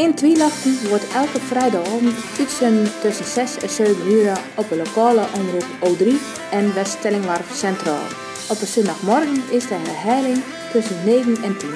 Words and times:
In 0.00 0.14
Twielachten 0.14 0.88
wordt 0.88 1.12
elke 1.14 1.40
vrijdagavond 1.40 2.14
uitzenden 2.38 3.00
tussen 3.00 3.24
6 3.24 3.58
en 3.58 3.68
7 3.68 4.12
uur 4.12 4.40
op 4.54 4.68
de 4.68 4.76
lokale 4.76 5.26
omroep 5.38 5.66
O3 5.84 6.04
en 6.50 6.74
West-Stellingwarf 6.74 7.54
Centraal. 7.54 8.06
Op 8.50 8.60
een 8.60 8.66
zondagmorgen 8.66 9.42
is 9.50 9.66
de 9.66 9.74
herhaling 9.74 10.42
tussen 10.72 11.04
9 11.04 11.42
en 11.42 11.58
10. 11.58 11.70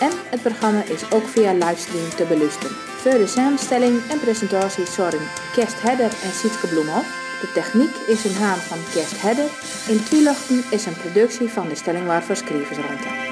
En 0.00 0.10
het 0.30 0.42
programma 0.42 0.82
is 0.82 1.10
ook 1.12 1.26
via 1.26 1.52
livestream 1.52 2.08
te 2.16 2.24
beluisteren. 2.24 2.76
Voor 2.76 3.18
de 3.18 3.26
samenstelling 3.26 4.00
en 4.10 4.20
presentatie 4.20 4.86
zorgen 4.86 5.28
Kerst 5.52 5.82
Hedder 5.82 6.10
en 6.24 6.32
Sietke 6.32 6.66
Bloemhoff. 6.66 7.08
De 7.40 7.52
techniek 7.54 7.94
is 8.06 8.24
in 8.24 8.34
haan 8.42 8.58
van 8.58 8.78
Kerst 8.92 9.22
Hedder. 9.22 9.48
In 9.88 10.04
Twielachten 10.04 10.64
is 10.70 10.86
een 10.86 11.00
productie 11.02 11.48
van 11.48 11.68
de 11.68 11.74
Stellingwarf 11.74 12.30
Schrijversruimte. 12.32 13.25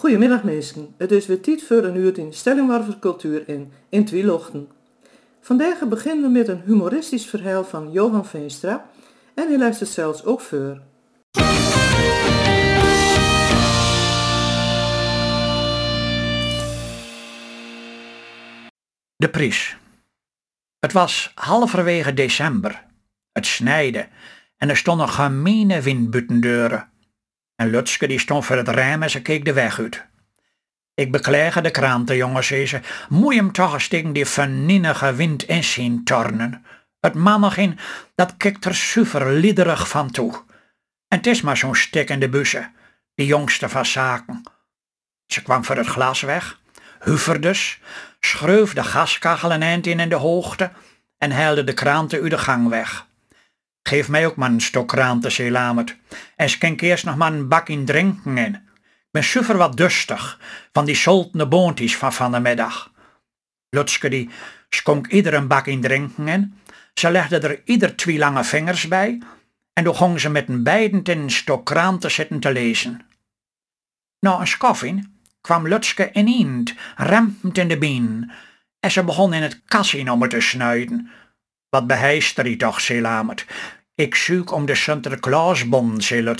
Goedemiddag 0.00 0.42
mensen, 0.42 0.94
het 0.96 1.10
is 1.10 1.26
weer 1.26 1.40
tijd 1.40 1.62
voor 1.62 1.84
een 1.84 1.96
uur 1.96 2.18
in 2.18 2.32
Stellingwarver 2.32 2.98
cultuur 2.98 3.48
in, 3.48 3.72
in 3.88 4.04
Twielochten. 4.04 4.68
Vandaag 5.40 5.88
beginnen 5.88 6.24
we 6.24 6.38
met 6.38 6.48
een 6.48 6.62
humoristisch 6.64 7.26
verhaal 7.26 7.64
van 7.64 7.92
Johan 7.92 8.26
Veenstra 8.26 8.90
en 9.34 9.48
hij 9.48 9.58
luistert 9.58 9.90
zelfs 9.90 10.24
ook 10.24 10.40
voor. 10.40 10.80
De 19.16 19.28
Pries. 19.30 19.76
Het 20.78 20.92
was 20.92 21.32
halverwege 21.34 22.14
december. 22.14 22.86
Het 23.32 23.46
snijde 23.46 24.08
en 24.56 24.68
er 24.68 24.76
stonden 24.76 25.08
gemene 25.08 25.82
windbuttendeuren. 25.82 26.89
En 27.60 27.70
Lutske 27.70 28.06
die 28.06 28.18
stond 28.18 28.44
voor 28.44 28.56
het 28.56 28.68
raam 28.68 29.02
en 29.02 29.10
ze 29.10 29.22
keek 29.22 29.44
de 29.44 29.52
weg 29.52 29.78
uit. 29.78 30.06
Ik 30.94 31.12
beklaag 31.12 31.60
de 31.60 31.70
kranten, 31.70 32.16
jongens, 32.16 32.46
zei 32.46 32.66
ze. 32.66 32.80
Moet 33.08 33.34
hem 33.34 33.52
toch 33.52 33.72
eens 33.72 33.88
tegen 33.88 34.12
die 34.12 34.26
verninnige 34.26 35.14
wind 35.14 35.42
in 35.42 35.64
zien 35.64 36.04
tornen. 36.04 36.64
Het 37.00 37.14
mannegin, 37.14 37.78
dat 38.14 38.36
kijkt 38.36 38.64
er 38.64 38.74
super 38.74 39.32
liederig 39.32 39.88
van 39.88 40.10
toe. 40.10 40.32
En 41.08 41.16
het 41.16 41.26
is 41.26 41.40
maar 41.40 41.56
zo'n 41.56 41.74
stik 41.74 42.10
in 42.10 42.20
de 42.20 42.28
bussen, 42.28 42.72
die 43.14 43.26
jongste 43.26 43.68
van 43.68 43.86
zaken. 43.86 44.42
Ze 45.26 45.42
kwam 45.42 45.64
voor 45.64 45.76
het 45.76 45.86
glas 45.86 46.20
weg, 46.20 46.60
huverdus, 47.00 47.80
schreef 48.20 48.72
de 48.72 48.84
gaskachel 48.84 49.52
een 49.52 49.62
eind 49.62 49.86
in 49.86 50.00
in 50.00 50.08
de 50.08 50.14
hoogte 50.14 50.70
en 51.18 51.30
haalde 51.30 51.64
de 51.64 51.74
kranten 51.74 52.22
uit 52.22 52.30
de 52.30 52.38
gang 52.38 52.68
weg. 52.68 53.08
Geef 53.82 54.08
mij 54.08 54.26
ook 54.26 54.36
maar 54.36 54.50
een 54.50 54.60
stok 54.60 54.88
kranten, 54.88 55.32
zei 55.32 55.50
Lamert, 55.50 55.96
en 56.36 56.50
schenk 56.50 56.80
eerst 56.80 57.04
nog 57.04 57.16
maar 57.16 57.32
een 57.32 57.48
bak 57.48 57.68
in 57.68 57.84
drinken 57.84 58.38
in. 58.38 58.54
Ik 58.54 59.10
ben 59.10 59.24
super 59.24 59.56
wat 59.56 59.76
dustig 59.76 60.40
van 60.72 60.84
die 60.84 60.94
soltene 60.94 61.48
boontjes 61.48 61.96
van 61.96 62.12
van 62.12 62.32
de 62.32 62.40
middag. 62.40 62.92
Lutske 63.70 64.08
die 64.08 64.30
schonk 64.68 65.06
ieder 65.06 65.34
een 65.34 65.46
bak 65.46 65.66
in 65.66 65.80
drinken 65.80 66.28
in. 66.28 66.58
Ze 66.94 67.10
legde 67.10 67.38
er 67.38 67.60
ieder 67.64 67.96
twee 67.96 68.18
lange 68.18 68.44
vingers 68.44 68.88
bij 68.88 69.22
en 69.72 69.84
toen 69.84 69.94
gong 69.94 70.20
ze 70.20 70.30
met 70.30 70.48
een 70.48 70.62
beiden 70.62 71.02
in 71.02 71.18
een 71.18 71.30
stok 71.30 71.66
kranten 71.66 72.10
zitten 72.10 72.40
te 72.40 72.52
lezen. 72.52 73.06
Na 74.20 74.40
een 74.40 74.46
skoffin 74.46 75.18
kwam 75.40 75.68
Lutske 75.68 76.12
ineend, 76.12 76.74
rempend 76.96 77.58
in 77.58 77.68
de 77.68 77.78
been, 77.78 78.30
en 78.80 78.90
ze 78.90 79.04
begon 79.04 79.32
in 79.32 79.42
het 79.42 79.60
kassin 79.64 80.10
om 80.10 80.28
te 80.28 80.40
snuiten. 80.40 81.10
Wat 81.70 81.86
beheister 81.86 82.44
hij 82.44 82.56
toch, 82.56 82.80
zei. 82.80 83.34
Ik 83.94 84.14
zoek 84.14 84.52
om 84.52 84.66
de 84.66 84.74
Sinterklaasbon, 84.74 86.00
zei. 86.00 86.34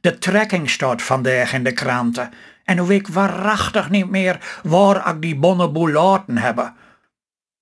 De 0.00 0.18
trekking 0.18 0.70
staat 0.70 1.02
vandaag 1.02 1.52
in 1.52 1.64
de 1.64 1.72
kranten. 1.72 2.30
En 2.64 2.78
hoe 2.78 2.94
ik 2.94 3.08
waarachtig 3.08 3.90
niet 3.90 4.10
meer 4.10 4.60
waar 4.62 5.08
ik 5.14 5.22
die 5.22 5.36
bonneboel 5.36 5.88
laten 5.90 6.38
hebben. 6.38 6.74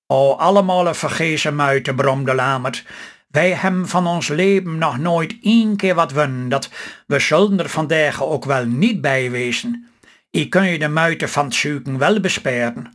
O, 0.06 0.32
allemaal 0.32 0.86
een 0.86 0.94
vergezen 0.94 1.56
muiten, 1.56 1.94
bromde 1.94 2.34
Lamert. 2.34 2.84
Wij 3.28 3.52
hebben 3.52 3.88
van 3.88 4.06
ons 4.06 4.28
leven 4.28 4.78
nog 4.78 4.98
nooit 4.98 5.36
één 5.42 5.76
keer 5.76 5.94
wat 5.94 6.12
winnen, 6.12 6.48
dat 6.48 6.70
we 7.06 7.18
zullen 7.18 7.58
er 7.58 7.68
vandaag 7.68 8.22
ook 8.22 8.44
wel 8.44 8.64
niet 8.64 9.00
bij 9.00 9.30
wezen. 9.30 9.88
Ik 10.30 10.50
kun 10.50 10.64
je 10.64 10.78
de 10.78 10.88
muiten 10.88 11.28
van 11.28 11.44
het 11.44 11.54
zoeken 11.54 11.98
wel 11.98 12.20
besperen. 12.20 12.92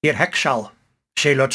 Heer 0.00 0.18
Heksal, 0.18 0.70
zei 1.12 1.48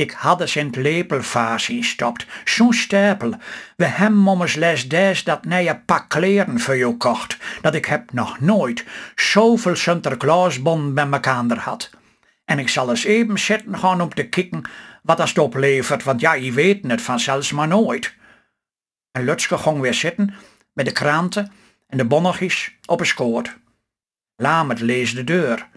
ik 0.00 0.10
had 0.10 0.40
eens 0.40 0.56
in 0.56 0.66
het 0.66 0.76
lepelvaas 0.76 1.70
stopt, 1.80 2.26
zo'n 2.44 2.72
stapel. 2.72 3.34
We 3.76 3.84
hebben 3.84 4.18
mommers 4.18 4.54
les 4.54 4.88
des 4.88 5.24
dat 5.24 5.44
nije 5.44 5.82
pak 5.86 6.08
kleren 6.08 6.60
voor 6.60 6.76
jou 6.76 6.96
kocht, 6.96 7.36
dat 7.60 7.74
ik 7.74 7.84
heb 7.84 8.12
nog 8.12 8.40
nooit 8.40 8.84
zoveel 9.14 9.76
Sinterklaasbon 9.76 10.94
bij 10.94 11.06
mekaar 11.06 11.58
had. 11.58 11.90
En 12.44 12.58
ik 12.58 12.68
zal 12.68 12.90
eens 12.90 13.04
even 13.04 13.38
zitten 13.38 13.78
gaan 13.78 14.00
om 14.00 14.14
te 14.14 14.28
kijken 14.28 14.62
wat 15.02 15.18
het 15.18 15.38
oplevert, 15.38 16.02
want 16.02 16.20
ja, 16.20 16.32
je 16.32 16.52
weet 16.52 16.86
het 16.86 17.02
vanzelfs 17.02 17.52
maar 17.52 17.68
nooit. 17.68 18.14
En 19.12 19.24
Lutske 19.24 19.58
ging 19.58 19.80
weer 19.80 19.94
zitten 19.94 20.34
met 20.72 20.86
de 20.86 20.92
kranten 20.92 21.52
en 21.86 21.98
de 21.98 22.04
bonnetjes 22.04 22.76
op 22.86 23.00
een 23.00 23.06
skoot. 23.06 23.56
Lamert 24.36 24.80
lees 24.80 25.14
de 25.14 25.24
deur. 25.24 25.68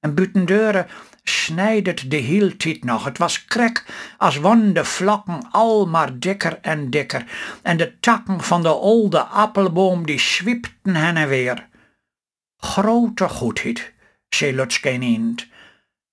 En 0.00 0.14
buiten 0.14 0.44
deuren 0.44 0.86
snijdt 1.22 2.10
de 2.10 2.16
heel 2.16 2.56
tijd 2.56 2.84
nog. 2.84 3.04
Het 3.04 3.18
was 3.18 3.44
krek 3.44 3.84
als 4.18 4.36
wonnen 4.36 4.74
de 4.74 4.84
vlakken 4.84 5.48
al 5.50 5.86
maar 5.86 6.18
dikker 6.18 6.58
en 6.62 6.90
dikker. 6.90 7.24
En 7.62 7.76
de 7.76 7.98
takken 8.00 8.40
van 8.40 8.62
de 8.62 8.68
oude 8.68 9.20
appelboom 9.20 10.06
die 10.06 10.18
zwipten 10.18 10.96
hen 10.96 11.16
en 11.16 11.28
weer. 11.28 11.68
Grote 12.56 13.28
goedheid, 13.28 13.92
zei 14.28 14.54
Lutske 14.54 14.92
ineens. 14.92 15.48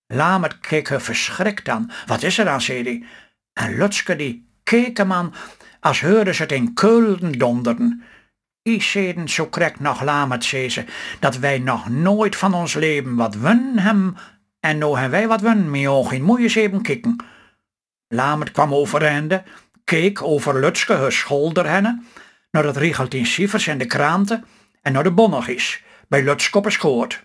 Lamert 0.07 0.59
keek 0.59 0.89
haar 0.89 1.01
verschrikt 1.01 1.69
aan. 1.69 1.91
Wat 2.05 2.23
is 2.23 2.37
er 2.37 2.45
dan, 2.45 2.61
zei 2.61 2.83
hij. 2.83 3.03
En 3.53 3.77
Lutske 3.77 4.15
die 4.15 4.49
keek 4.63 4.97
hem 4.97 5.13
aan 5.13 5.33
als 5.79 6.01
hoorde 6.01 6.33
ze 6.33 6.41
het 6.41 6.51
in 6.51 6.73
keulden 6.73 7.31
donderen. 7.31 8.03
I 8.67 8.81
zeden 8.81 9.29
zo 9.29 9.45
krek 9.45 9.79
nog 9.79 10.01
Lamert, 10.01 10.43
zei 10.43 10.69
ze, 10.69 10.85
dat 11.19 11.37
wij 11.37 11.59
nog 11.59 11.89
nooit 11.89 12.35
van 12.35 12.53
ons 12.53 12.73
leven 12.73 13.15
wat 13.15 13.35
wun 13.35 13.77
hem 13.77 14.15
en 14.59 14.77
nou 14.77 14.99
hebben 14.99 15.19
wij 15.19 15.27
wat 15.27 15.41
mee 15.55 15.89
ogen, 15.89 16.21
moet 16.21 16.37
je 16.37 16.43
eens 16.43 16.55
even 16.55 16.81
kikken. 16.81 17.15
Lamert 18.07 18.51
kwam 18.51 18.73
overende, 18.73 19.43
keek 19.83 20.21
over 20.21 20.59
Lutske 20.59 20.93
haar 20.93 21.11
schouder 21.11 21.65
naar 22.51 22.63
het 22.63 22.77
riegelt 22.77 23.13
in 23.13 23.25
cijfers 23.25 23.67
en 23.67 23.77
de 23.77 23.85
kranten 23.85 24.45
en 24.81 24.93
naar 24.93 25.03
de 25.03 25.11
bonnetjes, 25.11 25.83
bij 26.07 26.23
Lutske 26.23 26.57
op 26.57 26.65
een 26.65 26.71
schoot. 26.71 27.21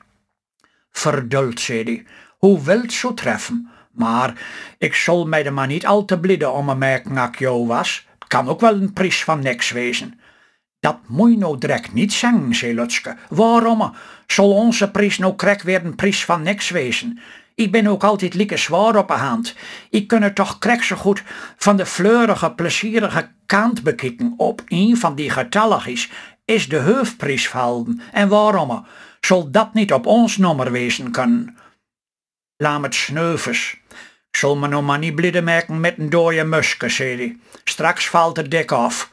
Verduld, 0.91 1.61
zei 1.61 1.83
hij, 1.83 2.05
hoe 2.39 2.63
wilt 2.63 2.93
zo 2.93 3.15
treffen, 3.15 3.71
maar 3.93 4.35
ik 4.79 4.95
zal 4.95 5.27
mij 5.27 5.45
er 5.45 5.53
maar 5.53 5.67
niet 5.67 5.87
al 5.87 6.05
te 6.05 6.21
blidden 6.21 6.53
om 6.53 6.69
een 6.69 6.79
merken 6.79 7.17
ik 7.17 7.39
jou 7.39 7.67
was. 7.67 8.07
Het 8.19 8.29
kan 8.29 8.49
ook 8.49 8.61
wel 8.61 8.75
een 8.75 8.93
prijs 8.93 9.25
van 9.25 9.41
niks 9.41 9.71
wezen. 9.71 10.21
Dat 10.83 10.99
moet 11.07 11.39
nou 11.39 11.59
direct 11.59 11.93
niet 11.93 12.13
zeggen, 12.13 12.55
zei. 12.55 12.87
Waarom? 13.29 13.93
Zal 14.27 14.53
onze 14.53 14.91
prijs 14.91 15.19
nou 15.19 15.35
krek 15.35 15.63
weer 15.63 15.85
een 15.85 15.95
prijs 15.95 16.25
van 16.25 16.43
niks 16.43 16.71
wezen? 16.71 17.19
Ik 17.55 17.73
ben 17.73 17.87
ook 17.87 18.05
altijd 18.05 18.35
lieke 18.35 18.57
zwaar 18.57 18.97
op 18.97 19.09
de 19.09 19.15
hand. 19.15 19.55
Ik 19.91 20.07
kan 20.09 20.23
het 20.23 20.35
toch 20.35 20.59
krek 20.59 20.83
zo 20.83 20.97
goed 20.97 21.23
van 21.57 21.77
de 21.77 21.87
fleurige, 21.87 22.53
plezierige 22.53 23.31
kant 23.47 23.83
bekijken. 23.83 24.35
Op 24.37 24.63
een 24.69 24.97
van 24.97 25.15
die 25.15 25.31
getalligjes 25.31 26.11
is 26.45 26.69
de 26.69 26.79
hoofdprijs 26.79 27.49
vallen. 27.49 28.01
En 28.13 28.29
waarom? 28.29 28.87
Zal 29.21 29.51
dat 29.51 29.75
niet 29.75 29.93
op 29.93 30.07
ons 30.07 30.37
nummer 30.37 30.73
wezen 30.73 31.11
kunnen? 31.11 31.57
Laat 32.57 32.83
het 32.83 32.95
sneuvers. 32.95 33.81
Zal 34.31 34.57
me 34.57 34.69
nou 34.69 34.83
maar 34.83 34.99
niet 34.99 35.15
blidden 35.15 35.45
merken 35.45 35.81
met 35.81 35.99
een 35.99 36.11
dode 36.11 36.45
muske, 36.45 36.89
zei 36.89 37.17
hij. 37.17 37.37
Straks 37.65 38.09
valt 38.09 38.37
het 38.37 38.51
dik 38.51 38.73
af. 38.73 39.11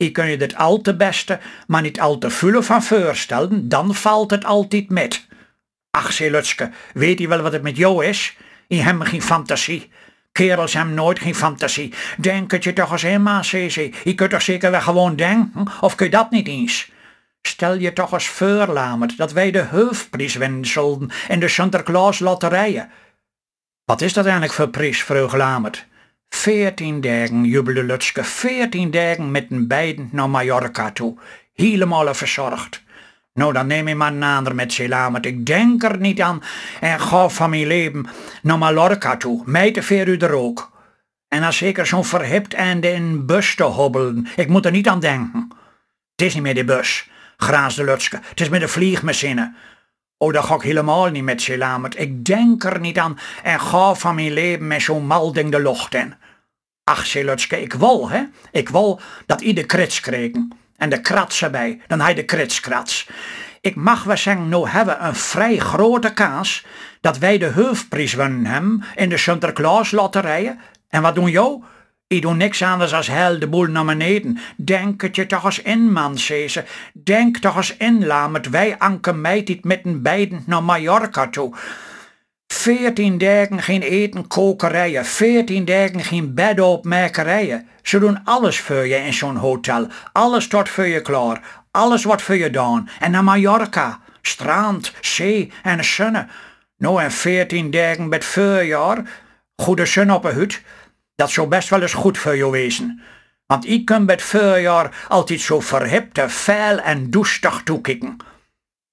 Ik 0.00 0.12
kun 0.12 0.26
je 0.26 0.36
dit 0.36 0.56
al 0.56 0.80
te 0.80 0.96
beste, 0.96 1.38
maar 1.66 1.82
niet 1.82 2.00
al 2.00 2.18
te 2.18 2.30
vullen 2.30 2.64
van 2.64 2.82
voorstellen, 2.82 3.68
dan 3.68 3.94
valt 3.94 4.30
het 4.30 4.44
altijd 4.44 4.90
met. 4.90 5.26
Ach, 5.90 6.12
zei 6.12 6.42
weet 6.92 7.18
je 7.18 7.28
wel 7.28 7.40
wat 7.40 7.52
het 7.52 7.62
met 7.62 7.76
jou 7.76 8.04
is? 8.04 8.36
Je 8.68 8.80
hebt 8.80 9.08
geen 9.08 9.22
fantasie. 9.22 9.90
Kerels 10.32 10.72
hebben 10.72 10.94
nooit 10.94 11.18
geen 11.18 11.34
fantasie. 11.34 11.94
Denk 12.18 12.50
het 12.50 12.64
je 12.64 12.72
toch 12.72 12.92
eens 12.92 13.02
helemaal, 13.02 13.44
zei 13.44 13.70
ze. 13.70 13.92
Je 14.04 14.14
kunt 14.14 14.30
toch 14.30 14.42
zeker 14.42 14.70
wel 14.70 14.80
gewoon 14.80 15.16
denken, 15.16 15.66
of 15.80 15.94
kun 15.94 16.06
je 16.06 16.12
dat 16.12 16.30
niet 16.30 16.48
eens? 16.48 16.90
Stel 17.42 17.74
je 17.74 17.92
toch 17.92 18.12
eens 18.12 18.28
voor, 18.28 18.66
Lamert, 18.66 19.16
dat 19.16 19.32
wij 19.32 19.50
de 19.50 19.64
hoofdprijs 19.64 20.34
winnen 20.34 20.66
zullen 20.66 21.10
in 21.28 21.40
de 21.40 21.48
Sinterklaas 21.48 22.18
lotterijen. 22.18 22.90
Wat 23.84 24.00
is 24.00 24.12
dat 24.12 24.24
eigenlijk 24.24 24.54
voor 24.54 24.68
prijs, 24.68 25.02
vroeg 25.02 25.34
Lamert. 25.34 25.88
Veertien 26.34 27.00
dagen, 27.00 27.44
jubelde 27.44 27.84
Lutske, 27.84 28.24
veertien 28.24 28.90
dagen 28.90 29.30
met 29.30 29.46
een 29.50 29.66
beiden 29.66 30.08
naar 30.12 30.30
Mallorca 30.30 30.90
toe. 30.90 31.16
Helemaal 31.54 32.14
verzorgd. 32.14 32.82
Nou, 33.34 33.52
dan 33.52 33.66
neem 33.66 33.88
je 33.88 33.94
maar 33.94 34.12
een 34.12 34.22
ander 34.22 34.54
met 34.54 34.72
Selamet. 34.72 35.26
Ik 35.26 35.46
denk 35.46 35.82
er 35.82 35.98
niet 35.98 36.20
aan 36.20 36.42
en 36.80 37.00
ga 37.00 37.28
van 37.28 37.50
mijn 37.50 37.66
leven 37.66 38.06
naar 38.42 38.58
Mallorca 38.58 39.16
toe. 39.16 39.42
Mij 39.46 39.72
te 39.72 39.82
ver 39.82 40.08
u 40.08 40.16
er 40.16 40.32
ook. 40.32 40.70
En 41.28 41.40
dan 41.40 41.52
zeker 41.52 41.86
zo'n 41.86 42.04
verhipt 42.04 42.54
einde 42.54 42.92
in 42.92 43.26
bus 43.26 43.54
te 43.54 43.62
hobbelen. 43.62 44.26
Ik 44.36 44.48
moet 44.48 44.64
er 44.64 44.72
niet 44.72 44.88
aan 44.88 45.00
denken. 45.00 45.48
Het 46.16 46.26
is 46.26 46.34
niet 46.34 46.42
meer 46.42 46.54
de 46.54 46.64
bus, 46.64 47.10
graasde 47.36 47.84
Lutske. 47.84 48.20
Het 48.22 48.40
is 48.40 48.48
met 48.48 48.60
de 48.60 48.68
vliegmachine. 48.68 49.54
Oh, 50.22 50.32
dat 50.32 50.44
ga 50.44 50.54
ik 50.54 50.62
helemaal 50.62 51.06
niet 51.06 51.24
met 51.24 51.42
ze 51.42 51.58
Lamert. 51.58 51.98
Ik 51.98 52.24
denk 52.24 52.64
er 52.64 52.80
niet 52.80 52.98
aan 52.98 53.18
en 53.42 53.60
ga 53.60 53.94
van 53.94 54.14
mijn 54.14 54.32
leven 54.32 54.66
met 54.66 54.82
zo'n 54.82 55.06
malding 55.06 55.50
de 55.50 55.62
lucht 55.62 55.94
in. 55.94 56.14
Ach, 56.84 57.06
Silutske, 57.06 57.62
ik 57.62 57.72
wil, 57.72 58.10
hè. 58.10 58.22
Ik 58.50 58.68
wil 58.68 59.00
dat 59.26 59.40
ieder 59.40 59.66
krits 59.66 60.00
kregen. 60.00 60.52
En 60.76 60.90
de 60.90 61.00
krats 61.00 61.42
erbij, 61.42 61.80
dan 61.86 62.00
hij 62.00 62.14
de 62.14 62.24
kritskrats. 62.24 63.08
Ik 63.60 63.74
mag 63.74 64.04
wel 64.04 64.16
zeggen, 64.16 64.48
nou 64.48 64.68
hebben 64.68 65.04
een 65.04 65.14
vrij 65.14 65.56
grote 65.56 66.12
kaas 66.12 66.64
dat 67.00 67.18
wij 67.18 67.38
de 67.38 67.52
hoofdprijs 67.52 68.14
winnen 68.14 68.46
hem 68.46 68.82
in 68.94 69.08
de 69.08 69.16
Sinterklaas 69.16 69.90
lotterijen. 69.90 70.60
En 70.88 71.02
wat 71.02 71.14
doen 71.14 71.30
jou? 71.30 71.62
Ik 72.10 72.22
doe 72.22 72.34
niks 72.34 72.62
anders 72.62 72.94
als 72.94 73.06
hel 73.06 73.38
de 73.38 73.48
boel 73.48 73.66
naar 73.66 73.84
beneden. 73.84 74.38
Denk 74.56 75.02
het 75.02 75.16
je 75.16 75.26
toch 75.26 75.44
eens 75.44 75.62
in, 75.62 75.92
man, 75.92 76.18
ze. 76.18 76.64
Denk 76.92 77.36
toch 77.36 77.56
eens 77.56 77.76
in, 77.76 78.06
Lamert. 78.06 78.48
Wij 78.48 78.78
anken 78.78 79.20
mij 79.20 79.42
dit 79.42 79.64
met 79.64 79.80
een 79.84 80.02
beiden 80.02 80.42
naar 80.46 80.62
Mallorca 80.62 81.28
toe. 81.28 81.54
Veertien 82.46 83.18
dagen 83.18 83.62
geen 83.62 83.82
eten, 83.82 84.26
kokerijen. 84.26 85.04
Veertien 85.04 85.64
dagen 85.64 86.00
geen 86.00 86.34
bedden 86.34 86.64
opmerkerijen. 86.64 87.68
Ze 87.82 87.98
doen 87.98 88.24
alles 88.24 88.60
voor 88.60 88.86
je 88.86 88.96
in 88.96 89.14
zo'n 89.14 89.36
hotel. 89.36 89.86
Alles 90.12 90.48
tot 90.48 90.68
voor 90.68 90.86
je 90.86 91.02
klaar. 91.02 91.40
Alles 91.70 92.04
wordt 92.04 92.22
voor 92.22 92.36
je 92.36 92.44
gedaan. 92.44 92.88
En 93.00 93.10
naar 93.10 93.24
Mallorca. 93.24 94.00
Strand, 94.22 94.92
zee 95.00 95.52
en 95.62 95.84
zonne. 95.84 96.26
Nou 96.78 97.02
en 97.02 97.10
veertien 97.10 97.70
dagen 97.70 98.08
met 98.08 98.24
voorjaar. 98.24 99.02
Goede 99.56 99.86
zon 99.86 100.12
op 100.12 100.24
een 100.24 100.34
hut. 100.34 100.62
Dat 101.20 101.30
zou 101.30 101.48
best 101.48 101.68
wel 101.68 101.82
eens 101.82 101.94
goed 101.94 102.18
voor 102.18 102.36
je 102.36 102.50
wezen. 102.50 103.00
Want 103.46 103.68
ik 103.68 103.84
kan 103.84 104.06
bij 104.06 104.14
het 104.14 104.24
voorjaar 104.24 105.06
altijd 105.08 105.40
zo 105.40 105.60
verhipte, 105.60 106.28
vuil 106.28 106.78
en 106.78 107.10
doestig 107.10 107.62
toekijken. 107.62 108.16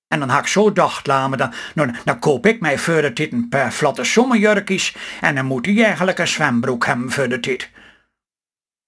En 0.08 0.20
dan 0.20 0.30
had 0.30 0.40
ik 0.40 0.48
zo 0.48 0.74
dacht, 0.74 1.08
laat 1.08 1.38
dan, 1.38 1.54
dan, 1.76 1.96
dan 2.06 2.20
koop 2.20 2.46
ik 2.46 2.62
mij 2.62 2.78
voor 2.78 3.02
de 3.02 3.14
tit 3.14 3.32
een 3.32 3.50
paar 3.50 3.74
vlotte 3.74 4.04
zomerjurkjes 4.04 4.96
en 5.22 5.36
dan 5.36 5.46
moet 5.46 5.66
hij 5.66 5.84
eigenlijk 5.84 6.20
een 6.20 6.28
zwembroek 6.28 6.86
hebben 6.86 7.12
voor 7.12 7.30
de 7.30 7.40
tit. 7.40 7.70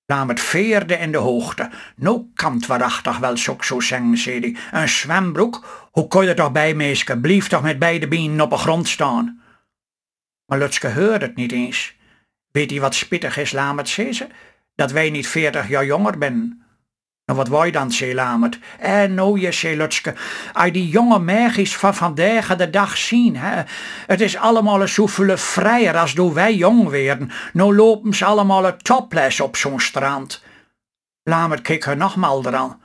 Laat 0.06 0.28
het 0.28 0.40
veerde 0.40 0.98
in 0.98 1.12
de 1.12 1.18
hoogte. 1.18 1.70
Nou 1.96 2.26
kan 2.34 2.54
het 2.54 2.66
waarachtig 2.66 3.18
wel 3.18 3.38
zo, 3.38 3.58
zo 3.60 3.80
zeggen, 3.80 4.18
zei. 4.18 4.58
Een 4.72 4.90
zwembroek? 4.90 5.88
Hoe 5.92 6.08
kon 6.08 6.26
je 6.26 6.34
toch 6.34 6.52
bij, 6.52 6.74
meeske? 6.74 7.20
Blief 7.20 7.48
toch 7.48 7.62
met 7.62 7.80
beide 7.80 8.08
benen 8.08 8.42
op 8.42 8.50
de 8.50 8.58
grond 8.58 8.88
staan? 8.88 9.42
Maar 10.46 10.58
Lutske 10.58 10.94
hoorde 10.94 11.26
het 11.26 11.36
niet 11.36 11.52
eens. 11.52 11.98
Weet 12.52 12.70
hij 12.70 12.80
wat 12.80 12.96
spittig 12.96 13.38
is, 13.38 13.52
Lamert, 13.52 13.90
zei 13.90 14.14
ze? 14.14 14.28
Dat 14.76 14.92
wij 14.92 15.10
niet 15.10 15.28
veertig 15.28 15.68
jaar 15.68 15.86
jonger 15.86 16.18
ben. 16.18 16.64
Nou, 17.26 17.42
wat 17.42 17.48
wou 17.48 17.66
je 17.66 17.72
dan, 17.72 17.92
zei 17.92 18.14
Lamert? 18.14 18.60
En 18.80 19.14
nou, 19.14 19.40
je, 19.40 19.52
zei 19.52 19.78
Lutske, 19.78 20.14
als 20.54 20.72
die 20.72 20.88
jonge 20.88 21.20
meisjes 21.20 21.78
van 21.78 21.96
vandaag 21.96 22.56
de 22.56 22.70
dag 22.70 22.98
zien, 22.98 23.36
hè, 23.36 23.64
het 24.08 24.22
is 24.22 24.38
allemaal 24.38 24.88
zoveel 24.88 25.38
vrijer 25.38 25.98
als 25.98 26.14
toen 26.14 26.34
wij 26.34 26.56
jong 26.56 26.90
werden. 26.90 27.32
Nou 27.54 27.76
lopen 27.76 28.14
ze 28.14 28.26
allemaal 28.26 28.78
topless 28.78 29.40
op 29.40 29.56
zo'n 29.56 29.80
strand. 29.80 30.44
Lamert 31.24 31.62
keek 31.62 31.86
haar 31.86 31.98
nogmaals 31.98 32.46
eraan. 32.46 32.82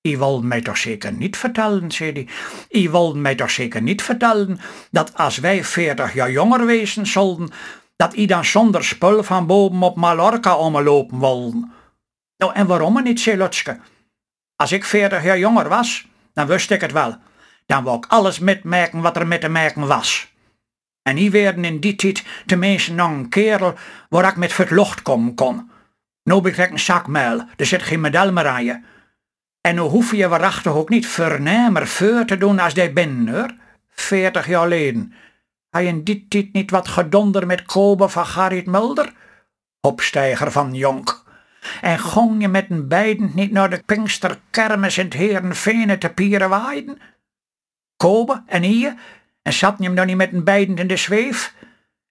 Je 0.00 0.18
wilt 0.18 0.42
mij 0.42 0.60
toch 0.60 0.76
zeker 0.76 1.12
niet 1.12 1.36
vertellen, 1.36 1.90
zei 1.90 2.12
hij. 2.12 2.28
Je 2.80 2.90
wilt 2.90 3.16
mij 3.16 3.34
toch 3.34 3.50
zeker 3.50 3.82
niet 3.82 4.02
vertellen 4.02 4.58
dat 4.90 5.14
als 5.14 5.38
wij 5.38 5.64
veertig 5.64 6.14
jaar 6.14 6.30
jonger 6.30 6.66
wezen 6.66 7.06
zouden, 7.06 7.50
dat 7.96 8.16
i 8.16 8.26
dan 8.26 8.44
zonder 8.44 8.84
spul 8.84 9.22
van 9.22 9.46
boven 9.46 9.82
op 9.82 9.96
Mallorca 9.96 10.56
omlopen 10.56 11.20
wilden. 11.20 11.72
Nou, 12.36 12.52
en 12.54 12.66
waarom 12.66 13.02
niet, 13.02 13.20
zei 13.20 13.36
Lutske? 13.36 13.78
Als 14.56 14.72
ik 14.72 14.84
veertig 14.84 15.22
jaar 15.22 15.38
jonger 15.38 15.68
was, 15.68 16.06
dan 16.32 16.46
wist 16.46 16.70
ik 16.70 16.80
het 16.80 16.92
wel. 16.92 17.16
Dan 17.66 17.84
wou 17.84 17.96
ik 17.96 18.06
alles 18.06 18.38
metmerken 18.38 19.00
wat 19.00 19.16
er 19.16 19.26
met 19.26 19.40
te 19.40 19.48
merken 19.48 19.86
was. 19.86 20.34
En 21.02 21.16
die 21.16 21.30
werden 21.30 21.64
in 21.64 21.80
die 21.80 21.96
tijd 21.96 22.24
tenminste 22.46 22.92
nog 22.92 23.10
een 23.10 23.28
kerel 23.28 23.74
waar 24.08 24.28
ik 24.28 24.36
met 24.36 24.52
verlocht 24.52 25.02
komen 25.02 25.34
kon. 25.34 25.70
Ben 26.22 26.44
ik 26.44 26.70
een 26.70 26.78
zak 26.78 27.06
muil, 27.06 27.44
er 27.56 27.66
zit 27.66 27.82
geen 27.82 28.00
medal 28.00 28.32
meer 28.32 28.46
aan 28.46 28.64
je. 28.64 28.80
En 29.60 29.74
nu 29.74 29.80
hoef 29.80 30.14
je 30.14 30.28
waarachtig 30.28 30.72
ook 30.72 30.88
niet 30.88 31.06
vernemer 31.06 31.86
voor 31.86 32.24
te 32.24 32.38
doen 32.38 32.58
als 32.58 32.74
die 32.74 32.92
binnen, 32.92 33.34
hoor. 33.34 33.54
Veertig 33.90 34.46
jaar 34.46 34.62
geleden. 34.62 35.14
Hij 35.70 35.86
in 35.86 36.04
dit 36.04 36.30
tijd 36.30 36.52
niet 36.52 36.70
wat 36.70 36.88
gedonder 36.88 37.46
met 37.46 37.62
Kobe 37.62 38.08
van 38.08 38.26
Garrit 38.26 38.66
Mulder? 38.66 39.12
Opstijger 39.80 40.52
van 40.52 40.74
Jonk. 40.74 41.24
En 41.80 41.98
gong 41.98 42.40
je 42.40 42.48
met 42.48 42.70
een 42.70 42.88
beiden 42.88 43.30
niet 43.34 43.52
naar 43.52 43.70
de 43.70 43.82
Pinksterkermis 43.86 44.98
in 44.98 45.04
het 45.04 45.14
Herenveen 45.14 45.98
te 45.98 46.08
Pierenwaaien? 46.08 46.98
Kobe 47.96 48.42
en 48.46 48.62
hier? 48.62 48.94
En 49.42 49.52
zat 49.52 49.74
je 49.78 49.84
hem 49.84 49.94
dan 49.94 50.06
niet 50.06 50.16
met 50.16 50.32
een 50.32 50.44
beiden 50.44 50.76
in 50.76 50.86
de 50.86 50.96
zweef? 50.96 51.54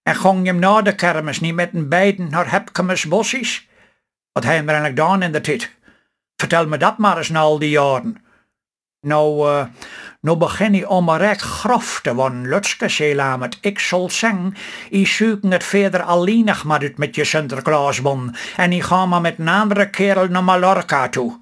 En 0.04 0.16
gong 0.16 0.40
je 0.40 0.52
hem 0.52 0.60
na 0.60 0.82
de 0.82 0.96
kermis 0.96 1.40
niet 1.40 1.56
met 1.56 1.74
een 1.74 1.90
beiden 1.90 2.30
naar 2.30 2.52
Hepkemes 2.52 3.06
bossies? 3.06 3.68
Wat 4.32 4.44
hij 4.44 4.56
hem 4.56 4.70
eigenlijk 4.70 5.00
gedaan 5.00 5.22
in 5.22 5.32
de 5.32 5.42
tijd? 5.42 5.76
Vertel 6.36 6.68
me 6.68 6.78
dat 6.78 6.98
maar 6.98 7.18
eens 7.18 7.30
na 7.30 7.40
al 7.40 7.60
die 7.60 7.70
jaren. 7.70 8.26
Nou, 9.02 9.50
uh, 9.50 9.66
nou 10.26 10.38
begin 10.38 10.76
ik 10.76 10.90
om 10.90 11.12
rek 11.12 11.42
grof 11.42 12.00
te 12.04 12.14
worden, 12.14 12.48
Lutske, 12.48 12.90
zei 12.90 13.38
met 13.38 13.58
Ik 13.62 13.80
zal 13.80 14.10
zeggen, 14.10 14.56
ik 14.90 15.08
zoeken 15.08 15.52
het 15.52 15.64
verder 15.64 16.02
alleenig 16.02 16.64
maar 16.64 16.82
uit 16.82 16.98
met 16.98 17.16
je 17.16 17.24
Sinterklaasbon 17.24 18.36
en 18.58 18.72
ik 18.72 18.84
ga 18.84 19.06
maar 19.06 19.22
met 19.22 19.40
een 19.40 19.48
andere 19.48 19.90
kerel 19.90 20.28
naar 20.28 20.44
Mallorca 20.44 21.10
toe. 21.10 21.40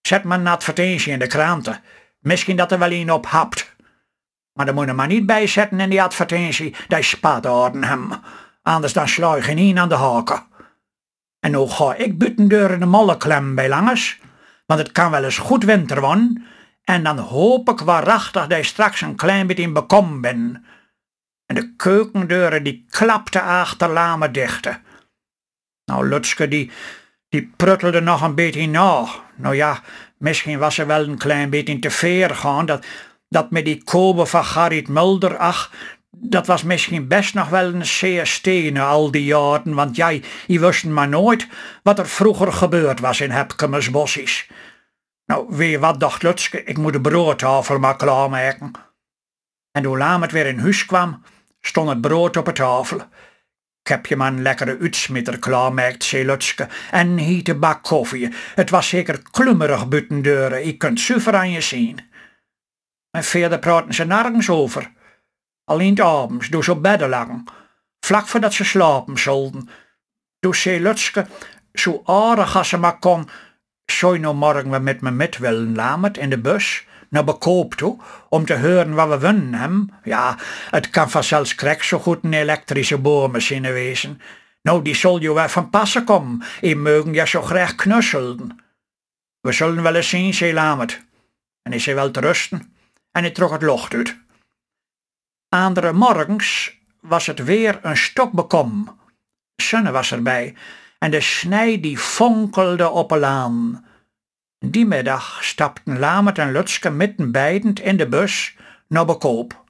Zet 0.00 0.24
maar 0.24 0.38
een 0.38 0.46
advertentie 0.46 1.12
in 1.12 1.18
de 1.18 1.26
kranten. 1.26 1.80
Misschien 2.18 2.56
dat 2.56 2.72
er 2.72 2.78
wel 2.78 2.90
een 2.90 3.12
op 3.12 3.26
hapt. 3.26 3.74
Maar 4.52 4.66
dan 4.66 4.74
moet 4.74 4.86
je 4.86 4.92
maar 4.92 5.06
niet 5.06 5.26
bijzetten 5.26 5.80
in 5.80 5.90
die 5.90 6.02
advertentie, 6.02 6.74
dat 6.88 7.04
spaat 7.04 7.46
orden 7.46 7.84
hem. 7.84 8.10
Anders 8.62 8.92
dan 8.92 9.08
sla 9.08 9.36
je 9.36 9.42
geen 9.42 9.78
aan 9.78 9.88
de 9.88 9.94
haken. 9.94 10.42
En 11.40 11.50
nou 11.50 11.68
ga 11.68 11.94
ik 11.94 12.18
buiten 12.18 12.48
deur 12.48 12.70
in 12.70 12.80
de 12.80 12.86
molle 12.86 13.16
klem 13.16 13.54
bij 13.54 13.68
langers 13.68 14.20
want 14.70 14.82
het 14.82 14.92
kan 14.92 15.10
wel 15.10 15.24
eens 15.24 15.38
goed 15.38 15.64
winter 15.64 16.00
worden, 16.00 16.46
en 16.90 17.02
dan 17.02 17.18
hoop 17.18 17.68
ik 17.68 17.80
waarachtig 17.80 18.46
dat 18.46 18.58
je 18.58 18.64
straks 18.64 19.00
een 19.00 19.16
klein 19.16 19.46
beetje 19.46 19.62
in 19.62 19.72
bekom 19.72 20.20
ben. 20.20 20.64
En 21.46 21.54
de 21.54 21.74
keukendeuren 21.76 22.62
die 22.62 22.86
klapten 22.90 23.42
achter 23.42 23.88
lame 23.88 24.30
dichten. 24.30 24.82
Nou, 25.84 26.08
Lutske 26.08 26.48
die, 26.48 26.70
die 27.28 27.52
pruttelde 27.56 28.00
nog 28.00 28.22
een 28.22 28.34
beetje 28.34 28.66
na. 28.66 29.06
Nou 29.36 29.54
ja, 29.54 29.80
misschien 30.18 30.58
was 30.58 30.74
ze 30.74 30.86
wel 30.86 31.02
een 31.02 31.18
klein 31.18 31.50
beetje 31.50 31.78
te 31.78 31.90
veer 31.90 32.34
gaan, 32.34 32.66
dat, 32.66 32.86
dat 33.28 33.50
met 33.50 33.64
die 33.64 33.84
kobe 33.84 34.26
van 34.26 34.44
Garrit 34.44 34.88
Mulder, 34.88 35.36
ach, 35.36 35.72
dat 36.10 36.46
was 36.46 36.62
misschien 36.62 37.08
best 37.08 37.34
nog 37.34 37.48
wel 37.48 37.74
een 37.74 37.86
zeer 37.86 38.26
stenen 38.26 38.86
al 38.86 39.10
die 39.10 39.24
jaren, 39.24 39.74
want 39.74 39.96
jij, 39.96 40.22
je 40.46 40.60
wist 40.60 40.84
maar 40.84 41.08
nooit 41.08 41.46
wat 41.82 41.98
er 41.98 42.08
vroeger 42.08 42.52
gebeurd 42.52 43.00
was 43.00 43.20
in 43.20 43.30
Hepkemes 43.30 43.90
bossies. 43.90 44.48
Nou, 45.30 45.46
wie 45.48 45.78
wat 45.78 46.00
dacht 46.00 46.22
Lutske, 46.22 46.64
ik 46.64 46.78
moet 46.78 46.92
de 46.92 47.00
broodtafel 47.00 47.78
maar 47.78 47.96
klaarmaken. 47.96 48.72
En 49.72 49.82
toen 49.82 49.98
Lamet 49.98 50.32
weer 50.32 50.46
in 50.46 50.58
huis 50.58 50.86
kwam, 50.86 51.22
stond 51.60 51.88
het 51.88 52.00
brood 52.00 52.36
op 52.36 52.44
de 52.44 52.52
tafel. 52.52 52.96
Ik 53.82 53.88
heb 53.88 54.06
je 54.06 54.16
maar 54.16 54.32
een 54.32 54.42
lekkere 54.42 54.78
uitsmitter 54.80 55.38
klaarmaakt, 55.38 56.04
zei 56.04 56.24
Lutske, 56.24 56.68
en 56.90 57.18
hiete 57.18 57.54
bak 57.54 57.82
koffie. 57.82 58.34
Het 58.54 58.70
was 58.70 58.88
zeker 58.88 59.22
klummerig 59.30 59.88
buiten 59.88 60.22
deuren, 60.22 60.66
ik 60.66 60.78
kunt 60.78 61.00
zuiver 61.00 61.34
aan 61.34 61.50
je 61.50 61.60
zien. 61.60 62.00
En 63.10 63.24
verder 63.24 63.58
praten 63.58 63.94
ze 63.94 64.04
nergens 64.04 64.50
over. 64.50 64.92
Alleen 65.64 65.90
het 65.90 66.00
avonds, 66.00 66.48
toen 66.48 66.62
ze 66.62 66.72
op 66.72 66.82
bedden 66.82 67.08
lagen, 67.08 67.44
vlak 68.00 68.26
voordat 68.26 68.52
ze 68.52 68.64
slapen 68.64 69.18
zouden. 69.18 69.68
Toen 70.38 70.54
zei 70.54 70.80
Lutske, 70.80 71.26
zo 71.72 72.00
aardig 72.04 72.56
als 72.56 72.68
ze 72.68 72.76
maar 72.76 72.98
kon, 72.98 73.28
je 74.08 74.18
nou 74.18 74.34
morgen 74.34 74.70
weer 74.70 74.82
met 74.82 75.00
me 75.00 75.10
met 75.10 75.38
willen, 75.38 75.74
Lamert, 75.74 76.16
in 76.16 76.30
de 76.30 76.38
bus? 76.38 76.86
Naar 77.08 77.24
Bekoop 77.24 77.74
toe, 77.74 77.98
om 78.28 78.44
te 78.44 78.58
horen 78.58 78.94
wat 78.94 79.08
we 79.08 79.18
winnen 79.18 79.54
hem? 79.54 79.90
Ja, 80.04 80.36
het 80.70 80.90
kan 80.90 81.10
vanzelfs 81.10 81.54
krek 81.54 81.82
zo 81.82 81.98
goed 81.98 82.18
een 82.22 82.32
elektrische 82.32 82.98
boormachine 82.98 83.72
wezen. 83.72 84.20
Nou, 84.62 84.82
die 84.82 84.94
zal 84.94 85.20
je 85.20 85.32
wel 85.32 85.48
van 85.48 85.70
passen 85.70 86.04
komen. 86.04 86.42
Je 86.60 86.76
mogen 86.76 87.12
je 87.12 87.26
zo 87.26 87.42
graag 87.42 87.74
knusselen. 87.74 88.58
We 89.40 89.52
zullen 89.52 89.82
wel 89.82 89.94
eens 89.94 90.08
zien, 90.08 90.34
zei 90.34 90.52
Lamert. 90.52 91.04
En 91.62 91.72
is 91.72 91.86
hij 91.86 91.94
wel 91.94 92.10
te 92.10 92.20
rusten. 92.20 92.74
En 93.12 93.22
hij 93.22 93.30
trok 93.30 93.50
het 93.50 93.62
locht 93.62 93.94
uit. 93.94 94.16
Andere 95.48 95.92
morgens 95.92 96.78
was 97.00 97.26
het 97.26 97.44
weer 97.44 97.78
een 97.82 97.96
stok 97.96 98.32
bekom. 98.32 98.98
Sunne 99.56 99.90
was 99.90 100.12
erbij 100.12 100.54
en 101.00 101.10
de 101.10 101.20
snij 101.20 101.80
die 101.80 101.98
fonkelde 101.98 102.88
op 102.88 103.10
een 103.10 103.18
laan. 103.18 103.84
Die 104.66 104.86
middag 104.86 105.44
stapten 105.44 105.98
Lamert 105.98 106.38
en 106.38 106.52
Lutske 106.52 106.90
mitten 106.90 107.32
beidend 107.32 107.80
in 107.80 107.96
de 107.96 108.08
bus 108.08 108.56
naar 108.88 109.04
Bekoop. 109.04 109.64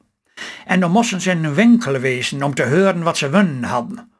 En 0.67 0.81
dan 0.81 0.91
moesten 0.91 1.21
ze 1.21 1.31
in 1.31 1.45
een 1.45 1.55
winkel 1.55 1.99
wezen 1.99 2.43
om 2.43 2.55
te 2.55 2.63
horen 2.63 3.03
wat 3.03 3.17
ze 3.17 3.31
winnen 3.31 3.65
hadden. 3.65 4.13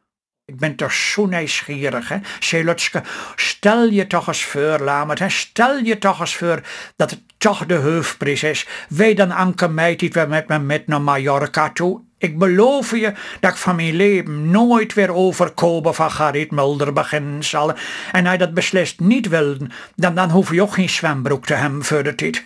Ik 0.45 0.57
ben 0.57 0.77
toch 0.77 0.93
zo 0.93 1.27
nieuwsgierig, 1.27 2.09
hè? 2.09 2.19
Zelotske, 2.41 3.03
stel 3.37 3.85
je 3.85 4.07
toch 4.07 4.29
eens 4.29 4.45
voor, 4.45 4.79
Lamert, 4.79 5.19
hè? 5.19 5.29
Stel 5.29 5.79
je 5.79 5.99
toch 5.99 6.21
eens 6.21 6.37
voor 6.37 6.61
dat 6.97 7.11
het 7.11 7.23
toch 7.39 7.67
de 7.67 7.75
hoofdprijs 7.75 8.43
is. 8.43 8.67
Wij 8.89 9.15
dan 9.15 9.31
Anke 9.31 9.69
meid 9.69 9.99
die 9.99 10.13
we 10.13 10.27
met 10.29 10.49
me 10.49 10.59
met 10.59 10.87
naar 10.87 11.03
Mallorca 11.03 11.71
toe. 11.71 12.10
Ik 12.21 12.39
beloof 12.39 12.91
je 12.91 13.13
dat 13.41 13.51
ik 13.51 13.57
van 13.57 13.77
mijn 13.77 13.95
leven 13.95 14.51
nooit 14.51 14.95
weer 14.95 15.15
overkomen 15.15 15.95
van 15.95 16.11
Gerrit 16.11 16.51
Mulder 16.51 16.93
beginnen 16.93 17.45
zal. 17.45 17.75
En 18.13 18.27
hij 18.27 18.37
dat 18.37 18.55
beslist 18.55 19.01
niet 19.01 19.29
wil, 19.29 19.57
dan, 19.97 20.15
dan 20.15 20.31
hoef 20.31 20.53
je 20.53 20.63
ook 20.63 20.73
geen 20.73 20.89
zwembroek 20.89 21.47
te 21.47 21.55
hebben 21.55 21.85
voor 21.85 22.03
de 22.03 22.15
tijd. 22.15 22.45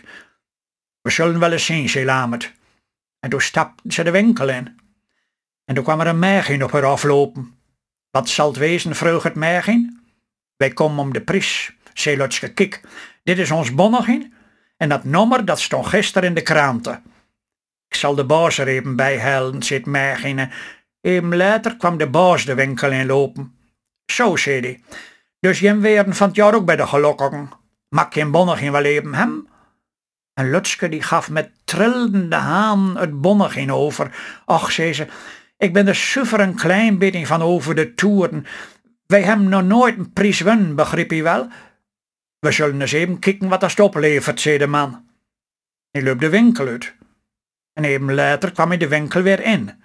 We 1.00 1.10
zullen 1.10 1.38
wel 1.38 1.52
eens 1.52 1.64
zien, 1.64 1.88
zei. 1.88 2.36
En 3.20 3.30
toen 3.30 3.40
stapte 3.40 3.92
ze 3.92 4.02
de 4.02 4.10
winkel 4.10 4.48
in. 4.48 4.80
En 5.64 5.74
toen 5.74 5.84
kwam 5.84 6.00
er 6.00 6.06
een 6.06 6.18
mergin 6.18 6.64
op 6.64 6.72
haar 6.72 6.84
aflopen. 6.84 7.54
Wat 8.10 8.28
zal 8.28 8.48
het 8.48 8.56
wezen, 8.56 8.94
vroeg 8.94 9.22
het 9.22 9.34
mergin. 9.34 10.00
Wij 10.56 10.70
komen 10.70 10.98
om 10.98 11.12
de 11.12 11.20
prijs, 11.20 11.72
zei 11.94 12.16
Lutske. 12.16 12.52
Kijk, 12.52 12.80
dit 13.22 13.38
is 13.38 13.50
ons 13.50 13.74
bonnigin. 13.74 14.34
En 14.76 14.88
dat 14.88 15.04
nummer, 15.04 15.44
dat 15.44 15.60
stond 15.60 15.86
gisteren 15.86 16.28
in 16.28 16.34
de 16.34 16.42
kranten. 16.42 17.02
Ik 17.94 18.00
zal 18.00 18.14
de 18.14 18.24
baas 18.24 18.58
er 18.58 18.66
even 18.66 18.96
bij 18.96 19.20
halen, 19.20 19.62
zit 19.62 19.86
mergin. 19.86 20.50
Even 21.00 21.36
later 21.36 21.76
kwam 21.76 21.96
de 21.96 22.08
baas 22.08 22.44
de 22.44 22.54
winkel 22.54 22.90
inlopen. 22.90 23.58
Zo, 24.12 24.36
zei 24.36 24.60
hij. 24.60 24.82
Dus 25.40 25.58
jem 25.58 25.80
werden 25.80 26.14
van 26.14 26.30
jaar 26.32 26.54
ook 26.54 26.64
bij 26.64 26.76
de 26.76 26.86
gelokkigen. 26.86 27.50
Mak 27.88 28.14
je 28.14 28.20
een 28.20 28.30
bonnigin 28.30 28.72
wel 28.72 28.82
even 28.82 29.14
hem? 29.14 29.48
En 30.32 30.50
Lutske 30.50 30.88
die 30.88 31.02
gaf 31.02 31.30
met 31.30 31.50
trillende 31.64 32.36
haan 32.36 32.96
het 32.96 33.20
bonnigin 33.20 33.72
over. 33.72 34.16
Ach, 34.44 34.72
zei 34.72 34.92
ze, 34.92 35.06
ik 35.58 35.72
ben 35.72 35.86
er 35.86 35.94
suffer 35.94 36.40
een 36.40 36.54
klein 36.54 36.98
beetje 36.98 37.26
van 37.26 37.42
over 37.42 37.74
de 37.74 37.94
toeren. 37.94 38.46
Wij 39.06 39.22
hebben 39.22 39.48
nog 39.48 39.64
nooit 39.64 39.98
een 39.98 40.12
prijs 40.12 40.40
won, 40.40 40.74
begrijp 40.74 41.10
je 41.10 41.22
wel? 41.22 41.48
We 42.38 42.52
zullen 42.52 42.80
eens 42.80 42.92
even 42.92 43.18
kijken 43.18 43.48
wat 43.48 43.60
dat 43.60 43.80
oplevert, 43.80 44.40
zei 44.40 44.58
de 44.58 44.66
man. 44.66 45.08
Hij 45.90 46.02
liep 46.02 46.20
de 46.20 46.28
winkel 46.28 46.66
uit. 46.66 46.94
En 47.74 47.84
even 47.84 48.14
later 48.14 48.52
kwam 48.52 48.68
hij 48.68 48.76
de 48.76 48.88
winkel 48.88 49.22
weer 49.22 49.40
in, 49.40 49.82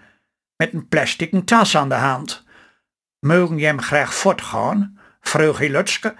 met 0.56 0.74
een 0.74 0.88
plastic 0.88 1.46
tas 1.46 1.78
aan 1.78 1.90
de 1.90 1.96
hand. 1.96 2.44
Mogen 3.20 3.58
je 3.58 3.66
hem 3.66 3.82
graag 3.82 4.14
voortgaan? 4.14 5.00
vroeg 5.22 5.58
hij 5.58 5.70
Lutske. 5.70 6.16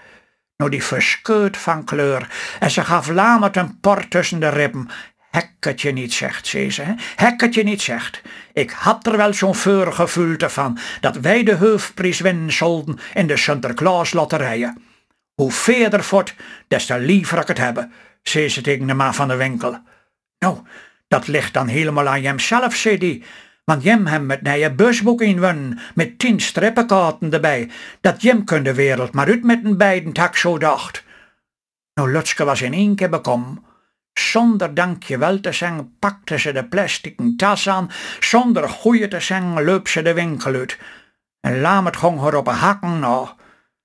Nou, 0.56 0.70
die 0.70 0.84
verscheurd 0.84 1.56
van 1.56 1.84
kleur, 1.84 2.28
en 2.58 2.70
ze 2.70 2.84
gaf 2.84 3.08
Lamert 3.08 3.56
een 3.56 3.80
port 3.80 4.10
tussen 4.10 4.40
de 4.40 4.48
ribben. 4.48 4.88
Je 5.74 5.92
niet 5.92 6.12
zegt, 6.12 6.46
zei 6.46 6.70
ze. 6.70 6.94
Hek 7.16 7.54
je 7.54 7.62
niet 7.62 7.82
zegt. 7.82 8.22
Ik 8.52 8.70
had 8.70 9.06
er 9.06 9.16
wel 9.16 9.32
zo'n 9.32 9.54
voor 9.54 9.92
gevoel 9.92 10.36
van 10.38 10.78
dat 11.00 11.16
wij 11.16 11.42
de 11.42 11.56
hoofdprijs 11.56 12.20
winnen 12.20 12.52
zouden 12.52 12.98
in 13.14 13.26
de 13.26 13.36
Sinterklaas-lotterijen. 13.36 14.82
Hoe 15.34 15.52
verder 15.52 16.04
voort, 16.04 16.34
des 16.68 16.86
te 16.86 16.98
liever 16.98 17.38
ik 17.38 17.48
het 17.48 17.58
hebben, 17.58 17.92
zei 18.22 18.48
ze 18.48 18.60
tegen 18.60 18.86
de 18.86 18.94
man 18.94 19.14
van 19.14 19.28
de 19.28 19.36
winkel. 19.36 19.78
Nou, 20.38 20.58
dat 21.10 21.26
ligt 21.26 21.54
dan 21.54 21.66
helemaal 21.66 22.08
aan 22.08 22.20
jemzelf, 22.20 22.74
zei 22.74 22.98
die. 22.98 23.24
Want 23.64 23.82
jem 23.82 24.06
hem 24.06 24.26
met 24.26 24.42
nije 24.42 24.74
busboek 24.74 25.20
inwon, 25.20 25.78
met 25.94 26.18
tien 26.18 26.40
strippenkaarten 26.40 27.32
erbij, 27.32 27.70
dat 28.00 28.22
jem 28.22 28.44
kun 28.44 28.62
de 28.62 28.74
wereld 28.74 29.12
maar 29.12 29.26
uit 29.26 29.44
met 29.44 29.64
een 29.64 29.76
beiden 29.76 30.12
tak 30.12 30.36
zo 30.36 30.58
dacht. 30.58 31.04
Nou, 31.94 32.12
Lutske 32.12 32.44
was 32.44 32.62
in 32.62 32.72
één 32.72 32.94
keer 32.94 33.08
bekom. 33.08 33.64
Zonder 34.12 34.74
dankjewel 34.74 35.40
te 35.40 35.52
zeggen 35.52 35.96
pakte 35.98 36.38
ze 36.38 36.52
de 36.52 36.64
plastic 36.64 37.20
tas 37.36 37.68
aan, 37.68 37.90
zonder 38.20 38.68
goeie 38.68 39.08
te 39.08 39.20
zeggen 39.20 39.64
loop 39.64 39.88
ze 39.88 40.02
de 40.02 40.14
winkel 40.14 40.54
uit. 40.54 40.78
En 41.40 41.60
Lamert 41.60 41.96
ging 41.96 42.20
haar 42.20 42.34
op 42.34 42.46
een 42.46 42.54
hakken 42.54 42.98
na. 42.98 43.36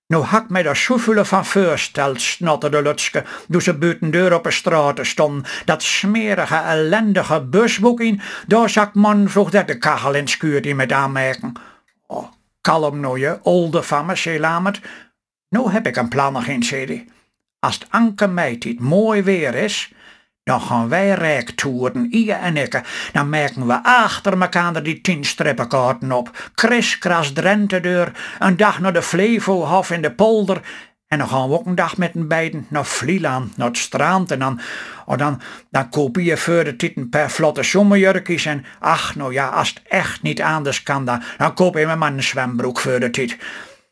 Nu 0.07 0.17
hak 0.17 0.49
mij 0.49 0.63
daar 0.63 0.75
zoveel 0.75 1.25
van 1.25 1.45
voorsteld, 1.45 2.21
snotterde 2.21 2.81
Lutske, 2.81 3.23
toen 3.49 3.61
ze 3.61 3.73
buiten 3.73 4.11
deur 4.11 4.33
op 4.33 4.43
de 4.43 4.51
straat 4.51 4.99
stond. 5.05 5.47
Dat 5.65 5.83
smerige, 5.83 6.55
ellendige 6.55 7.41
busboek 7.41 7.99
in, 7.99 8.21
daar 8.47 8.69
zak 8.69 8.93
man 8.93 9.29
vroeg 9.29 9.49
dat 9.49 9.67
de 9.67 9.77
kachel 9.77 10.13
in 10.13 10.27
schuurt 10.27 10.65
in 10.65 10.75
met 10.75 10.91
aanmerken. 10.91 11.53
Oh, 12.07 12.31
kalm 12.61 12.99
nou 12.99 13.19
je, 13.19 13.39
olde 13.41 13.83
van 13.83 14.05
me, 14.05 14.15
zei 14.15 14.39
Lamert. 14.39 14.81
Nu 15.49 15.69
heb 15.69 15.87
ik 15.87 15.95
een 15.95 16.09
plan 16.09 16.33
nog 16.33 16.45
in, 16.45 16.63
zei 16.63 17.05
Als 17.59 17.73
het 17.73 17.87
Anke 17.89 18.27
meid 18.27 18.61
dit 18.61 18.79
mooi 18.79 19.23
weer 19.23 19.55
is, 19.55 19.93
dan 20.45 20.61
gaan 20.61 20.89
wij 20.89 21.13
rijk 21.13 21.49
toeren, 21.49 22.07
Ije 22.11 22.33
en 22.33 22.57
ik. 22.57 22.81
Dan 23.11 23.29
merken 23.29 23.67
we 23.67 23.83
achter 23.83 24.41
elkaar 24.41 24.83
die 24.83 25.01
tien 25.01 25.23
strippenkaarten 25.23 26.11
op. 26.11 26.51
Kriskras 26.55 27.33
Drenthe 27.33 27.79
deur, 27.79 28.11
een 28.39 28.57
dag 28.57 28.79
naar 28.79 28.93
de 28.93 29.01
Flevohof 29.01 29.91
in 29.91 30.01
de 30.01 30.11
polder. 30.11 30.61
En 31.07 31.17
dan 31.17 31.27
gaan 31.27 31.49
we 31.49 31.53
ook 31.55 31.65
een 31.65 31.75
dag 31.75 31.97
met 31.97 32.15
een 32.15 32.27
beiden 32.27 32.65
naar 32.69 32.85
Vlieland, 32.85 33.57
naar 33.57 33.67
het 33.67 33.77
strand. 33.77 34.31
En 34.31 34.39
dan, 34.39 34.59
oh 35.05 35.17
dan, 35.17 35.89
koop 35.89 36.15
je 36.15 36.37
voor 36.37 36.63
de 36.63 36.75
titen 36.75 37.09
per 37.09 37.29
vlotte 37.29 37.63
zomerjurkjes. 37.63 38.45
En 38.45 38.65
ach, 38.79 39.15
nou 39.15 39.33
ja, 39.33 39.47
als 39.47 39.69
het 39.69 39.81
echt 39.87 40.21
niet 40.21 40.41
anders 40.41 40.83
kan, 40.83 41.05
dan, 41.05 41.21
dan 41.37 41.53
koop 41.53 41.77
je 41.77 41.85
me 41.85 41.95
maar 41.95 42.13
een 42.13 42.23
zwembroek 42.23 42.79
voor 42.79 42.99
de 42.99 43.09
tit. 43.09 43.37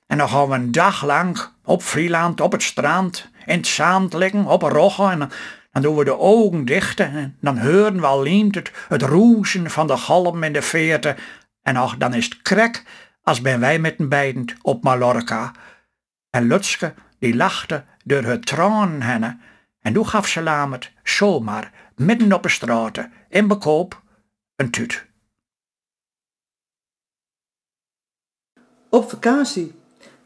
En 0.08 0.18
dan 0.18 0.30
gaan 0.30 0.48
we 0.48 0.56
een 0.56 0.72
dag 0.72 1.06
lang 1.06 1.40
op 1.64 1.84
Vlieland, 1.84 2.42
op 2.42 2.52
het 2.52 2.64
strand, 2.64 3.30
in 3.46 3.58
het 3.58 3.68
zand 3.68 4.14
liggen, 4.14 4.46
op 4.46 4.64
een 4.64 4.70
roggen. 4.70 5.12
En 5.12 5.30
doen 5.82 5.96
we 5.96 6.04
de 6.04 6.18
ogen 6.18 6.66
dicht 6.66 7.00
en 7.00 7.38
dan 7.42 7.60
horen 7.60 8.00
we 8.00 8.06
alleen 8.06 8.48
het, 8.52 8.72
het 8.88 9.02
roezen 9.02 9.70
van 9.70 9.88
de 9.88 9.98
galm 9.98 10.44
in 10.44 10.54
de 10.54 10.62
veerte. 10.62 11.16
En 11.62 11.76
ach, 11.76 11.98
dan 11.98 12.14
is 12.14 12.26
het 12.26 12.42
krek 12.42 12.84
als 13.24 13.42
ben 13.42 13.60
wij 13.60 13.80
met 13.80 14.00
een 14.00 14.10
beiden 14.10 14.46
op 14.62 14.84
Mallorca. 14.84 15.52
En 16.30 16.48
Lutske, 16.48 16.94
die 17.20 17.36
lachte 17.36 17.84
door 18.04 18.24
het 18.24 18.46
tranen 18.46 19.02
henne. 19.02 19.38
En 19.82 19.94
toen 19.94 20.08
gaf 20.08 20.28
ze 20.28 20.42
Lamert 20.42 20.92
zomaar 21.04 21.72
midden 21.96 22.34
op 22.34 22.44
de 22.44 22.50
straat 22.50 23.08
in 23.30 23.48
bekoop 23.48 24.02
een 24.56 24.72
tuut. 24.72 25.06
Op 28.90 29.10
vakantie. 29.10 29.76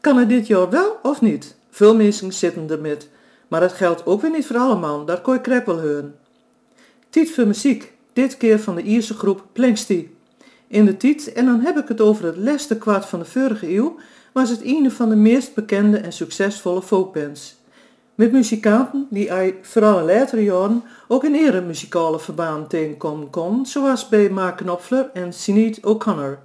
Kan 0.00 0.16
het 0.16 0.28
dit 0.28 0.46
jaar 0.46 0.70
wel 0.70 0.98
of 1.02 1.20
niet? 1.20 1.56
Veel 1.70 1.96
mensen 1.96 2.32
zitten 2.32 2.70
er 2.70 2.80
met 2.80 3.10
maar 3.48 3.60
dat 3.60 3.72
geldt 3.72 4.06
ook 4.06 4.20
weer 4.20 4.30
niet 4.30 4.46
voor 4.46 4.56
allemaal, 4.56 5.04
dat 5.04 5.20
kon 5.20 5.34
je 5.34 5.40
krep 5.40 5.66
wel 5.66 5.80
horen. 5.80 6.14
Tiet 7.10 7.34
voor 7.34 7.46
muziek, 7.46 7.92
dit 8.12 8.36
keer 8.36 8.60
van 8.60 8.74
de 8.74 8.82
Ierse 8.82 9.14
groep 9.14 9.44
Planksty. 9.52 10.08
In 10.66 10.84
de 10.84 10.96
tiet, 10.96 11.32
en 11.32 11.46
dan 11.46 11.60
heb 11.60 11.78
ik 11.78 11.88
het 11.88 12.00
over 12.00 12.24
het 12.24 12.36
laatste 12.36 12.78
kwart 12.78 13.06
van 13.06 13.18
de 13.18 13.24
vorige 13.24 13.74
eeuw, 13.74 13.96
was 14.32 14.50
het 14.50 14.60
een 14.64 14.90
van 14.90 15.08
de 15.08 15.16
meest 15.16 15.54
bekende 15.54 15.96
en 15.96 16.12
succesvolle 16.12 16.82
folkbands. 16.82 17.56
Met 18.14 18.32
muzikanten 18.32 19.06
die 19.10 19.30
hij 19.30 19.58
vooral 19.62 19.98
in 19.98 20.04
latere 20.04 20.44
jaren 20.44 20.82
ook 21.08 21.24
in 21.24 21.34
ere 21.34 21.60
muzikale 21.60 22.18
verbaan 22.18 22.66
tegenkomen 22.66 23.30
kon, 23.30 23.66
zoals 23.66 24.08
bij 24.08 24.30
Mark 24.30 24.56
Knopfler 24.56 25.10
en 25.12 25.32
Sinead 25.32 25.84
O'Connor. 25.84 26.38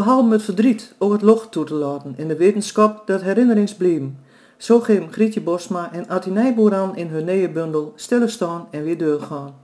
Behalve 0.00 0.32
het 0.32 0.42
verdriet 0.42 0.94
ook 0.98 1.12
het 1.12 1.22
loch 1.22 1.48
toe 1.48 1.64
te 1.64 1.74
laten 1.74 2.14
in 2.16 2.28
de 2.28 2.36
wetenschap 2.36 3.06
dat 3.06 3.22
herinnerings 3.22 3.74
bleven. 3.74 4.18
Zo 4.56 4.80
geven 4.80 5.12
Grietje 5.12 5.40
Bosma 5.40 5.92
en 5.92 6.08
Attie 6.08 6.32
Nijboer 6.32 6.74
aan 6.74 6.96
in 6.96 7.06
hun 7.06 7.24
nieuwe 7.24 7.48
bundel 7.48 7.92
Stille 7.96 8.28
staan 8.28 8.66
en 8.70 8.82
weer 8.82 8.98
doorgaan. 8.98 9.54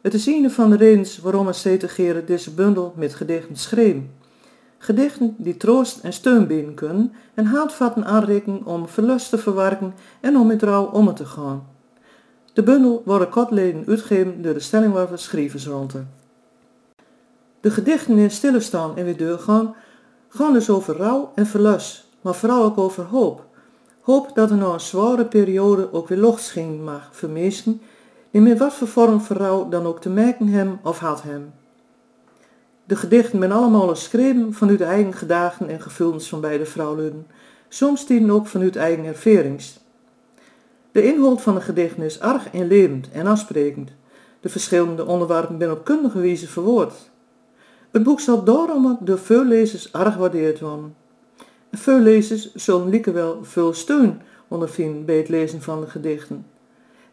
Het 0.00 0.14
is 0.14 0.26
een 0.26 0.50
van 0.50 0.70
de 0.70 0.76
redenen 0.76 1.06
waarom 1.22 1.46
een 1.46 1.88
Geren 1.88 2.26
deze 2.26 2.50
bundel 2.50 2.92
met 2.96 3.14
gedichten 3.14 3.56
schreef. 3.56 3.96
Gedichten 4.78 5.34
die 5.38 5.56
troost 5.56 5.98
en 6.02 6.12
steun 6.12 6.46
bieden 6.46 6.74
kunnen 6.74 7.12
en 7.34 7.46
haatvatten 7.46 8.04
aanrekenen 8.04 8.64
om 8.64 8.88
verlust 8.88 9.30
te 9.30 9.38
verwerken 9.38 9.94
en 10.20 10.36
om 10.36 10.46
met 10.46 10.62
rouw 10.62 10.84
om 10.84 11.14
te 11.14 11.26
gaan. 11.26 11.66
De 12.52 12.62
bundel 12.62 13.02
wordt 13.04 13.28
kortleden 13.28 13.84
uitgegeven 13.88 14.42
door 14.42 14.54
de 14.54 14.60
Stellingwerver 14.60 15.18
Schrijversronde. 15.18 16.04
De 17.64 17.70
gedichten 17.70 18.18
in 18.18 18.30
stille 18.30 18.60
staan 18.60 18.96
en 18.96 19.04
weer 19.04 19.16
doorgaan 19.16 19.74
gaan 20.28 20.52
dus 20.52 20.70
over 20.70 20.96
rouw 20.96 21.32
en 21.34 21.46
verlust, 21.46 22.04
maar 22.20 22.34
vooral 22.34 22.64
ook 22.64 22.78
over 22.78 23.04
hoop. 23.04 23.46
Hoop 24.00 24.34
dat 24.34 24.50
er 24.50 24.56
na 24.56 24.66
een 24.66 24.80
zware 24.80 25.24
periode 25.24 25.92
ook 25.92 26.08
weer 26.08 26.18
lochtschijn 26.18 26.84
mag 26.84 27.08
vermeesten, 27.12 27.80
in 28.30 28.42
met 28.42 28.58
wat 28.58 28.74
voor 28.74 28.88
vorm 28.88 29.20
van 29.20 29.36
rouw 29.36 29.68
dan 29.68 29.86
ook 29.86 30.00
te 30.00 30.08
merken 30.08 30.48
hem 30.48 30.78
of 30.82 30.98
had 30.98 31.22
hem. 31.22 31.52
De 32.84 32.96
gedichten 32.96 33.38
zijn 33.38 33.52
allemaal 33.52 33.88
geschreven 33.88 34.54
vanuit 34.54 34.78
de 34.78 34.84
eigen 34.84 35.14
gedachten 35.14 35.68
en 35.68 35.80
gevoelens 35.80 36.28
van 36.28 36.40
beide 36.40 36.66
vrouwen, 36.66 37.26
soms 37.68 38.06
dienen 38.06 38.30
ook 38.30 38.46
vanuit 38.46 38.76
eigen 38.76 39.04
ervarings. 39.04 39.80
De 40.92 41.02
inhoud 41.02 41.42
van 41.42 41.54
de 41.54 41.60
gedichten 41.60 42.02
is 42.02 42.18
erg 42.18 42.52
inlevend 42.52 43.10
en 43.10 43.26
afsprekend. 43.26 43.90
De 44.40 44.48
verschillende 44.48 45.06
onderwerpen 45.06 45.58
zijn 45.58 45.70
op 45.70 45.84
kundige 45.84 46.20
wijze 46.20 46.48
verwoord. 46.48 47.12
Het 47.94 48.02
boek 48.02 48.20
zal 48.20 48.44
daarom 48.44 48.98
door 49.00 49.18
veel 49.18 49.44
lezers 49.44 49.90
erg 49.90 50.16
waardeerd 50.16 50.60
worden. 50.60 50.94
En 51.70 51.78
veel 51.78 51.98
lezers 51.98 52.54
zullen 52.54 52.88
lieke 52.88 53.12
wel 53.12 53.38
veel 53.42 53.72
steun 53.72 54.20
ondervinden 54.48 55.04
bij 55.04 55.16
het 55.16 55.28
lezen 55.28 55.62
van 55.62 55.80
de 55.80 55.86
gedichten. 55.86 56.46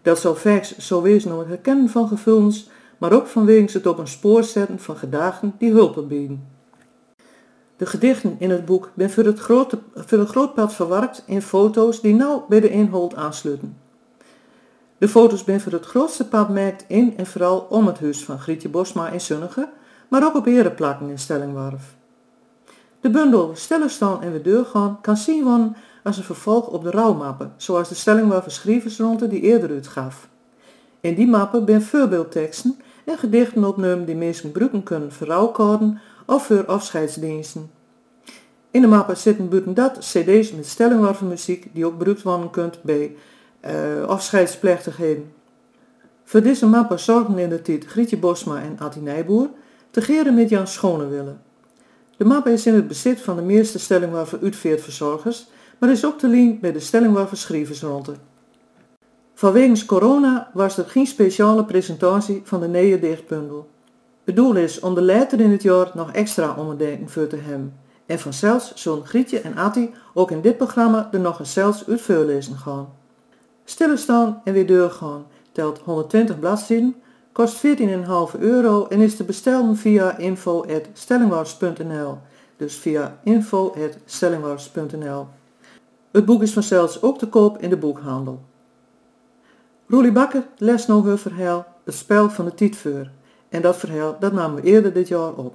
Dat 0.02 0.20
zal 0.20 0.36
vaak 0.36 0.64
zo 0.64 1.02
wezen 1.02 1.32
om 1.32 1.40
het 1.40 1.48
herkennen 1.48 1.90
van 1.90 2.08
gevoelens, 2.08 2.70
maar 2.98 3.12
ook 3.12 3.28
vanwege 3.28 3.78
het 3.78 3.88
op 3.88 3.98
een 3.98 4.08
spoor 4.08 4.44
zetten 4.44 4.80
van 4.80 4.98
gedachten 4.98 5.56
die 5.58 5.72
hulp 5.72 6.08
bieden. 6.08 6.48
De 7.78 7.86
gedichten 7.86 8.36
in 8.40 8.50
het 8.50 8.66
boek 8.66 8.90
zijn 8.98 9.10
voor, 9.10 9.24
het 9.26 9.40
grote, 9.40 9.80
voor 9.96 10.18
een 10.18 10.28
groot 10.28 10.54
pad 10.54 10.74
verwerkt 10.74 11.24
in 11.26 11.42
foto's 11.42 12.02
die 12.02 12.16
nauw 12.16 12.46
bij 12.50 12.60
de 12.60 12.70
inhoud 12.70 13.16
aansluiten. 13.16 13.78
De 14.98 15.08
foto's 15.08 15.44
zijn 15.44 15.62
voor 15.62 15.72
het 15.72 15.86
grootste 15.86 16.28
pad 16.28 16.50
merkt 16.50 16.86
in 16.88 17.18
en 17.18 17.26
vooral 17.26 17.68
om 17.70 17.88
het 17.88 18.00
huis 18.00 18.24
van 18.24 18.40
Grietje 18.40 18.70
Bosma 18.70 19.10
in 19.10 19.22
Sunnige, 19.22 19.70
maar 20.12 20.26
ook 20.26 20.36
op 20.36 20.46
ereplakken 20.46 21.10
in 21.10 21.20
Stellingwarf. 21.20 21.96
De 23.00 23.10
bundel 23.10 23.52
Stille 23.56 23.90
staan 23.90 24.22
en 24.22 24.32
weer 24.32 24.44
doorgaan 24.44 25.02
kan 25.02 25.18
zien 25.18 25.44
worden 25.44 25.76
als 26.04 26.18
een 26.18 26.24
vervolg 26.24 26.68
op 26.68 26.84
de 26.84 26.92
rouwmappen, 26.92 27.54
zoals 27.58 27.90
de 27.90 27.96
Stellingwarfer 27.96 28.52
schrijversronde 28.52 29.28
die 29.28 29.42
eerder 29.42 29.70
uitgaf. 29.70 30.30
In 31.00 31.16
die 31.16 31.28
mappen 31.28 31.64
zijn 31.66 31.82
voorbeeldteksten 31.82 32.80
en 33.06 33.18
gedichten 33.18 33.64
opnemen 33.64 34.06
die 34.06 34.16
mensen 34.16 34.46
gebruiken 34.46 34.84
kunnen 34.84 35.12
voor 35.12 35.28
rouwkaarten 35.28 36.00
of 36.26 36.46
voor 36.46 36.66
afscheidsdiensten. 36.66 37.72
In 38.72 38.82
de 38.82 38.88
mappen 38.88 39.18
zitten 39.18 39.50
buiten 39.50 39.74
dat 39.74 39.98
cd's 39.98 40.52
met 40.52 40.66
stellingwarven 40.66 41.28
muziek 41.28 41.68
die 41.74 41.86
ook 41.86 41.92
gebruikt 41.92 42.22
worden 42.22 42.50
kunt 42.50 42.82
bij 42.82 43.16
uh, 43.66 44.04
afscheidsplechtigheden. 44.04 45.34
Voor 46.24 46.42
deze 46.42 46.66
mappen 46.68 47.00
zorgden 47.00 47.38
in 47.38 47.50
de 47.50 47.62
tijd 47.62 47.86
Grietje 47.86 48.18
Bosma 48.18 48.62
en 48.62 48.80
Atti 48.80 49.00
Nijboer 49.00 49.50
te 49.92 50.02
geren 50.02 50.34
met 50.34 50.50
Jan 50.50 50.68
Schonewille. 50.68 51.36
De 52.18 52.26
map 52.26 52.48
is 52.48 52.66
in 52.66 52.74
het 52.74 52.88
bezit 52.88 53.22
van 53.22 53.36
de 53.36 53.42
meeste 53.42 53.80
stellingwarven 53.80 54.40
uitveerdverzorgers, 54.42 55.48
maar 55.80 55.90
is 55.90 56.06
ook 56.06 56.20
te 56.20 56.28
lien 56.28 56.60
bij 56.60 56.72
de 56.72 56.80
stellingwarven 56.80 57.38
schrijversronde. 57.38 58.14
Vanwege 59.34 59.86
corona 59.86 60.52
was 60.54 60.78
er 60.78 60.86
geen 60.86 61.08
speciale 61.08 61.66
presentatie 61.66 62.42
van 62.44 62.60
de 62.60 62.68
nieuwe 62.68 63.00
dichtbundel. 63.00 63.70
Het 64.24 64.36
doel 64.36 64.56
is 64.56 64.80
om 64.80 64.96
de 64.96 65.02
later 65.02 65.40
in 65.40 65.52
het 65.52 65.62
jaar 65.62 65.92
nog 65.94 66.12
extra 66.12 66.56
onderdenken 66.58 67.10
voor 67.10 67.28
te 67.28 67.36
hebben. 67.38 67.74
En 68.06 68.20
vanzelfs 68.20 68.74
zullen 68.76 69.06
Grietje 69.06 69.40
en 69.40 69.58
Atti 69.58 69.94
ook 70.14 70.32
in 70.32 70.42
dit 70.42 70.58
programma 70.58 71.10
er 71.12 71.20
nog 71.20 71.40
eens 71.40 71.54
zelfs 71.54 71.88
uit 71.88 72.02
voorlezen 72.02 72.58
gaan. 72.58 72.90
Stille 73.66 73.98
staan 73.98 74.42
en 74.44 74.54
weer 74.54 74.68
doorgaan 74.68 75.26
telt 75.52 75.80
120 75.80 76.40
bladzijden, 76.40 76.96
kost 77.32 77.66
14,5 77.66 77.72
euro 78.40 78.88
en 78.88 79.00
is 79.00 79.16
te 79.16 79.24
bestellen 79.24 79.78
via 79.78 80.18
info.stellingwars.nl. 80.18 82.18
Dus 82.58 82.76
via 82.76 83.20
info.stellingwars.nl. 83.24 85.28
Het 86.12 86.26
boek 86.26 86.42
is 86.42 86.54
vanzelfs 86.54 87.02
ook 87.02 87.18
te 87.18 87.28
koop 87.28 87.58
in 87.58 87.70
de 87.70 87.78
boekhandel. 87.78 88.42
Roelie 89.88 90.12
Bakker 90.12 90.48
les 90.58 90.88
nog 90.88 91.06
een 91.06 91.18
verhaal, 91.18 91.66
het 91.84 91.96
spel 91.96 92.30
van 92.30 92.46
de 92.46 92.54
tietveur. 92.54 93.12
En 93.50 93.62
dat 93.62 93.78
verhaal 93.78 94.18
dat 94.20 94.34
namen 94.34 94.62
we 94.62 94.68
eerder 94.68 94.94
dit 94.94 95.08
jaar 95.08 95.34
op. 95.34 95.54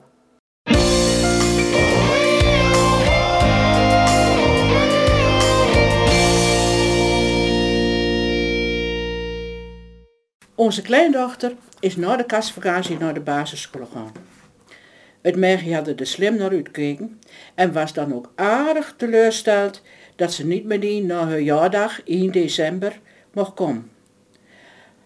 Onze 10.54 10.82
kleindochter 10.82 11.56
is 11.80 11.96
na 11.96 12.16
de 12.16 12.26
kastvakantie 12.26 12.98
naar 12.98 13.14
de 13.14 13.20
basisschool 13.20 13.86
gegaan. 13.86 14.12
Het 15.20 15.36
meisje 15.36 15.74
had 15.74 15.88
er 15.88 16.06
slim 16.06 16.36
naar 16.36 16.50
uitgekeken 16.50 17.20
en 17.54 17.72
was 17.72 17.92
dan 17.92 18.14
ook 18.14 18.32
aardig 18.34 18.94
teleurgesteld 18.96 19.82
dat 20.16 20.32
ze 20.32 20.46
niet 20.46 20.64
meteen 20.64 21.06
na 21.06 21.28
haar 21.28 21.40
jaardag 21.40 22.02
1 22.04 22.32
december 22.32 23.00
mocht 23.32 23.54
komen. 23.54 23.90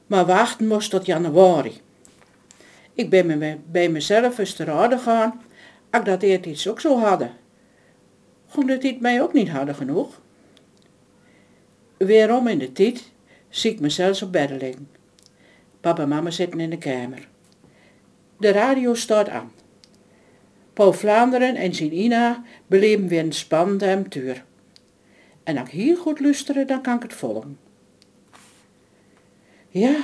Maar 0.06 0.26
wachten 0.26 0.66
moest 0.66 0.90
tot 0.90 1.06
januari. 1.06 1.80
Ik 2.94 3.10
ben 3.10 3.26
me 3.26 3.56
bij 3.66 3.88
mezelf 3.88 4.38
eens 4.38 4.54
te 4.54 4.64
raden 4.64 4.98
gaan, 4.98 5.42
ik 5.90 6.04
dat 6.04 6.22
iets 6.22 6.68
ook 6.68 6.80
zo 6.80 6.98
hadden. 6.98 7.32
Gewoon 8.48 8.66
dat 8.66 8.80
dit 8.80 9.00
mij 9.00 9.22
ook 9.22 9.32
niet 9.32 9.48
hadden 9.48 9.74
genoeg. 9.74 10.20
Weerom 11.96 12.46
in 12.46 12.58
de 12.58 12.72
tijd 12.72 13.12
zie 13.48 13.72
ik 13.72 13.80
mezelf 13.80 14.22
op 14.22 14.32
bed 14.32 14.50
liggen. 14.50 14.99
Papa 15.80 16.02
en 16.02 16.08
mama 16.08 16.30
zitten 16.30 16.60
in 16.60 16.70
de 16.70 16.78
kamer. 16.78 17.28
De 18.36 18.52
radio 18.52 18.94
staat 18.94 19.28
aan. 19.28 19.52
Paul 20.72 20.92
Vlaanderen 20.92 21.56
en 21.56 21.74
zijn 21.74 21.92
Ina 21.92 22.44
beleven 22.66 23.08
weer 23.08 23.24
een 23.24 23.32
spannende 23.32 23.86
avontuur. 23.86 24.44
En 25.42 25.56
als 25.56 25.68
ik 25.68 25.74
hier 25.74 25.96
goed 25.96 26.20
luisteren, 26.20 26.66
dan 26.66 26.82
kan 26.82 26.96
ik 26.96 27.02
het 27.02 27.14
volgen. 27.14 27.58
Ja, 29.68 29.96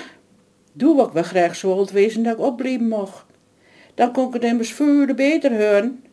doe 0.73 0.97
wat 0.97 1.13
we 1.13 1.23
graag 1.23 1.57
zo 1.57 1.73
oud 1.73 1.91
wezen 1.91 2.23
dat 2.23 2.33
ik 2.33 2.45
opblijven 2.45 2.89
mocht. 2.89 3.25
Dan 3.95 4.13
kon 4.13 4.27
ik 4.27 4.33
het 4.33 4.45
immers 4.45 4.73
veel 4.73 5.15
beter 5.15 5.51
horen. 5.51 6.05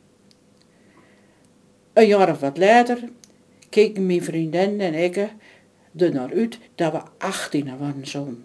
Een 1.93 2.07
jaar 2.07 2.29
of 2.29 2.39
wat 2.39 2.57
later 2.57 2.99
keken 3.69 4.05
mijn 4.05 4.23
vriendin 4.23 4.81
en 4.81 4.93
ik 4.93 5.15
er 5.15 6.13
naar 6.13 6.33
uit 6.33 6.59
dat 6.75 6.91
we 6.91 7.01
18 7.17 7.77
waren 7.77 8.07
zo'n. 8.07 8.43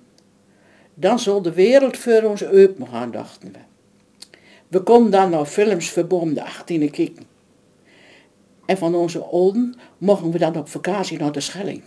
Dan 1.01 1.19
zal 1.19 1.43
de 1.43 1.53
wereld 1.53 1.97
voor 1.97 2.23
ons 2.23 2.45
open 2.45 2.87
gaan, 2.89 3.11
dachten 3.11 3.53
we. 3.53 3.59
We 4.69 4.83
konden 4.83 5.11
dan 5.11 5.31
naar 5.31 5.45
films 5.45 5.91
verbonden 5.91 6.45
18 6.45 6.91
kijken. 6.91 7.27
En 8.67 8.79
van 8.79 8.95
onze 8.95 9.23
olden 9.23 9.75
mochten 9.99 10.31
we 10.31 10.39
dan 10.39 10.57
op 10.57 10.69
vakantie 10.69 11.19
naar 11.19 11.33
de 11.33 11.41
Schelling. 11.41 11.83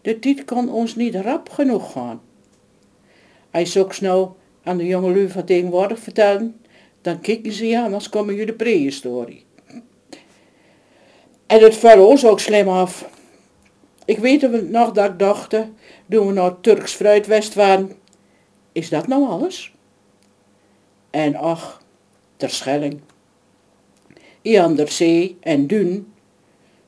De 0.00 0.18
tijd 0.18 0.44
kon 0.44 0.70
ons 0.70 0.94
niet 0.94 1.14
rap 1.14 1.48
genoeg 1.48 1.92
gaan. 1.92 2.20
Hij 3.50 3.64
zou 3.64 3.92
nou 4.00 4.28
aan 4.62 4.76
de 4.76 4.86
jonge 4.86 5.10
lui 5.10 5.28
van 5.28 5.44
tegenwoordig 5.44 5.98
vertellen, 5.98 6.60
dan 7.00 7.20
kijken 7.20 7.52
ze 7.52 7.66
ja, 7.66 7.84
anders 7.84 8.08
komen 8.08 8.34
jullie 8.34 8.46
de 8.46 8.52
prehistorie. 8.52 9.44
En 11.46 11.62
het 11.62 11.76
viel 11.76 12.06
ons 12.06 12.26
ook 12.26 12.40
slim 12.40 12.68
af. 12.68 13.15
Ik 14.06 14.18
weet 14.18 14.70
nog 14.70 14.92
dat 14.92 15.10
ik 15.10 15.18
dacht, 15.18 15.56
doen 16.06 16.26
we 16.26 16.32
naar 16.32 16.60
Turks 16.60 16.92
fruitwest 16.92 17.54
waren. 17.54 17.92
Is 18.72 18.88
dat 18.88 19.06
nou 19.06 19.28
alles? 19.28 19.74
En 21.10 21.36
ach, 21.36 21.82
Terschelling. 22.36 23.00
Zee 24.84 25.36
en 25.40 25.66
Dun. 25.66 26.12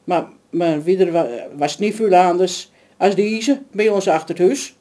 Maar, 0.04 0.28
maar 0.50 0.83
wieder 0.83 1.37
was 1.57 1.78
niet 1.78 1.94
veel 1.94 2.14
anders 2.14 2.70
als 2.96 3.14
deze 3.14 3.62
bij 3.70 3.88
ons 3.88 4.09
achter 4.09 4.37
het 4.37 4.46
huis. 4.46 4.76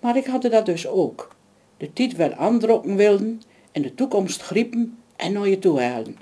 Maar 0.00 0.16
ik 0.16 0.26
had 0.26 0.42
dat 0.42 0.66
dus 0.66 0.86
ook. 0.86 1.34
De 1.76 1.92
tijd 1.92 2.16
wel 2.16 2.32
aandrokken 2.32 2.96
wilden 2.96 3.42
en 3.72 3.82
de 3.82 3.94
toekomst 3.94 4.42
griepen 4.42 4.98
en 5.16 5.32
naar 5.32 5.48
je 5.48 5.58
toe 5.58 5.80
halen. 5.80 6.16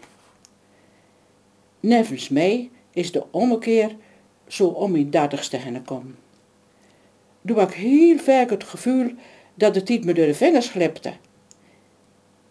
Nevens 1.81 2.29
mij 2.29 2.71
is 2.93 3.13
de 3.13 3.25
ommekeer 3.31 3.97
zo 4.49 4.67
om 4.67 4.97
in 4.97 5.11
dertigste 5.11 5.57
heen 5.57 5.85
komen. 5.85 6.17
Doe 7.41 7.61
ik 7.61 7.73
heel 7.73 8.19
vaak 8.19 8.51
het 8.51 8.65
gevoel 8.65 9.13
dat 9.55 9.75
de 9.75 9.83
tijd 9.83 10.05
me 10.05 10.13
door 10.13 10.27
de 10.27 10.35
vingers 10.35 10.69
glipte. 10.69 11.13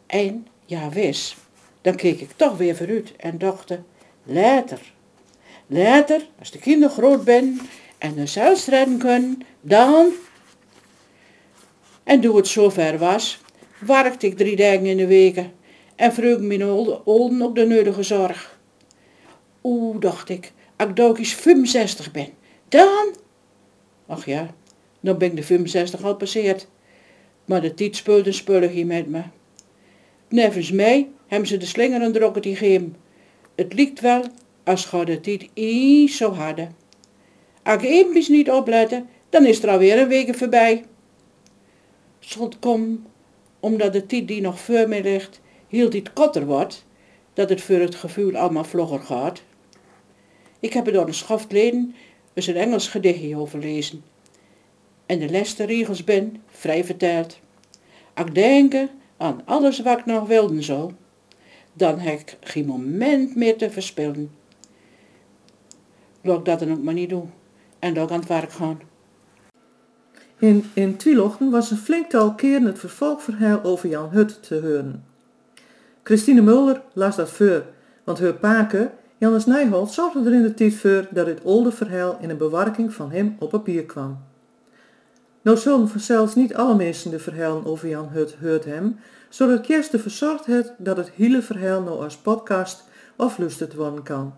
En 0.06 0.48
Ja, 0.66 0.90
wis. 0.90 1.36
Dan 1.82 1.96
keek 1.96 2.20
ik 2.20 2.32
toch 2.36 2.58
weer 2.58 2.76
vooruit 2.76 3.16
en 3.16 3.38
dacht, 3.38 3.78
later. 4.24 4.80
Later, 5.68 6.28
als 6.40 6.52
de 6.52 6.60
kinderen 6.60 6.96
groot 6.96 7.24
ben 7.24 7.60
en 7.98 8.16
de 8.16 8.26
zelfs 8.26 8.66
redden 8.66 8.98
kunnen, 8.98 9.42
dan... 9.62 10.12
En 12.04 12.22
toen 12.22 12.36
het 12.36 12.48
zover 12.48 12.98
was, 12.98 13.40
werkte 13.80 14.28
ik 14.28 14.38
drie 14.38 14.56
dagen 14.56 14.86
in 14.86 14.98
de 14.98 15.08
weken 15.08 15.52
en 15.96 16.14
vroeg 16.14 16.40
mijn 16.40 16.66
olden 16.66 17.02
ook 17.06 17.56
de 17.56 17.66
nodige 17.66 18.04
zorg. 18.04 18.60
Oeh, 19.64 20.00
dacht 20.00 20.30
ik, 20.30 20.54
ik 20.78 21.00
ook 21.00 21.18
eens 21.18 21.34
65 21.34 22.12
ben, 22.12 22.30
dan... 22.68 23.16
Ach 24.08 24.26
ja, 24.26 24.54
dan 25.00 25.18
ben 25.18 25.30
ik 25.30 25.36
de 25.36 25.44
65 25.44 26.04
al 26.04 26.16
passeerd. 26.16 26.68
Maar 27.46 27.62
de 27.62 27.74
tijd 27.74 27.96
speelt 27.96 28.26
een 28.26 28.34
spulligje 28.34 28.86
met 28.86 29.08
me. 29.08 29.22
Nevens 30.30 30.72
mij 30.72 31.10
hebben 31.28 31.48
ze 31.48 31.58
de 31.58 31.66
slinger 31.66 32.02
en 32.02 32.12
drokken 32.12 32.42
die 32.42 32.56
gegeven. 32.56 32.96
Het 33.56 33.74
lijkt 33.74 34.00
wel 34.00 34.24
als 34.64 34.90
de 34.92 35.20
tijd 35.20 35.50
iets 35.54 36.18
zo 36.18 36.34
hadden. 36.34 36.76
Als 37.64 37.84
ik 37.84 37.90
even 37.90 38.32
niet 38.32 38.52
opletten, 38.52 39.10
dan 39.30 39.46
is 39.46 39.64
er 39.64 39.70
alweer 39.70 40.00
een 40.00 40.08
week 40.08 40.36
voorbij. 40.36 40.86
Zult 42.20 42.60
kom, 42.60 43.06
omdat 43.60 43.94
de 43.94 44.06
tijd 44.06 44.28
die 44.28 44.42
nog 44.42 44.60
voor 44.60 44.88
mij 44.88 45.02
ligt, 45.02 45.42
heel 45.68 45.90
dit 45.90 46.14
korter 46.14 46.46
wordt, 46.46 46.86
dat 47.34 47.50
het 47.50 47.62
voor 47.62 47.80
het 47.80 47.96
gevoel 47.96 48.36
allemaal 48.36 48.64
vlogger 48.64 49.00
gaat. 49.00 49.42
Ik 50.60 50.74
heb 50.74 50.88
er 50.88 50.94
door 50.94 51.08
een 51.08 51.14
schaftleden 51.14 51.96
eens 52.34 52.48
een 52.48 52.56
Engels 52.56 52.88
gedichtje 52.88 53.38
over 53.38 53.60
lezen. 53.60 54.04
En 55.06 55.20
de 55.20 55.32
laatste 55.32 55.66
regels 55.66 56.04
ben, 56.04 56.42
vrij 56.48 56.84
verteld. 56.84 57.40
Als 58.14 58.28
ik 58.28 58.36
denk 58.36 58.74
aan 59.18 59.42
alles 59.46 59.82
wat 59.82 60.00
ik 60.00 60.06
nog 60.06 60.28
wilde 60.28 60.64
zo, 60.64 60.92
dan 61.74 62.00
heb 62.00 62.20
ik 62.20 62.38
geen 62.42 62.66
moment 62.66 63.36
meer 63.36 63.58
te 63.58 63.70
verspillen. 63.70 64.32
Laat 66.22 66.40
ik 66.40 66.46
dat 66.46 66.60
dan 66.60 66.72
ook 66.72 66.84
maar 66.84 66.94
niet 66.94 67.10
doen. 67.10 67.32
En 67.80 68.00
ook 68.00 68.12
aan 68.12 68.20
het 68.20 68.28
werk 68.28 68.52
gaan. 68.52 68.80
In, 70.40 70.64
in 70.74 70.98
Twilochten 70.98 71.50
was 71.50 71.72
een 71.72 71.78
flinktal 71.78 72.36
keren 72.36 72.66
het 72.66 72.80
vervolgverhaal 72.80 73.64
over 73.64 73.90
Jan 73.90 74.10
Hut 74.10 74.44
te 74.44 74.56
horen. 74.56 75.06
Christine 76.04 76.42
Muller 76.42 76.82
las 76.94 77.16
dat 77.16 77.30
voor, 77.30 77.66
want 78.04 78.20
haar 78.20 78.34
pake, 78.34 78.92
Jannes 79.20 79.46
Nijholt, 79.46 79.92
zorgde 79.92 80.26
er 80.26 80.34
in 80.34 80.42
de 80.42 80.54
tijd 80.54 80.74
voor 80.74 81.08
dat 81.10 81.28
het 81.28 81.46
oude 81.46 81.72
verhaal 81.72 82.18
in 82.22 82.30
een 82.30 82.38
bewerking 82.38 82.94
van 82.94 83.12
hem 83.12 83.36
op 83.40 83.50
papier 83.50 83.86
kwam. 83.86 84.20
Nou 85.42 85.58
zullen 85.58 85.90
vanzelfs 85.90 86.36
niet 86.36 86.56
alle 86.56 86.76
mensen 86.76 87.12
de 87.12 87.20
verhalen 87.20 87.66
over 87.66 87.88
Jan 87.88 88.08
Hut 88.08 88.36
heurt 88.40 88.66
hem, 88.66 89.00
zodat 89.30 89.62
Kirsten 89.62 90.00
verzorgd 90.00 90.46
het 90.46 90.74
dat 90.78 90.98
het 90.98 91.12
hele 91.16 91.42
verhaal 91.42 91.82
nou 91.82 92.04
als 92.04 92.18
podcast 92.18 92.84
aflusterd 93.16 93.74
worden 93.74 94.04
kan. 94.04 94.34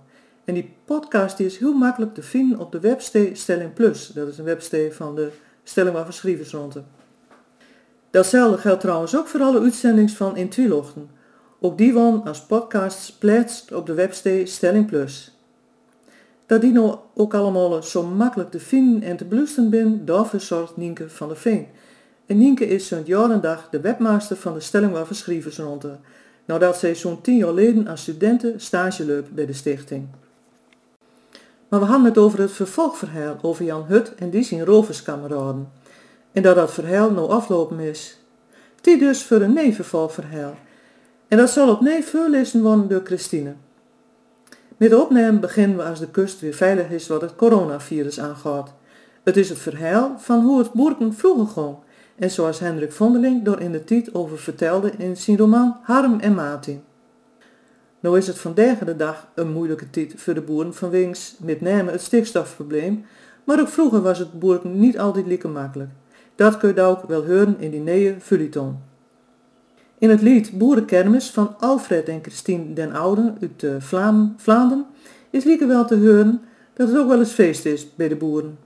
En 0.46 0.54
die 0.54 0.74
podcast 0.86 1.40
is 1.40 1.58
heel 1.58 1.74
makkelijk 1.74 2.14
te 2.14 2.22
vinden 2.22 2.60
op 2.60 2.72
de 2.72 2.80
webstee 2.80 3.36
Stelling 3.36 3.74
Plus. 3.74 4.08
Dat 4.08 4.28
is 4.28 4.38
een 4.38 4.46
webstee 4.46 4.94
van 4.94 5.16
de 5.16 5.32
Stelling 5.64 5.96
waar 5.96 6.06
Verschrievers 6.06 6.52
rond. 6.52 6.76
Datzelfde 8.12 8.58
geldt 8.58 8.82
trouwens 8.82 9.18
ook 9.18 9.28
voor 9.28 9.42
alle 9.42 9.60
uitzendings 9.60 10.14
van 10.14 10.38
In 10.38 10.50
Twilochten. 10.50 11.10
Ook 11.60 11.78
die 11.78 11.94
worden 11.94 12.24
als 12.24 12.42
podcasts 12.42 13.12
plaatst 13.12 13.74
op 13.74 13.86
de 13.86 13.94
webstee 13.94 14.46
Stelling 14.46 14.86
Plus. 14.86 15.38
Dat 16.46 16.62
die 16.62 16.72
nou 16.72 16.96
ook 17.14 17.34
allemaal 17.34 17.84
zo 17.84 18.04
makkelijk 18.04 18.52
te 18.52 18.60
vinden 18.60 19.02
en 19.02 19.18
te 19.18 19.26
beluisteren 19.26 19.70
zijn, 19.70 20.06
daarvoor 20.06 20.40
zorgt 20.40 20.78
Nienke 20.78 21.10
van 21.10 21.28
der 21.28 21.38
Veen. 21.38 21.68
En 22.26 22.38
Nienke 22.38 22.68
is 22.68 22.88
zo'n 22.88 23.04
jaar 23.06 23.32
en 23.32 23.42
dag 23.42 23.68
de 23.72 23.80
webmaster 23.80 24.36
van 24.36 24.54
de 24.54 24.60
Stelling 24.60 24.92
waar 24.92 25.06
Verschrievers 25.06 25.58
rond. 25.58 25.86
Nadat 26.46 26.78
zij 26.78 26.96
zo'n 26.96 27.22
tien 27.22 27.38
jaar 27.38 27.48
geleden 27.48 27.88
als 27.88 28.02
studenten 28.02 28.62
stage 28.62 29.24
bij 29.34 29.46
de 29.46 29.54
stichting. 29.54 30.08
Maar 31.68 31.80
we 31.80 31.86
hadden 31.86 32.06
het 32.06 32.18
over 32.18 32.40
het 32.40 32.52
vervolgverhaal 32.52 33.38
over 33.42 33.66
Jan 33.66 33.86
Hut 33.88 34.16
en 34.16 34.30
die 34.30 34.44
zijn 34.44 34.66
roverskameraden. 34.66 35.72
En 36.32 36.42
dat 36.42 36.56
dat 36.56 36.74
verhaal 36.74 37.12
nou 37.12 37.30
aflopen 37.30 37.80
is. 37.80 38.18
Die 38.82 38.98
dus 38.98 39.24
voor 39.24 39.42
een 39.42 39.54
nevenvervolgverhaal. 39.54 40.56
En 41.30 41.38
dat 41.38 41.50
zal 41.50 41.70
opnieuw 41.70 42.02
voorlezen 42.02 42.62
worden 42.62 42.88
door 42.88 43.02
Christine. 43.04 43.54
Met 44.78 44.90
de 44.90 45.02
opname 45.02 45.40
beginnen 45.40 45.78
we 45.78 45.84
als 45.84 46.00
de 46.00 46.10
kust 46.10 46.40
weer 46.40 46.54
veilig 46.54 46.90
is 46.90 47.08
wat 47.08 47.22
het 47.22 47.36
coronavirus 47.36 48.20
aangaat. 48.20 48.74
Het 49.24 49.38
is 49.38 49.50
het 49.50 49.58
verhaal 49.58 50.16
van 50.18 50.44
hoe 50.44 50.60
het 50.60 50.74
boerken 50.74 51.14
vroeger 51.14 51.48
ging. 51.48 51.76
En 52.16 52.32
zoals 52.32 52.60
Hendrik 52.60 52.92
Vondeling 52.92 53.44
door 53.44 53.60
in 53.60 53.72
de 53.72 53.84
tijd 53.84 54.14
over 54.14 54.40
vertelde 54.40 54.92
in 54.98 55.18
zijn 55.18 55.38
roman 55.38 55.78
Harm 55.82 56.20
en 56.20 56.34
Martin. 56.34 56.82
Nou 58.00 58.18
is 58.18 58.28
het 58.28 58.40
vandaag 58.40 58.78
de 58.78 58.96
dag 58.96 59.28
een 59.36 59.52
moeilijke 59.52 59.90
tijd 59.90 60.14
voor 60.18 60.34
de 60.34 60.42
boeren 60.42 60.74
vanwege 60.74 61.32
met 61.40 61.62
name 61.62 61.92
het 61.92 62.02
stikstofprobleem, 62.02 63.06
maar 63.44 63.60
ook 63.60 63.68
vroeger 63.68 64.02
was 64.02 64.20
het 64.20 64.40
boeren 64.40 64.80
niet 64.80 65.00
altijd 65.00 65.28
lekker 65.28 65.50
makkelijk. 65.50 65.90
Dat 66.36 66.58
kun 66.58 66.76
je 66.76 66.82
ook 66.82 67.04
wel 67.08 67.26
horen 67.26 67.56
in 67.60 67.72
die 67.72 67.80
nieuwe 67.80 68.16
feuilleton. 68.20 68.89
In 70.00 70.10
het 70.10 70.22
lied 70.22 70.58
Boerenkermis 70.58 71.30
van 71.30 71.56
Alfred 71.60 72.08
en 72.08 72.20
Christine 72.22 72.74
den 72.74 72.94
Oude 72.94 73.34
uit 73.42 73.64
uh, 73.64 73.76
Vlaanderen 74.38 74.86
is 75.30 75.44
lieke 75.44 75.66
wel 75.66 75.86
te 75.86 75.96
horen 75.96 76.42
dat 76.74 76.88
het 76.88 76.98
ook 76.98 77.08
wel 77.08 77.20
eens 77.20 77.32
feest 77.32 77.66
is 77.66 77.96
bij 77.96 78.08
de 78.08 78.16
boeren. 78.16 78.60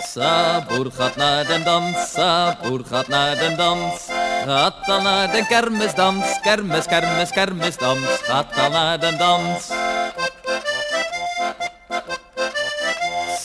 Saboer 0.00 0.92
gaat 0.92 1.16
naar 1.16 1.46
den 1.46 1.64
dans, 1.64 2.12
Saboer 2.12 2.84
gaat 2.84 3.08
naar 3.08 3.38
den 3.38 3.56
dans. 3.56 4.06
Gaat 4.44 4.86
dan 4.86 5.02
naar 5.02 5.32
de 5.32 5.46
kermisdans, 5.46 6.40
kermis, 6.40 6.86
kermis, 6.86 7.30
kermisdans. 7.30 8.06
Gaat 8.06 8.54
dan 8.54 8.70
naar 8.70 9.00
den 9.00 9.18
dans. 9.18 9.70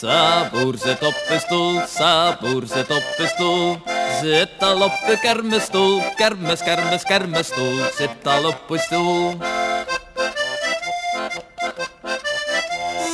Saboer 0.00 0.74
zit 0.78 1.02
op 1.02 1.14
een 1.28 1.40
stoel, 1.40 1.80
Saboer 1.86 2.62
zit 2.66 2.90
op 2.90 3.02
een 3.18 3.28
stoel. 3.28 3.82
Zit 4.22 4.48
al 4.58 4.82
op 4.82 4.92
de 5.06 5.18
kermisstoel, 5.20 6.02
kermis, 6.16 6.62
kermis, 6.62 7.02
kermisstoel. 7.02 7.80
Zit 7.96 8.26
al 8.26 8.46
op 8.46 8.70
een 8.70 8.78
stoel. 8.78 9.38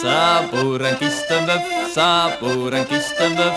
Saboer 0.02 0.84
en 0.84 0.98
kistenwuf, 0.98 1.62
Saboer 1.94 2.72
en 2.72 2.86
kistenwuf. 2.86 3.54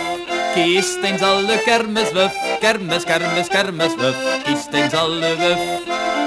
Kiest 0.54 1.04
eens 1.04 1.22
alle 1.22 1.62
kermiswuf, 1.64 2.34
kermis, 2.60 3.04
kermis, 3.04 3.48
kermiswuf. 3.48 4.16
Kiest 4.44 4.74
eens 4.74 4.94
alle 4.94 5.36
wuf. 5.36 6.19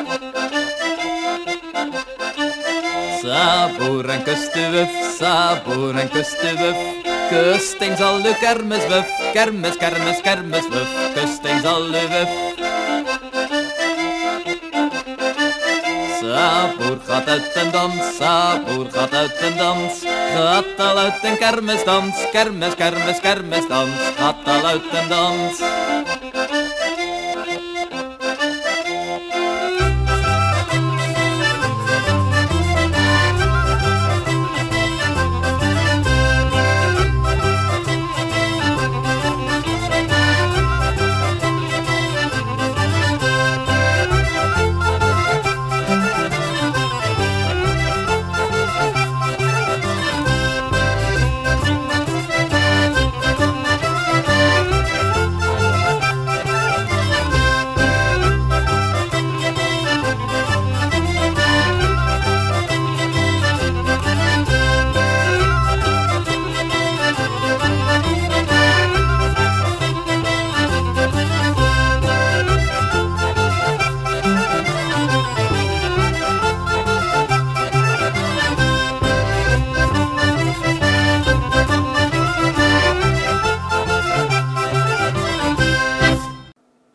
Saboer 3.22 4.08
en 4.10 4.22
kustenwuf, 4.26 4.90
Saboer 5.18 5.98
en 6.00 6.08
kustenwuf. 6.10 6.78
Kust 7.30 7.78
eens 7.86 8.00
alle 8.02 8.32
kermiswuf, 8.40 9.12
kermis, 9.32 9.76
kermis, 9.78 10.18
kermiswuf. 10.26 10.96
Kust 11.14 11.46
eens 11.46 11.64
alle 11.64 12.02
wuf. 12.10 12.32
Saboer 16.18 16.98
gaat 17.06 17.28
uit 17.28 17.52
en 17.62 17.70
dans, 17.70 18.02
Saboer 18.18 18.90
gaat 18.90 19.14
uit 19.14 19.38
en 19.38 19.56
dans. 19.56 20.02
Gaat 20.34 20.80
al 20.88 20.98
uit 20.98 21.22
een 21.22 21.38
kermisdans, 21.38 22.26
kermis, 22.32 22.74
kermis, 22.74 23.20
kermisdans. 23.20 24.10
Gaat 24.18 24.46
al 24.46 24.66
uit 24.66 24.90
en 24.92 25.08
dans. 25.08 25.62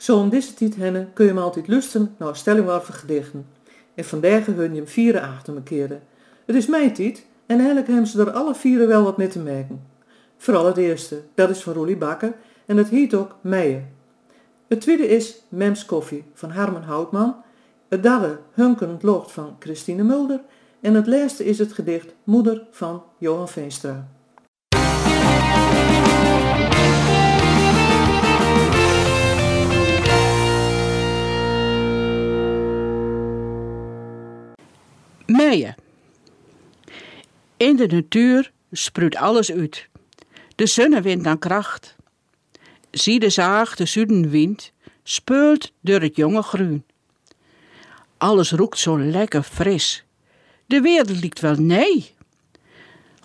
Zo 0.07 0.19
om 0.19 0.29
deze 0.29 0.53
tijd 0.53 0.75
hennen 0.75 1.13
kun 1.13 1.25
je 1.25 1.31
hem 1.31 1.41
altijd 1.41 1.67
lusten 1.67 2.15
naar 2.17 2.35
stellingwarve 2.35 2.91
gedichten. 2.91 3.47
En 3.95 4.05
vandaag 4.05 4.45
hun 4.45 4.71
je 4.73 4.75
hem 4.75 4.87
vieren 4.87 5.21
achter 5.21 5.53
me 5.53 5.63
keren. 5.63 6.01
Het 6.45 6.55
is 6.55 6.65
mijn 6.65 6.93
tijd 6.93 7.25
en 7.45 7.57
eigenlijk 7.57 7.87
hebben 7.87 8.07
ze 8.07 8.19
er 8.19 8.31
alle 8.31 8.55
vieren 8.55 8.87
wel 8.87 9.03
wat 9.03 9.17
mee 9.17 9.27
te 9.27 9.39
maken. 9.39 9.81
Vooral 10.37 10.65
het 10.65 10.77
eerste, 10.77 11.21
dat 11.35 11.49
is 11.49 11.63
van 11.63 11.73
Roelie 11.73 11.97
Bakker 11.97 12.33
en 12.65 12.77
het 12.77 12.89
heet 12.89 13.13
ook 13.13 13.35
Meijen. 13.41 13.89
Het 14.67 14.81
tweede 14.81 15.07
is 15.07 15.43
Mems 15.49 15.85
Koffie 15.85 16.23
van 16.33 16.49
Harmen 16.49 16.83
Houtman. 16.83 17.35
Het 17.89 18.03
derde 18.03 18.39
Hunkerend 18.51 19.03
Locht 19.03 19.31
van 19.31 19.55
Christine 19.59 20.03
Mulder. 20.03 20.41
En 20.81 20.93
het 20.93 21.07
laatste 21.07 21.45
is 21.45 21.59
het 21.59 21.73
gedicht 21.73 22.15
Moeder 22.23 22.67
van 22.71 23.03
Johan 23.17 23.49
Veenstra. 23.49 24.07
In 37.57 37.75
de 37.75 37.87
natuur 37.87 38.51
spruit 38.71 39.15
alles 39.15 39.51
uit. 39.51 39.87
De 40.55 40.65
zonne 40.65 41.01
wint 41.01 41.25
aan 41.25 41.39
kracht. 41.39 41.95
Zie 42.91 43.19
de 43.19 43.29
zaag 43.29 43.75
de 43.75 43.85
zuidenwind 43.85 44.71
speult 45.03 45.71
door 45.81 46.01
het 46.01 46.15
jonge 46.15 46.41
groen. 46.41 46.83
Alles 48.17 48.51
roekt 48.51 48.79
zo 48.79 48.99
lekker 48.99 49.43
fris. 49.43 50.05
De 50.65 50.81
wereld 50.81 51.19
lijkt 51.19 51.39
wel 51.39 51.55
nee. 51.55 52.11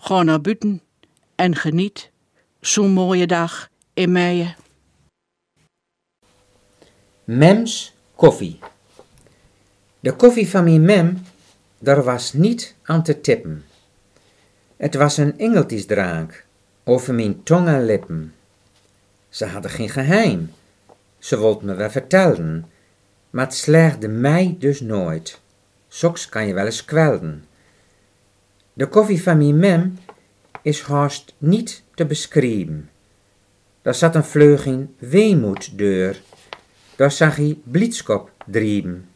Ga 0.00 0.22
naar 0.22 0.40
buiten 0.40 0.82
en 1.34 1.56
geniet. 1.56 2.10
Zo'n 2.60 2.90
mooie 2.90 3.26
dag 3.26 3.68
in 3.94 4.12
mei. 4.12 4.54
Mems 7.24 7.92
koffie. 8.14 8.58
De 10.00 10.16
koffie 10.16 10.48
van 10.48 10.64
mijn 10.64 10.84
mem, 10.84 11.22
daar 11.82 12.02
was 12.02 12.32
niet 12.32 12.74
aan 12.82 13.02
te 13.02 13.20
tippen. 13.20 13.64
Het 14.76 14.94
was 14.94 15.16
een 15.16 15.38
engeltjesdrank 15.38 16.44
over 16.84 17.14
mijn 17.14 17.42
tong 17.42 17.68
en 17.68 17.84
lippen. 17.84 18.34
Ze 19.28 19.46
hadden 19.46 19.70
geen 19.70 19.88
geheim. 19.88 20.50
Ze 21.18 21.38
wilde 21.38 21.64
me 21.64 21.74
wel 21.74 21.90
vertellen, 21.90 22.70
maar 23.30 23.44
het 23.44 24.10
mij 24.20 24.56
dus 24.58 24.80
nooit. 24.80 25.40
Soks 25.88 26.28
kan 26.28 26.46
je 26.46 26.54
wel 26.54 26.64
eens 26.64 26.84
kwelden. 26.84 27.44
De 28.72 28.86
koffie 28.86 29.22
van 29.22 29.36
mijn 29.36 29.58
mem 29.58 29.98
is 30.62 30.82
haast 30.82 31.34
niet 31.38 31.82
te 31.94 32.06
beschrijven. 32.06 32.90
Daar 33.82 33.94
zat 33.94 34.14
een 34.14 34.24
vleuging 34.24 34.88
weemoed 34.98 35.78
deur. 35.78 36.22
Daar 36.96 37.12
zag 37.12 37.36
hij 37.36 37.58
blietskop 37.64 38.30
drieven. 38.46 39.11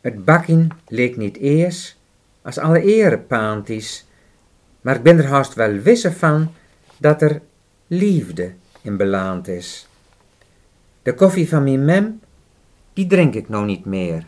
Het 0.00 0.24
bakkin 0.24 0.70
leek 0.88 1.16
niet 1.16 1.36
eerst 1.36 1.96
als 2.42 2.58
alle 2.58 2.82
erepaanties, 2.82 4.06
maar 4.80 4.96
ik 4.96 5.02
ben 5.02 5.18
er 5.18 5.26
haast 5.26 5.54
wel 5.54 5.72
wisse 5.72 6.12
van 6.12 6.52
dat 6.96 7.22
er 7.22 7.40
liefde 7.86 8.52
in 8.82 8.96
beland 8.96 9.48
is. 9.48 9.86
De 11.02 11.14
koffie 11.14 11.48
van 11.48 11.62
mijn 11.62 11.84
mem, 11.84 12.20
die 12.92 13.06
drink 13.06 13.34
ik 13.34 13.48
nou 13.48 13.64
niet 13.64 13.84
meer. 13.84 14.26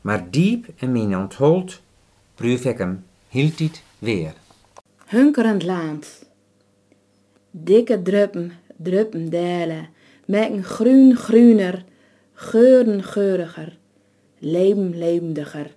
Maar 0.00 0.30
diep 0.30 0.66
in 0.76 0.92
mijn 0.92 1.16
onthold 1.16 1.80
proef 2.34 2.64
ik 2.64 2.78
hem 2.78 3.04
hield 3.28 3.80
weer. 3.98 4.32
Hunkerend 5.04 5.62
land. 5.62 6.26
Dikke 7.50 8.02
druppen, 8.02 8.52
druppen 8.76 9.30
delen, 9.30 9.88
maken 10.26 10.64
groen 10.64 11.16
groener, 11.16 11.84
geuren 12.34 13.04
geuriger, 13.04 13.77
leven 14.38 14.98
levendiger. 14.98 15.74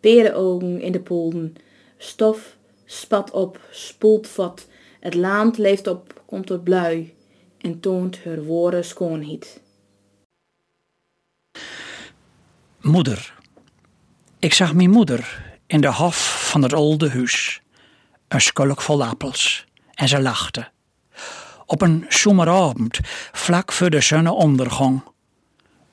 Perenogen 0.00 0.80
in 0.80 0.92
de 0.92 1.00
polden, 1.00 1.54
stof 1.98 2.56
spat 2.84 3.30
op, 3.30 3.60
spoelt 3.70 4.28
vat, 4.28 4.68
het 5.00 5.14
land 5.14 5.58
leeft 5.58 5.86
op, 5.86 6.22
komt 6.26 6.46
tot 6.46 6.64
blui 6.64 7.14
en 7.58 7.80
toont 7.80 8.24
haar 8.24 8.42
woorden 8.42 8.84
schoonheid. 8.84 9.60
Moeder. 12.80 13.38
Ik 14.38 14.54
zag 14.54 14.74
mijn 14.74 14.90
moeder 14.90 15.52
in 15.66 15.80
de 15.80 15.92
hof 15.92 16.48
van 16.50 16.62
het 16.62 16.72
oude 16.72 17.10
huis. 17.10 17.62
Een 18.28 18.40
skulk 18.40 18.80
vol 18.80 19.04
appels. 19.04 19.66
En 19.94 20.08
ze 20.08 20.20
lachte. 20.20 20.70
Op 21.66 21.82
een 21.82 22.04
zomeravond, 22.08 22.98
vlak 23.32 23.72
voor 23.72 23.90
de 23.90 24.00
zonneondergang. 24.00 25.02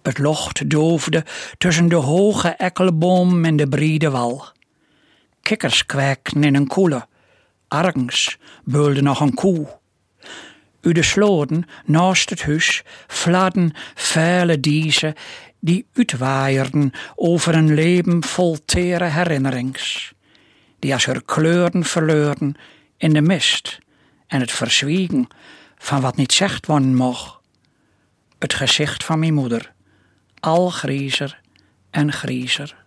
Het 0.08 0.18
locht 0.18 0.70
doofde 0.70 1.26
tussen 1.58 1.88
de 1.88 1.96
hoge 1.96 2.50
ekkelboom 2.50 3.46
en 3.46 3.56
de 3.56 3.68
brede 3.68 4.10
wal. 4.10 4.46
Kikkers 5.42 5.86
kwakten 5.86 6.44
in 6.44 6.56
een 6.56 6.68
koele. 6.68 7.08
Argens 7.68 8.38
beulde 8.64 9.02
nog 9.02 9.20
een 9.20 9.34
koe. 9.34 9.68
U 10.82 10.92
de 10.92 11.04
sloten 11.04 11.66
naast 11.86 12.30
het 12.30 12.44
huis 12.44 12.84
fladden 13.08 13.72
vuile 13.96 14.60
diezen 14.60 15.14
die 15.60 15.86
uitwaaierden 15.94 16.92
over 17.16 17.56
een 17.56 17.74
leven 17.74 18.24
vol 18.24 18.58
tere 18.66 19.06
herinnerings, 19.06 20.14
die 20.80 20.94
als 20.94 21.06
haar 21.06 21.24
kleuren 21.24 21.84
verleurden 21.84 22.56
in 22.98 23.14
de 23.14 23.22
mist 23.22 23.80
en 24.28 24.40
het 24.40 24.52
verzwiegen 24.52 25.28
van 25.78 26.02
wat 26.02 26.16
niet 26.16 26.34
zegt 26.34 26.66
worden 26.66 26.96
mocht. 26.96 27.38
Het 28.40 28.54
gezicht 28.54 29.04
van 29.04 29.20
mijn 29.20 29.34
moeder, 29.34 29.76
al 30.40 30.70
griezer 30.70 31.42
en 31.90 32.12
griezer. 32.12 32.86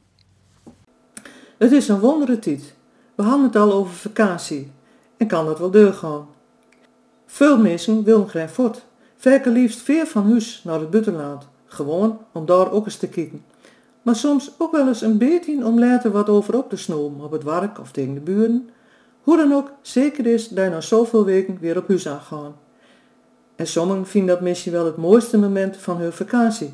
Het 1.58 1.72
is 1.72 1.88
een 1.88 2.00
wondere 2.00 2.38
tijd. 2.38 2.74
We 3.14 3.22
hadden 3.22 3.46
het 3.46 3.56
al 3.56 3.72
over 3.72 3.94
vakantie. 3.94 4.70
En 5.16 5.26
kan 5.26 5.46
dat 5.46 5.58
wel 5.58 5.70
doorgaan. 5.70 6.26
Veel 7.26 7.58
mensen 7.58 8.04
willen 8.04 8.28
graag 8.28 8.50
voort. 8.50 8.84
Liefst 9.44 9.80
veer 9.80 10.06
van 10.06 10.30
huis 10.30 10.60
naar 10.64 10.80
het 10.80 10.90
buitenland. 10.90 11.48
Gewoon 11.66 12.18
om 12.32 12.46
daar 12.46 12.70
ook 12.70 12.84
eens 12.84 12.96
te 12.96 13.08
kijken. 13.08 13.44
Maar 14.02 14.16
soms 14.16 14.52
ook 14.58 14.72
wel 14.72 14.88
eens 14.88 15.02
een 15.02 15.18
beetje 15.18 15.64
om 15.64 15.78
later 15.78 16.10
wat 16.10 16.28
over 16.28 16.56
op 16.56 16.70
te 16.70 16.76
snoemen 16.76 17.24
op 17.24 17.30
het 17.30 17.42
werk 17.42 17.78
of 17.78 17.90
tegen 17.90 18.14
de 18.14 18.20
buren. 18.20 18.70
Hoe 19.22 19.36
dan 19.36 19.52
ook, 19.52 19.72
zeker 19.82 20.26
is 20.26 20.48
dat 20.48 20.64
je 20.64 20.70
na 20.70 20.80
zoveel 20.80 21.24
weken 21.24 21.58
weer 21.60 21.76
op 21.76 21.88
huis 21.88 22.08
aangaan. 22.08 22.54
En 23.56 23.66
sommigen 23.66 24.06
vinden 24.06 24.34
dat 24.34 24.44
misschien 24.44 24.72
wel 24.72 24.84
het 24.84 24.96
mooiste 24.96 25.38
moment 25.38 25.76
van 25.76 25.96
hun 25.96 26.12
vakantie. 26.12 26.72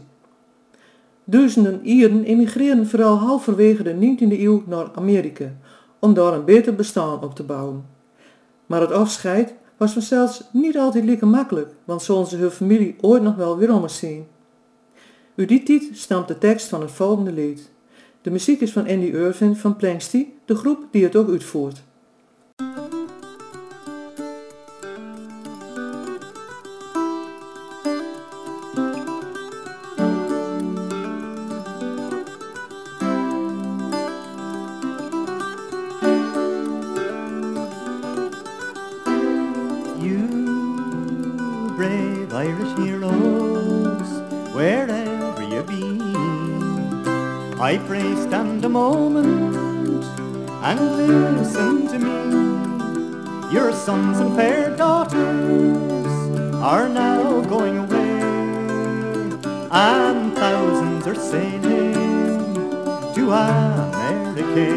Duizenden 1.29 1.81
Ieren 1.87 2.25
emigreren 2.25 2.87
vooral 2.87 3.17
halverwege 3.17 3.83
de 3.83 3.95
19e 3.95 4.41
eeuw 4.41 4.63
naar 4.67 4.91
Amerika, 4.95 5.57
om 5.99 6.15
daar 6.15 6.33
een 6.33 6.45
beter 6.45 6.75
bestaan 6.75 7.23
op 7.23 7.35
te 7.35 7.43
bouwen. 7.43 7.87
Maar 8.67 8.81
het 8.81 8.93
afscheid 8.93 9.55
was 9.77 9.93
vanzelfs 9.93 10.43
niet 10.53 10.79
altijd 10.79 11.05
lekker 11.05 11.27
makkelijk, 11.27 11.75
want 11.85 12.03
zullen 12.03 12.27
ze 12.27 12.37
hun 12.37 12.51
familie 12.51 12.97
ooit 13.01 13.23
nog 13.23 13.37
wel 13.37 13.59
weer 13.59 13.75
om 13.75 13.83
eens 13.83 13.99
zien. 13.99 14.27
Uit 15.37 15.49
die 15.49 15.63
tijd 15.63 15.89
stamt 15.93 16.29
de 16.29 16.39
tekst 16.39 16.69
van 16.69 16.81
het 16.81 16.91
volgende 16.91 17.33
lied. 17.33 17.71
De 18.23 18.31
muziek 18.31 18.61
is 18.61 18.73
van 18.73 18.89
Andy 18.89 19.07
Irvin 19.07 19.57
van 19.57 19.77
Planksty, 19.77 20.27
de 20.45 20.55
groep 20.55 20.87
die 20.91 21.05
het 21.05 21.17
ook 21.17 21.29
uitvoert. 21.29 21.83
Brave 41.87 42.33
Irish 42.33 42.79
heroes, 42.79 44.09
wherever 44.55 45.43
you 45.43 45.63
be, 45.63 46.01
I 47.61 47.79
pray 47.87 48.15
stand 48.27 48.65
a 48.65 48.69
moment 48.69 50.05
and 50.69 50.81
listen 51.39 51.87
to 51.93 51.99
me. 52.07 53.53
Your 53.55 53.73
sons 53.73 54.19
and 54.19 54.35
fair 54.35 54.77
daughters 54.77 56.13
are 56.73 56.89
now 56.89 57.41
going 57.43 57.79
away, 57.79 58.21
and 59.71 60.35
thousands 60.35 61.07
are 61.07 61.15
sailing 61.15 61.95
to 63.15 63.23
America. 63.31 64.71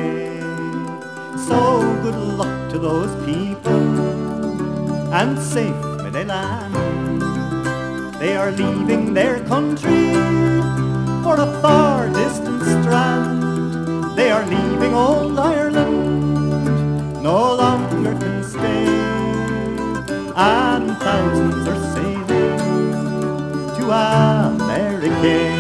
So 1.48 1.60
good 2.04 2.20
luck 2.42 2.72
to 2.72 2.78
those 2.78 3.14
people 3.26 3.88
and 5.12 5.40
safe 5.40 5.84
may 6.04 6.12
they 6.12 6.26
land. 6.26 6.79
They 8.20 8.36
are 8.36 8.52
leaving 8.52 9.14
their 9.14 9.40
country 9.46 10.12
for 11.24 11.36
a 11.40 11.48
far 11.62 12.10
distant 12.10 12.62
strand. 12.64 14.18
They 14.18 14.30
are 14.30 14.46
leaving 14.46 14.94
old 14.94 15.40
Ireland, 15.40 17.24
no 17.24 17.56
longer 17.56 18.14
can 18.20 18.44
stay. 18.44 18.88
And 20.36 20.98
thousands 20.98 21.66
are 21.66 21.82
sailing 21.96 22.58
to 23.78 23.84
America. 23.90 25.59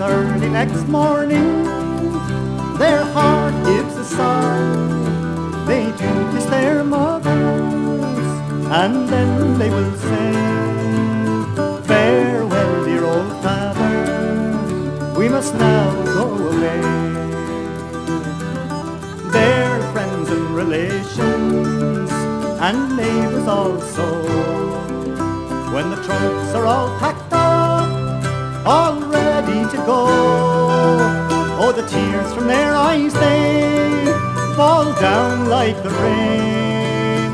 Early 0.00 0.48
next 0.48 0.86
morning, 0.86 1.64
their 2.78 3.04
heart 3.04 3.52
gives 3.66 3.96
a 3.96 4.04
sigh. 4.04 5.64
They 5.66 5.86
do 5.98 6.32
kiss 6.32 6.44
their 6.46 6.84
mothers, 6.84 8.24
and 8.70 9.08
then 9.08 9.58
they 9.58 9.68
will 9.68 9.92
say, 9.96 10.32
Farewell, 11.88 12.84
dear 12.84 13.04
old 13.04 13.42
father, 13.42 15.14
we 15.18 15.28
must 15.28 15.54
now 15.54 15.90
go 16.04 16.26
away. 16.46 16.80
Their 19.32 19.82
friends 19.92 20.30
and 20.30 20.54
relations, 20.54 22.10
and 22.60 22.96
neighbors 22.96 23.48
also, 23.48 24.06
when 25.74 25.90
the 25.90 25.96
trunks 25.96 26.54
are 26.54 26.66
all 26.66 26.96
packed 27.00 27.32
up, 27.32 28.64
all 28.64 28.97
go. 29.88 30.04
Oh, 31.62 31.72
the 31.72 31.86
tears 31.94 32.30
from 32.34 32.46
their 32.46 32.72
eyes, 32.74 33.14
they 33.14 34.04
fall 34.58 34.86
down 35.08 35.48
like 35.48 35.78
the 35.82 35.94
rain, 36.04 37.30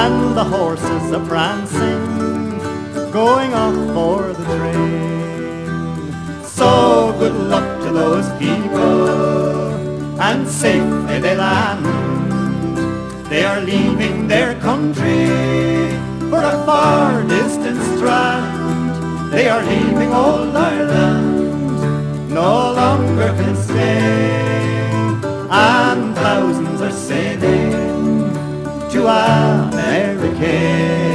and 0.00 0.16
the 0.38 0.46
horses 0.56 1.04
are 1.16 1.26
prancing, 1.32 2.04
going 3.20 3.52
off 3.62 3.78
for 3.96 4.18
the 4.38 4.44
train. 4.56 6.42
So 6.58 6.70
good 7.22 7.38
luck 7.54 7.68
to 7.84 7.90
those 8.02 8.28
people, 8.44 9.00
and 10.28 10.48
safe 10.48 10.90
may 11.08 11.18
they 11.20 11.36
land. 11.36 11.84
They 13.30 13.44
are 13.50 13.60
leaving 13.72 14.26
their 14.26 14.52
country 14.68 15.26
for 16.30 16.40
a 16.54 16.56
far 16.66 17.22
distant 17.36 17.80
strand. 17.92 19.32
They 19.34 19.46
are 19.52 19.62
leaving 19.72 20.10
old 20.24 20.56
Ireland, 20.56 21.29
no 22.30 22.72
longer 22.72 23.32
can 23.34 23.56
stay. 23.56 24.30
And 25.50 26.14
thousands 26.14 26.80
are 26.80 26.92
sailing 26.92 28.32
to 28.90 29.06
America. 29.06 31.09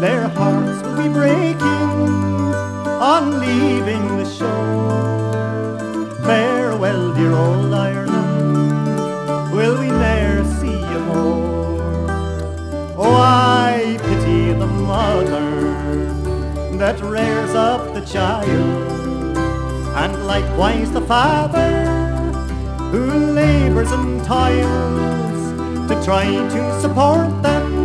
Their 0.00 0.28
hearts 0.28 0.82
will 0.82 0.96
be 0.96 1.08
breaking 1.12 1.60
on 1.60 3.38
leaving 3.38 4.16
the 4.16 4.24
shore. 4.24 5.76
Farewell, 6.24 7.12
dear 7.12 7.32
old 7.32 7.74
Ireland, 7.74 9.52
will 9.52 9.78
we 9.78 9.88
ne'er 9.88 10.42
see 10.58 10.80
you 10.90 11.00
more? 11.00 12.08
Oh, 12.96 13.14
I 13.14 13.98
pity 14.00 14.54
the 14.54 14.66
mother 14.66 15.50
that 16.78 16.98
rears 17.02 17.54
up 17.54 17.92
the 17.92 18.00
child, 18.00 18.96
and 19.96 20.26
likewise 20.26 20.90
the 20.92 21.02
father 21.02 21.84
who 22.90 23.04
labors 23.32 23.92
and 23.92 24.24
toils 24.24 25.88
to 25.90 26.02
try 26.02 26.24
to 26.24 26.80
support 26.80 27.42
them. 27.42 27.79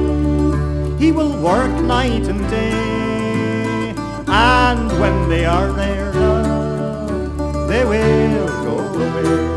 He 0.97 1.11
will 1.11 1.37
work 1.37 1.71
night 1.81 2.27
and 2.27 2.41
day, 2.49 3.93
and 4.27 4.89
when 4.99 5.29
they 5.29 5.45
are 5.45 5.71
there, 5.73 6.11
they 7.67 7.83
will 7.85 8.47
go 8.63 8.77
away. 8.79 9.54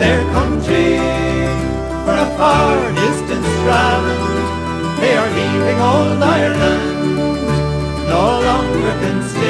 Their 0.00 0.22
country 0.32 0.96
for 2.04 2.16
a 2.26 2.28
far 2.38 2.72
distant 3.00 3.44
strand. 3.56 4.06
They 5.00 5.12
are 5.20 5.30
leaving 5.38 5.78
old 5.92 6.22
Ireland, 6.38 6.86
no 8.14 8.24
longer 8.48 8.92
can 9.02 9.18
stay, 9.32 9.49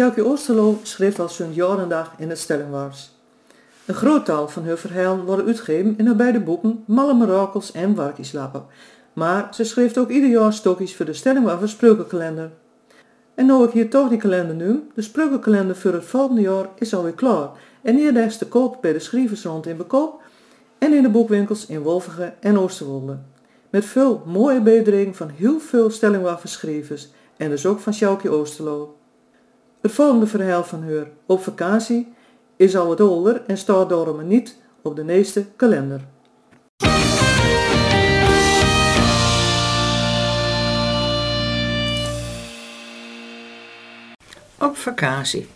Sjoukje 0.00 0.24
Oosterlo 0.24 0.78
schreef 0.82 1.20
al 1.20 1.28
zo'n 1.28 1.52
jarendag 1.52 2.12
in 2.18 2.28
het 2.28 2.38
Stellingwars. 2.38 3.10
Een 3.86 3.94
groot 3.94 4.24
taal 4.24 4.48
van 4.48 4.66
haar 4.66 4.76
verhalen 4.76 5.24
worden 5.24 5.46
uitgegeven 5.46 5.94
in 5.96 6.06
haar 6.06 6.16
beide 6.16 6.40
boeken 6.40 6.84
Malle 6.86 7.14
Mirakels 7.14 7.72
en 7.72 7.94
Warkieslappen. 7.94 8.64
Maar 9.12 9.54
ze 9.54 9.64
schreef 9.64 9.96
ook 9.96 10.10
ieder 10.10 10.30
jaar 10.30 10.52
stokjes 10.52 10.96
voor 10.96 11.06
de 11.06 11.12
Stellingwarver 11.12 11.68
Spreukenkalender. 11.68 12.50
En 13.34 13.46
nou 13.46 13.64
ik 13.64 13.70
hier 13.70 13.90
toch 13.90 14.08
die 14.08 14.18
kalender 14.18 14.54
nu, 14.54 14.88
de 14.94 15.02
Spreukenkalender 15.02 15.76
voor 15.76 15.92
het 15.92 16.04
volgende 16.04 16.40
jaar 16.40 16.68
is 16.78 16.94
alweer 16.94 17.12
klaar. 17.12 17.50
En 17.82 17.96
hier 17.96 18.28
te 18.38 18.48
koop 18.48 18.78
bij 18.80 18.92
de 18.92 18.98
schrijversrond 18.98 19.66
in 19.66 19.76
Bekoop 19.76 20.22
en 20.78 20.92
in 20.92 21.02
de 21.02 21.10
boekwinkels 21.10 21.66
in 21.66 21.80
Wolvige 21.80 22.32
en 22.40 22.58
Oosterwolde. 22.58 23.18
Met 23.70 23.84
veel 23.84 24.22
mooie 24.26 24.60
bedringen 24.60 25.14
van 25.14 25.28
heel 25.28 25.60
veel 25.60 25.90
Stellingwarver 25.90 26.48
schrijvers 26.48 27.08
en 27.36 27.50
dus 27.50 27.66
ook 27.66 27.80
van 27.80 27.94
Sjoukje 27.94 28.30
Oosterlo. 28.30 28.94
Het 29.80 29.92
volgende 29.92 30.26
verhaal 30.26 30.64
van 30.64 30.82
haar 30.82 31.06
op 31.26 31.42
vakantie 31.42 32.12
is 32.56 32.76
al 32.76 32.86
wat 32.86 33.00
ouder 33.00 33.42
en 33.46 33.58
staat 33.58 33.88
daarom 33.88 34.26
niet 34.26 34.56
op 34.82 34.96
de 34.96 35.04
meeste 35.04 35.46
kalender. 35.56 36.00
Op 44.58 44.76
vakantie. 44.76 45.46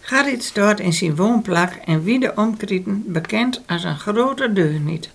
Gerrit 0.00 0.44
staat 0.44 0.80
in 0.80 0.92
zijn 0.92 1.16
woonplak 1.16 1.72
en 1.72 2.02
wie 2.02 2.20
de 2.20 2.32
omkrieten 2.34 3.04
bekend 3.06 3.62
als 3.66 3.84
een 3.84 3.98
grote 3.98 4.52
deugniet. 4.52 5.10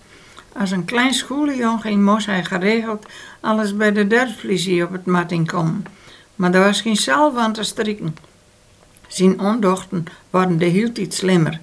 Als 0.58 0.72
een 0.72 0.86
klein 0.86 1.14
schooljongen 1.14 2.04
moest 2.04 2.26
hij 2.26 2.44
geregeld 2.44 3.06
alles 3.40 3.76
bij 3.76 3.92
de 3.92 4.08
dorpspolitie 4.08 4.84
op 4.84 4.92
het 4.92 5.06
mat 5.06 5.32
inkomen. 5.32 5.86
Maar 6.36 6.54
er 6.54 6.64
was 6.64 6.82
geen 6.82 6.96
salve 6.96 7.40
aan 7.40 7.54
te 7.54 7.64
strikken. 7.64 8.16
Zijn 9.08 9.40
ondochten 9.40 10.06
worden 10.30 10.58
de 10.58 10.66
hield 10.66 10.98
iets 10.98 11.18
slimmer. 11.18 11.60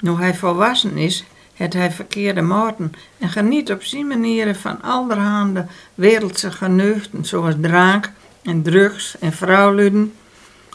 Nu 0.00 0.10
hij 0.10 0.34
volwassen 0.34 0.96
is, 0.96 1.24
het 1.54 1.72
hij 1.72 1.90
verkeerde 1.90 2.40
maten 2.40 2.92
en 3.18 3.28
geniet 3.28 3.72
op 3.72 3.82
zijn 3.82 4.06
manieren 4.06 4.56
van 4.56 4.82
allerhande 4.82 5.66
wereldse 5.94 6.50
geneugten 6.50 7.24
zoals 7.24 7.54
drank 7.60 8.10
en 8.42 8.62
drugs 8.62 9.18
en 9.18 9.32
vrouwluden. 9.32 10.12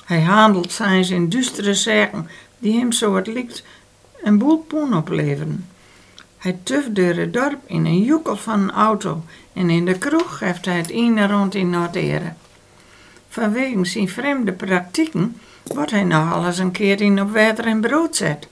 Hij 0.05 0.21
handelt 0.21 0.71
zijn 0.71 1.09
in 1.09 1.29
duistere 1.29 1.73
zaken 1.73 2.29
die 2.59 2.79
hem 2.79 2.91
zo 2.91 3.15
het 3.15 3.27
likt 3.27 3.63
een 4.23 4.37
boel 4.37 4.57
poen 4.57 4.93
opleveren. 4.95 5.69
Hij 6.37 6.59
tuft 6.63 6.95
door 6.95 7.13
het 7.13 7.33
dorp 7.33 7.59
in 7.65 7.85
een 7.85 8.03
joekel 8.03 8.35
van 8.35 8.59
een 8.59 8.71
auto 8.71 9.23
en 9.53 9.69
in 9.69 9.85
de 9.85 9.97
kroeg 9.97 10.37
geeft 10.37 10.65
hij 10.65 10.77
het 10.77 10.89
ene 10.89 11.27
rond 11.27 11.55
in 11.55 11.69
noteren. 11.69 12.37
Vanwege 13.37 13.85
zijn 13.85 14.09
vreemde 14.09 14.51
praktijken 14.51 15.37
wordt 15.63 15.91
hij 15.91 16.03
nog 16.03 16.33
alles 16.33 16.57
een 16.57 16.71
keer 16.71 17.01
in 17.01 17.21
op 17.21 17.31
water 17.31 17.65
en 17.65 17.81
brood 17.81 18.15
zet. 18.15 18.47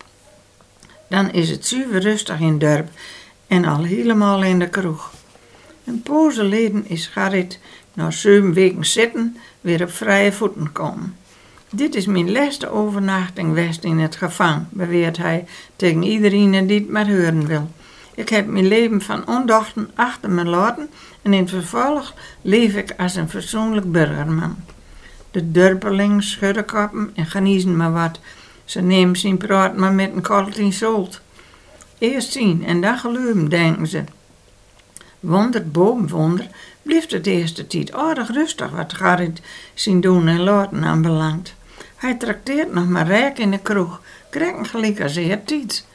Dan 1.07 1.31
is 1.31 1.49
het 1.49 1.65
zuiver 1.65 2.01
rustig 2.01 2.39
in 2.39 2.47
het 2.47 2.59
dorp 2.59 2.89
en 3.47 3.65
al 3.65 3.83
helemaal 3.83 4.43
in 4.43 4.59
de 4.59 4.69
kroeg. 4.69 5.13
Een 5.85 6.01
poos 6.01 6.35
geleden 6.35 6.87
is 6.87 7.07
Gerrit 7.07 7.59
na 7.93 8.11
zeven 8.11 8.53
weken 8.53 8.85
zitten 8.85 9.37
weer 9.61 9.83
op 9.83 9.91
vrije 9.91 10.31
voeten 10.31 10.71
komen. 10.71 11.17
Dit 11.69 11.95
is 11.95 12.05
mijn 12.05 12.31
laatste 12.31 12.69
overnachting 12.69 13.53
west 13.53 13.83
in 13.83 13.99
het 13.99 14.15
gevang, 14.15 14.65
beweert 14.69 15.17
hij 15.17 15.45
tegen 15.75 16.03
iedereen 16.03 16.67
die 16.67 16.79
het 16.79 16.89
maar 16.89 17.07
horen 17.07 17.47
wil. 17.47 17.69
Ik 18.15 18.29
heb 18.29 18.47
mijn 18.47 18.67
leven 18.67 19.01
van 19.01 19.27
ondachten 19.27 19.91
achter 19.95 20.31
me 20.31 20.45
laten 20.45 20.89
en 21.21 21.33
in 21.33 21.47
vervolg 21.47 22.13
leef 22.41 22.75
ik 22.75 22.93
als 22.97 23.15
een 23.15 23.29
fatsoenlijk 23.29 23.91
burgerman. 23.91 24.55
De 25.35 25.51
dorpelingen 25.51 26.23
schudden 26.23 26.65
kappen 26.65 27.11
en 27.15 27.25
geniezen 27.25 27.77
maar 27.77 27.91
wat. 27.91 28.19
Ze 28.65 28.81
nemen 28.81 29.15
zijn 29.15 29.37
praat 29.37 29.75
maar 29.77 29.93
met 29.93 30.11
een 30.15 30.21
kalt 30.21 30.57
in 30.57 30.73
zolt. 30.73 31.21
Eerst 31.97 32.31
zien 32.31 32.65
en 32.65 32.81
dan 32.81 32.97
geloven, 32.97 33.49
denken 33.49 33.87
ze. 33.87 34.03
Wonder 35.19 35.69
boven 35.69 36.09
wonder 36.09 36.47
blijft 36.81 37.11
het 37.11 37.27
eerste 37.27 37.67
tijd 37.67 37.93
aardig 37.93 38.31
rustig 38.31 38.69
wat 38.69 38.93
Gerrit 38.93 39.41
zijn 39.73 40.01
doen 40.01 40.27
en 40.27 40.39
laten 40.39 40.83
aanbelangt. 40.83 41.55
Hij 41.95 42.15
trakteert 42.15 42.73
nog 42.73 42.87
maar 42.87 43.07
rijk 43.07 43.37
in 43.37 43.51
de 43.51 43.59
kroeg, 43.59 44.01
krijgt 44.29 44.69
gelijk 44.69 45.01
als 45.01 45.13
tijd. 45.45 45.85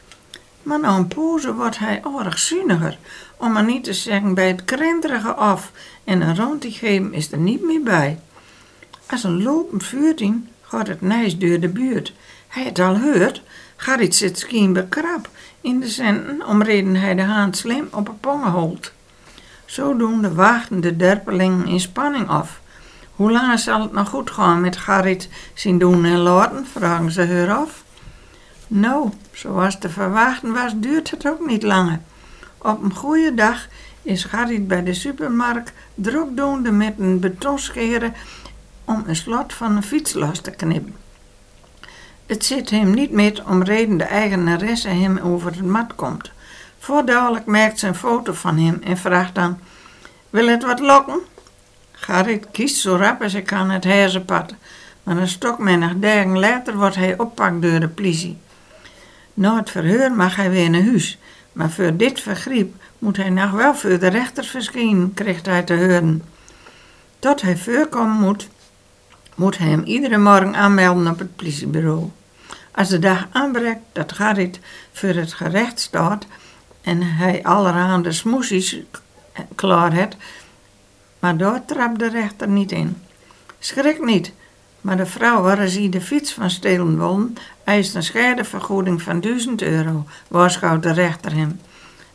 Maar 0.62 0.80
na 0.80 0.96
een 0.96 1.08
poze 1.08 1.54
wordt 1.54 1.78
hij 1.78 2.02
aardig 2.16 2.38
zuiniger, 2.38 2.98
om 3.36 3.52
maar 3.52 3.64
niet 3.64 3.84
te 3.84 3.92
zeggen 3.92 4.34
bij 4.34 4.48
het 4.48 4.64
krenterige 4.64 5.34
af 5.34 5.72
en 6.04 6.20
een 6.20 6.36
rondje 6.36 6.70
geven 6.70 7.12
is 7.12 7.32
er 7.32 7.38
niet 7.38 7.62
meer 7.62 7.82
bij. 7.82 8.18
Als 9.10 9.24
een 9.24 9.42
lopend 9.42 9.84
vuurtien 9.84 10.48
gaat 10.62 10.86
het 10.86 11.00
nijs 11.00 11.38
door 11.38 11.60
de 11.60 11.68
buurt. 11.68 12.12
Hij 12.48 12.64
het 12.64 12.78
al 12.78 12.98
hoort, 12.98 13.42
Gerrit 13.76 14.14
zit 14.14 14.38
schijnbaar 14.38 14.84
krap 14.84 15.28
in 15.60 15.80
de 15.80 15.88
centen 15.88 16.46
om 16.46 16.62
reden 16.62 16.96
hij 16.96 17.14
de 17.14 17.22
haan 17.22 17.54
slim 17.54 17.88
op 17.90 18.08
een 18.08 18.20
pongen 18.20 18.50
holt. 18.50 18.92
Zodoende 19.64 20.34
wachten 20.34 20.80
de 20.80 20.96
derpelingen 20.96 21.66
in 21.66 21.80
spanning 21.80 22.28
af. 22.28 22.60
Hoe 23.14 23.30
lang 23.30 23.58
zal 23.58 23.80
het 23.80 23.92
nog 23.92 24.08
goed 24.08 24.30
gaan 24.30 24.60
met 24.60 24.76
Gerrit 24.76 25.28
zijn 25.54 25.78
doen 25.78 26.04
en 26.04 26.18
laten, 26.18 26.66
vragen 26.66 27.10
ze 27.10 27.26
haar 27.26 27.56
af. 27.56 27.84
Nou, 28.66 29.10
zoals 29.32 29.78
te 29.78 29.88
verwachten 29.88 30.52
was, 30.52 30.72
duurt 30.76 31.10
het 31.10 31.28
ook 31.28 31.46
niet 31.46 31.62
langer. 31.62 32.00
Op 32.58 32.82
een 32.82 32.94
goede 32.94 33.34
dag 33.34 33.66
is 34.02 34.24
Gerrit 34.24 34.68
bij 34.68 34.82
de 34.82 34.94
supermarkt 34.94 35.72
drukdoende 35.94 36.70
met 36.70 36.94
een 36.98 37.20
betonscheren 37.20 38.14
om 38.90 39.04
een 39.06 39.16
slot 39.16 39.52
van 39.52 39.76
een 39.76 39.82
fiets 39.82 40.12
los 40.12 40.40
te 40.40 40.50
knippen. 40.50 40.94
Het 42.26 42.44
zit 42.44 42.70
hem 42.70 42.94
niet 42.94 43.10
met 43.10 43.42
om 43.42 43.62
reden 43.62 43.96
de 43.96 44.04
eigenaresse 44.04 44.88
hem 44.88 45.18
over 45.18 45.50
het 45.50 45.64
mat 45.64 45.94
komt. 45.94 46.30
Voordadelijk 46.78 47.46
merkt 47.46 47.78
ze 47.78 47.86
een 47.86 47.94
foto 47.94 48.32
van 48.32 48.58
hem 48.58 48.80
en 48.84 48.96
vraagt 48.96 49.34
dan: 49.34 49.58
Wil 50.30 50.48
het 50.48 50.62
wat 50.62 50.80
lokken? 50.80 51.20
Gerrit 51.92 52.46
kiest 52.50 52.76
zo 52.76 52.96
rap 52.96 53.22
als 53.22 53.32
hij 53.32 53.42
kan 53.42 53.70
het 53.70 53.84
herzenpad, 53.84 54.54
maar 55.02 55.16
een 55.16 55.28
stokmenig 55.28 55.92
dagen 55.96 56.38
later 56.38 56.76
wordt 56.76 56.96
hij 56.96 57.18
oppakt 57.18 57.62
door 57.62 57.80
de 57.80 57.88
politie. 57.88 58.38
Na 59.34 59.56
het 59.56 59.70
verheur 59.70 60.12
mag 60.12 60.36
hij 60.36 60.50
weer 60.50 60.70
naar 60.70 60.84
huis, 60.84 61.18
maar 61.52 61.70
voor 61.70 61.96
dit 61.96 62.20
vergriep 62.20 62.74
moet 62.98 63.16
hij 63.16 63.30
nog 63.30 63.50
wel 63.50 63.74
voor 63.74 63.98
de 63.98 64.08
rechter 64.08 64.44
verschijnen, 64.44 65.14
krijgt 65.14 65.46
hij 65.46 65.62
te 65.62 65.76
horen. 65.76 66.22
Tot 67.18 67.42
hij 67.42 67.56
voorkomen 67.56 68.16
moet, 68.16 68.48
moet 69.40 69.58
hij 69.58 69.68
hem 69.68 69.84
iedere 69.84 70.18
morgen 70.18 70.54
aanmelden 70.54 71.08
op 71.08 71.18
het 71.18 71.36
politiebureau. 71.36 72.10
Als 72.70 72.88
de 72.88 72.98
dag 72.98 73.26
aanbreekt 73.32 73.80
dat 73.92 74.12
Gerrit 74.12 74.60
voor 74.92 75.08
het 75.08 75.32
gerecht 75.32 75.80
staat 75.80 76.26
en 76.80 77.02
hij 77.02 77.42
allerhande 77.42 78.12
smoesies 78.12 78.78
klaar 79.54 79.92
heeft, 79.92 80.16
maar 81.18 81.36
daar 81.36 81.64
trapt 81.64 81.98
de 81.98 82.08
rechter 82.08 82.48
niet 82.48 82.72
in. 82.72 82.96
Schrik 83.58 84.04
niet, 84.04 84.32
maar 84.80 84.96
de 84.96 85.06
vrouw 85.06 85.42
waar 85.42 85.66
ze 85.66 85.88
de 85.88 86.00
fiets 86.00 86.32
van 86.32 86.50
stelen 86.50 86.98
won, 86.98 87.36
eist 87.64 87.94
een 87.94 88.02
schadevergoeding 88.02 89.02
van 89.02 89.20
1000 89.20 89.62
euro, 89.62 90.06
waarschuwt 90.28 90.82
de 90.82 90.92
rechter 90.92 91.34
hem. 91.34 91.60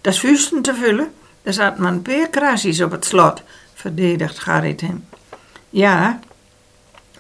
Dat 0.02 0.14
is 0.14 0.20
vuisten 0.20 0.62
te 0.62 0.76
vullen, 0.76 1.12
er 1.44 1.54
zat 1.54 1.78
maar 1.78 1.92
een 1.92 2.30
krasjes 2.32 2.82
op 2.82 2.92
het 2.92 3.06
slot, 3.06 3.42
verdedigt 3.74 4.40
Gerrit 4.40 4.82
hem. 4.82 5.06
Ja, 5.70 6.20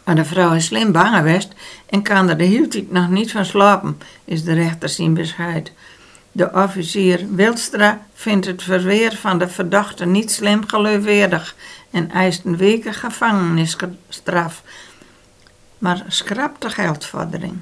maar 0.05 0.15
de 0.15 0.25
vrouw 0.25 0.53
is 0.53 0.65
slim 0.65 0.91
bang 0.91 1.15
geweest 1.15 1.53
en 1.85 2.01
kan 2.01 2.29
er 2.29 2.37
de 2.37 2.43
hele 2.43 2.67
tijd 2.67 2.91
nog 2.91 3.09
niet 3.09 3.31
van 3.31 3.45
slapen, 3.45 4.01
is 4.25 4.43
de 4.43 4.53
rechter 4.53 4.89
zien 4.89 5.13
bescheid. 5.13 5.71
De 6.31 6.51
officier 6.53 7.25
Wilstra 7.35 8.05
vindt 8.13 8.45
het 8.45 8.63
verweer 8.63 9.15
van 9.15 9.37
de 9.37 9.47
verdachte 9.47 10.05
niet 10.05 10.31
slim 10.31 10.67
geloofwaardig 10.67 11.55
en 11.91 12.11
eist 12.11 12.45
een 12.45 12.57
weken 12.57 12.93
gevangenisstraf, 12.93 14.63
maar 15.77 16.03
schrapt 16.07 16.61
de 16.61 16.69
geldvordering. 16.69 17.57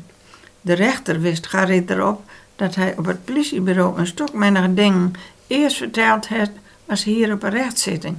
De 0.61 0.73
rechter 0.73 1.19
wist 1.19 1.47
Gerrit 1.47 1.89
erop 1.89 2.23
dat 2.55 2.75
hij 2.75 2.97
op 2.97 3.05
het 3.05 3.25
politiebureau 3.25 3.97
een 3.97 4.07
stuk 4.07 4.33
minder 4.33 4.75
dingen 4.75 5.13
eerst 5.47 5.77
verteld 5.77 6.27
had 6.27 6.49
als 6.85 7.03
hier 7.03 7.33
op 7.33 7.43
een 7.43 7.49
rechtszitting, 7.49 8.17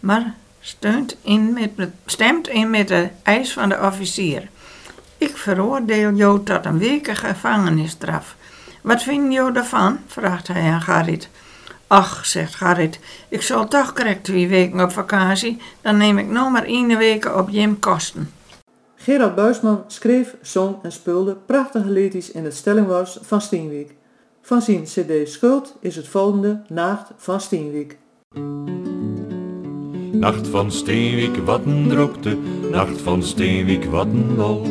maar 0.00 0.34
steunt 0.64 1.16
in 1.22 1.52
met, 1.52 1.88
stemt 2.06 2.48
in 2.48 2.70
met 2.70 2.88
de 2.88 3.08
eis 3.22 3.52
van 3.52 3.68
de 3.68 3.80
officier. 3.80 4.48
Ik 5.18 5.36
veroordeel 5.36 6.12
jou 6.12 6.44
tot 6.44 6.64
een 6.64 6.78
weken 6.78 7.16
gevangenisstraf. 7.16 8.36
Wat 8.82 9.02
vind 9.02 9.32
je 9.32 9.50
daarvan? 9.52 9.98
vraagt 10.06 10.48
hij 10.48 10.70
aan 10.70 10.80
Gerrit. 10.80 11.28
Ach, 11.86 12.26
zegt 12.26 12.54
Gerrit, 12.54 12.98
ik 13.28 13.42
zal 13.42 13.68
toch 13.68 13.92
correct 13.92 14.24
twee 14.24 14.48
weken 14.48 14.80
op 14.80 14.92
vakantie, 14.92 15.62
dan 15.80 15.96
neem 15.96 16.18
ik 16.18 16.26
nog 16.28 16.50
maar 16.50 16.64
één 16.64 16.98
week 16.98 17.36
op 17.36 17.48
Jim 17.50 17.78
kosten. 17.78 18.32
Gerard 18.96 19.34
Buisman 19.34 19.84
schreef, 19.86 20.34
zong 20.42 20.76
en 20.82 20.92
speelde 20.92 21.36
prachtige 21.46 21.90
liedjes 21.90 22.30
in 22.30 22.44
het 22.44 22.54
Stellingwars 22.54 23.18
van 23.22 23.40
Steenwijk. 23.40 23.94
Van 24.42 24.62
zijn 24.62 24.82
cd 24.84 25.28
Schuld 25.28 25.74
is 25.80 25.96
het 25.96 26.08
volgende 26.08 26.62
Nacht 26.68 27.10
van 27.16 27.40
Steenwijk. 27.40 27.96
Nacht 30.20 30.48
van 30.48 30.70
Steenwijk, 30.70 31.36
wat 31.44 31.60
een 31.66 31.88
drokte, 31.88 32.36
nacht 32.70 33.00
van 33.00 33.22
Steenwijk, 33.22 33.84
wat 33.84 34.06
een 34.06 34.36
lol. 34.36 34.66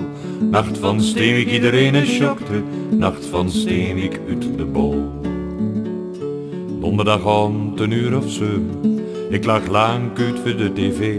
Nacht 0.52 0.78
van 0.78 1.02
Steenwijk, 1.02 1.52
iedereen 1.52 1.96
is 1.96 2.16
schokte, 2.16 2.62
nacht 2.89 3.26
van 3.26 3.50
Steenwijk 3.50 4.20
uit 4.30 4.58
de 4.58 4.66
bol. 4.66 5.12
Donderdag 6.80 7.46
om 7.46 7.74
een 7.76 7.91
uur 7.91 8.18
of 8.18 8.32
zo, 8.32 8.46
ik 9.30 9.46
lag 9.46 9.68
lang 9.68 10.18
uit 10.18 10.39
voor 10.39 10.56
de 10.56 10.74
tv. 10.74 11.18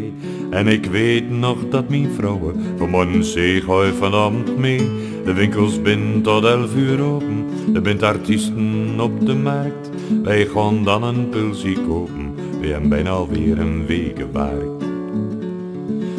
En 0.50 0.66
ik 0.66 0.86
weet 0.86 1.30
nog 1.30 1.58
dat 1.70 1.88
mijn 1.88 2.10
vrouwen 2.16 2.54
vanmorgen 2.76 3.62
gooi 3.62 3.92
vanavond 3.92 4.58
mee. 4.58 4.88
De 5.24 5.32
winkels 5.32 5.78
zijn 5.84 6.22
tot 6.22 6.44
elf 6.44 6.76
uur 6.76 7.02
open, 7.02 7.46
er 7.74 7.82
bent 7.82 8.02
artiesten 8.02 8.94
op 9.00 9.26
de 9.26 9.34
markt. 9.34 9.90
Wij 10.22 10.46
gaan 10.46 10.84
dan 10.84 11.02
een 11.02 11.28
pulsie 11.28 11.78
kopen 11.88 12.33
we 12.64 12.70
hebben 12.70 12.88
bijna 12.88 13.10
alweer 13.10 13.58
een 13.58 13.86
week 13.86 14.18
gewerkt. 14.18 14.84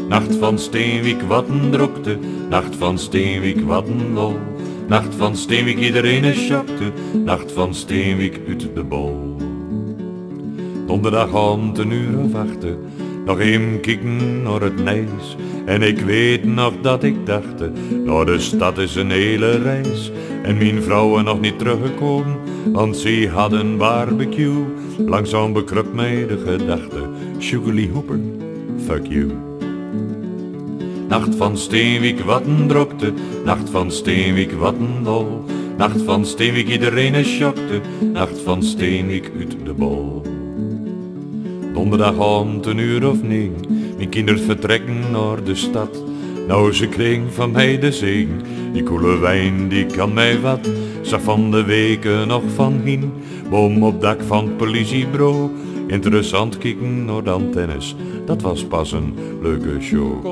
Nacht 0.09 0.35
van 0.35 0.59
Steenwijk, 0.59 1.21
wat 1.21 1.49
een 1.49 1.71
drokte, 1.71 2.17
nacht 2.49 2.75
van 2.75 2.97
Steenwijk, 2.97 3.61
wat 3.61 3.87
een 3.87 4.13
lol. 4.13 4.37
Nacht 4.87 5.15
van 5.15 5.35
Steenwijk, 5.35 5.77
iedereen 5.77 6.23
is 6.23 6.45
schokte, 6.45 6.91
nacht 7.25 7.51
van 7.51 7.73
Steenwijk 7.73 8.39
uit 8.47 8.69
de 8.75 8.83
bol. 8.83 9.35
Donderdag 10.87 11.51
om 11.51 11.71
een 11.75 11.91
uur 11.91 12.19
of 12.19 12.35
acht, 12.35 12.65
nog 13.25 13.39
even 13.39 13.79
kijken 13.79 14.41
naar 14.41 14.61
het 14.61 14.83
nijs. 14.83 15.35
En 15.65 15.81
ik 15.81 15.99
weet 15.99 16.45
nog 16.45 16.73
dat 16.81 17.03
ik 17.03 17.25
dacht, 17.25 17.63
nou 18.05 18.25
de 18.25 18.39
stad 18.39 18.77
is 18.77 18.95
een 18.95 19.11
hele 19.11 19.57
reis. 19.57 20.11
En 20.43 20.57
mijn 20.57 20.83
vrouwen 20.83 21.23
nog 21.23 21.39
niet 21.41 21.59
teruggekomen, 21.59 22.37
want 22.71 22.97
ze 22.97 23.29
hadden 23.33 23.77
barbecue. 23.77 24.63
Langzaam 25.05 25.53
bekrupt 25.53 25.93
mij 25.93 26.27
de 26.27 26.37
gedachte, 26.45 27.09
Sugarly 27.37 27.89
Hooper, 27.93 28.19
fuck 28.85 29.05
you. 29.07 29.31
Nacht 31.07 31.35
van 31.35 31.57
Steenwijk, 31.57 32.19
wat 32.19 32.45
een 32.45 32.67
drokte, 32.67 33.13
nacht 33.45 33.69
van 33.69 33.91
Steenwijk, 33.91 34.51
wat 34.51 34.73
een 34.73 35.03
dol. 35.03 35.43
Nacht 35.77 36.01
van 36.01 36.25
Steenwijk, 36.25 36.67
iedereen 36.67 37.13
is 37.13 37.35
schokte, 37.35 37.81
nacht 38.13 38.39
van 38.39 38.63
Steenwijk 38.63 39.31
uit 39.39 39.55
de 39.65 39.73
bol. 39.73 40.21
Donderdagavond 41.73 42.65
een 42.65 42.77
uur 42.77 43.09
of 43.09 43.23
negen, 43.23 43.74
mijn 44.05 44.25
kinderen 44.25 44.49
vertrekken 44.49 45.11
naar 45.11 45.43
de 45.43 45.55
stad. 45.55 46.03
Nou 46.47 46.73
ze 46.73 46.87
kring 46.87 47.33
van 47.33 47.51
mij 47.51 47.79
de 47.79 47.91
zegen, 47.91 48.41
die 48.73 48.83
koele 48.83 49.17
wijn 49.17 49.67
die 49.67 49.85
kan 49.85 50.13
mij 50.13 50.39
wat. 50.39 50.69
Zag 51.01 51.21
van 51.21 51.51
de 51.51 51.63
weken 51.63 52.27
nog 52.27 52.43
van 52.55 52.81
hien, 52.83 53.13
boom 53.49 53.83
op 53.83 54.01
dak 54.01 54.21
van 54.21 54.45
het 54.45 54.57
politiebureau. 54.57 55.49
Interessant 55.87 56.57
kijken 56.57 57.05
naar 57.05 57.23
de 57.23 57.29
antennes, 57.29 57.95
dat 58.25 58.41
was 58.41 58.65
pas 58.65 58.91
een 58.91 59.13
leuke 59.41 59.81
show. 59.81 60.25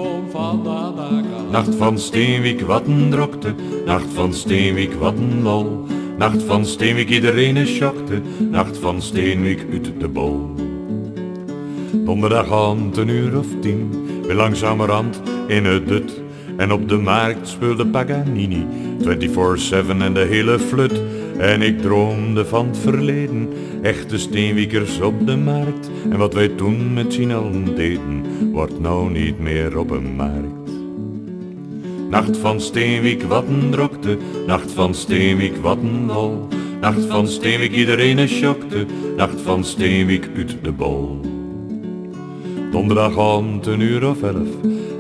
Nacht 1.52 1.76
van 1.76 2.00
Steenwijk, 2.00 2.62
wat 2.62 2.88
een 2.88 3.10
drokte, 3.10 3.56
nacht 3.86 4.14
van 4.14 4.34
Steenwijk, 4.34 4.94
wat 4.94 5.18
een 5.18 5.42
lol. 5.42 5.86
Nacht 6.18 6.44
van 6.44 6.66
Steenwijk, 6.66 7.10
iedereen 7.10 7.58
is 7.58 7.76
schokte, 7.76 8.22
nacht 8.52 8.78
van 8.78 9.02
Steenwijk 9.02 9.66
uit 9.72 9.92
de 10.00 10.08
bol. 10.08 10.53
Donderdagavond 12.06 12.98
een 12.98 13.08
uur 13.08 13.38
of 13.38 13.48
tien, 13.62 13.92
weer 14.26 14.36
langzamerhand 14.36 15.22
in 15.48 15.66
het 15.66 15.88
dut. 15.88 16.22
En 16.58 16.72
op 16.72 16.90
de 16.90 16.98
markt 16.98 17.48
speelde 17.48 17.88
Paganini, 17.88 18.66
24-7 19.00 19.08
en 20.00 20.14
de 20.14 20.28
hele 20.30 20.60
flut. 20.60 21.02
En 21.38 21.62
ik 21.62 21.82
droomde 21.82 22.46
van 22.46 22.68
het 22.68 22.78
verleden, 22.78 23.50
echte 23.82 24.18
steenwiekers 24.18 25.02
op 25.02 25.28
de 25.28 25.36
markt. 25.36 25.90
En 26.10 26.18
wat 26.18 26.34
wij 26.34 26.48
toen 26.48 26.94
met 26.94 27.14
z'n 27.14 27.32
allen 27.32 27.76
deden, 27.76 28.24
wordt 28.52 28.80
nou 28.80 29.12
niet 29.12 29.40
meer 29.40 29.78
op 29.78 29.92
een 29.92 30.16
markt. 30.16 30.72
Nacht 32.10 32.38
van 32.38 32.62
Steenwijk, 32.62 33.24
wat 33.24 33.48
een 33.48 33.70
drokte, 33.72 34.18
nacht 34.48 34.72
van 34.72 34.94
Steenwijk, 34.94 35.56
wat 35.58 35.78
een 35.78 36.06
lol. 36.06 36.48
Nacht 36.82 37.06
van 37.06 37.28
Steenwijk, 37.28 37.72
iedereen 37.72 38.18
is 38.18 38.38
schokte, 38.38 38.86
nacht 39.18 39.42
van 39.42 39.64
Steenwijk 39.64 40.30
uit 40.36 40.58
de 40.62 40.72
bol. 40.72 41.33
Donderdagavond 42.74 43.66
een 43.66 43.80
uur 43.80 44.10
of 44.10 44.24
elf, 44.24 44.48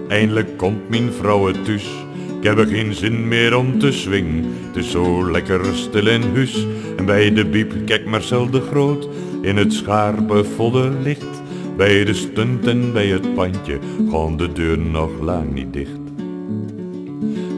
eindelijk 0.07 0.57
komt 0.57 0.89
mijn 0.89 1.11
vrouw 1.11 1.51
thuis. 1.51 1.89
Ik 2.37 2.43
heb 2.43 2.57
er 2.57 2.67
geen 2.67 2.93
zin 2.93 3.27
meer 3.27 3.57
om 3.57 3.79
te 3.79 3.91
swingen, 3.91 4.45
het 4.67 4.75
is 4.75 4.91
zo 4.91 5.31
lekker 5.31 5.65
stil 5.75 6.07
in 6.07 6.21
huis. 6.33 6.67
En 6.97 7.05
bij 7.05 7.33
de 7.33 7.45
biep 7.45 7.73
kijkt 7.85 8.05
Marcel 8.05 8.49
de 8.49 8.61
Groot 8.61 9.07
in 9.41 9.57
het 9.57 9.73
scherpe 9.73 10.43
volle 10.43 10.91
licht. 11.03 11.41
Bij 11.77 12.03
de 12.03 12.13
stunt 12.13 12.67
en 12.67 12.93
bij 12.93 13.07
het 13.07 13.35
pandje 13.35 13.79
gaan 14.11 14.37
de 14.37 14.51
deuren 14.51 14.91
nog 14.91 15.11
lang 15.21 15.53
niet 15.53 15.73
dicht. 15.73 15.99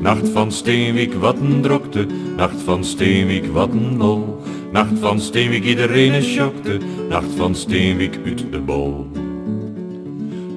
Nacht 0.02 0.30
van 0.30 0.52
Steenwijk, 0.52 1.14
wat 1.14 1.38
een 1.40 1.62
drokte, 1.62 2.06
nacht 2.38 2.62
van 2.62 2.84
Steenwijk, 2.84 3.46
wat 3.46 3.70
een 3.72 3.98
lol. 3.98 4.38
Nacht 4.72 5.00
van 5.00 5.20
Steenwijk, 5.20 5.64
iedereen 5.64 6.14
is 6.14 6.34
schokte, 6.34 6.78
nacht 7.10 7.34
van 7.36 7.56
Steenwijk 7.56 8.20
uit 8.26 8.46
de 8.52 8.60
bol. 8.60 9.15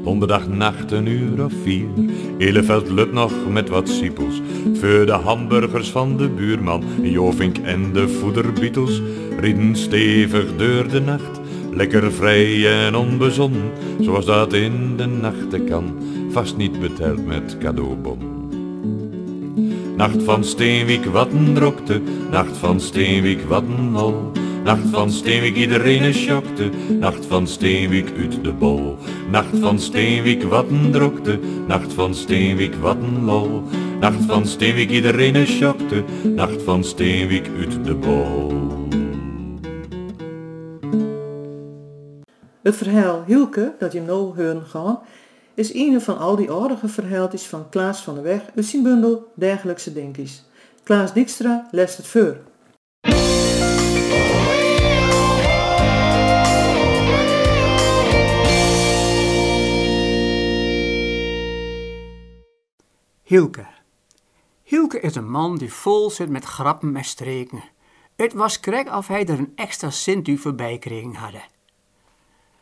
Donderdag 0.09 0.49
nacht 0.49 0.93
een 0.93 1.07
uur 1.07 1.45
of 1.45 1.53
vier, 1.63 1.87
Eleveld 2.39 2.91
lut 2.91 3.13
nog 3.13 3.33
met 3.51 3.69
wat 3.69 3.89
siepels. 3.89 4.41
Voor 4.75 5.07
de 5.07 5.13
hamburgers 5.13 5.91
van 5.91 6.17
de 6.17 6.29
buurman, 6.29 6.83
Jovink 7.03 7.59
en 7.59 7.93
de 7.93 8.09
voederbietels, 8.09 9.03
rieden 9.41 9.77
stevig 9.77 10.57
door 10.57 10.89
de 10.89 11.01
nacht. 11.01 11.41
Lekker 11.73 12.13
vrij 12.13 12.85
en 12.85 12.97
onbezonnen, 12.97 13.71
zoals 14.01 14.25
dat 14.25 14.53
in 14.53 14.97
de 14.97 15.07
nachten 15.07 15.65
kan, 15.65 15.85
vast 16.31 16.57
niet 16.57 16.81
beteld 16.81 17.27
met 17.27 17.59
cadeaubon. 17.59 18.19
Nacht 19.97 20.23
van 20.23 20.45
Steenwijk, 20.45 21.05
wat 21.05 21.33
een 21.33 21.55
drokte, 21.55 22.01
nacht 22.31 22.57
van 22.57 22.81
Steenwijk, 22.81 23.43
wat 23.43 23.63
een 23.63 23.91
lol. 23.91 24.33
Nacht 24.69 24.89
van 24.91 25.11
Steenwijk, 25.11 25.57
iedereen 25.57 26.15
schokte, 26.15 26.71
nacht 27.01 27.27
van 27.27 27.47
Steenwijk 27.47 28.13
uit 28.19 28.45
de 28.45 28.53
bol. 28.53 28.97
Nacht 29.31 29.59
van 29.61 29.79
Steenwijk, 29.79 30.43
wat 30.43 30.69
een 30.69 30.93
drokte, 30.93 31.39
nacht 31.67 31.93
van 31.93 32.15
Steenwijk, 32.15 32.75
wat 32.75 32.97
een 32.97 33.25
lol. 33.25 33.63
Nacht 34.01 34.25
van 34.25 34.47
Steenwijk, 34.47 34.91
iedereen 34.91 35.47
schokte, 35.47 36.05
nacht 36.23 36.63
van 36.63 36.85
Steenwijk 36.85 37.49
uit 37.59 37.85
de 37.85 37.95
bol. 37.95 38.53
Het 42.63 42.77
verhaal 42.77 43.25
Hielke, 43.27 43.75
dat 43.79 43.93
je 43.93 44.01
nou 44.01 44.37
horen 44.37 44.63
gaan, 44.63 45.01
is 45.55 45.75
een 45.75 46.01
van 46.01 46.19
al 46.19 46.37
die 46.37 46.53
aardige 46.53 46.89
verhaaltjes 46.89 47.47
van 47.47 47.69
Klaas 47.69 48.01
van 48.01 48.15
der 48.15 48.23
Weg 48.23 48.41
uit 48.57 48.65
zijn 48.65 49.19
Dergelijkse 49.35 49.93
Dinkies. 49.93 50.45
Klaas 50.83 51.13
Dijkstra 51.13 51.69
leest 51.71 51.97
het 51.97 52.07
voor. 52.07 52.37
Hielke. 63.29 63.67
Hielke 64.63 65.01
is 65.01 65.15
een 65.15 65.31
man 65.31 65.59
die 65.59 65.73
vol 65.73 66.11
zit 66.11 66.29
met 66.29 66.45
grappen 66.45 66.97
en 66.97 67.05
streken. 67.05 67.63
Het 68.17 68.33
was 68.33 68.61
krek 68.61 68.95
of 68.95 69.07
hij 69.07 69.27
er 69.27 69.39
een 69.39 69.53
extra 69.55 69.91
cent 69.91 70.29
u 70.29 70.39
voorbij 70.39 70.79
kregen 70.79 71.15
hadden. 71.15 71.43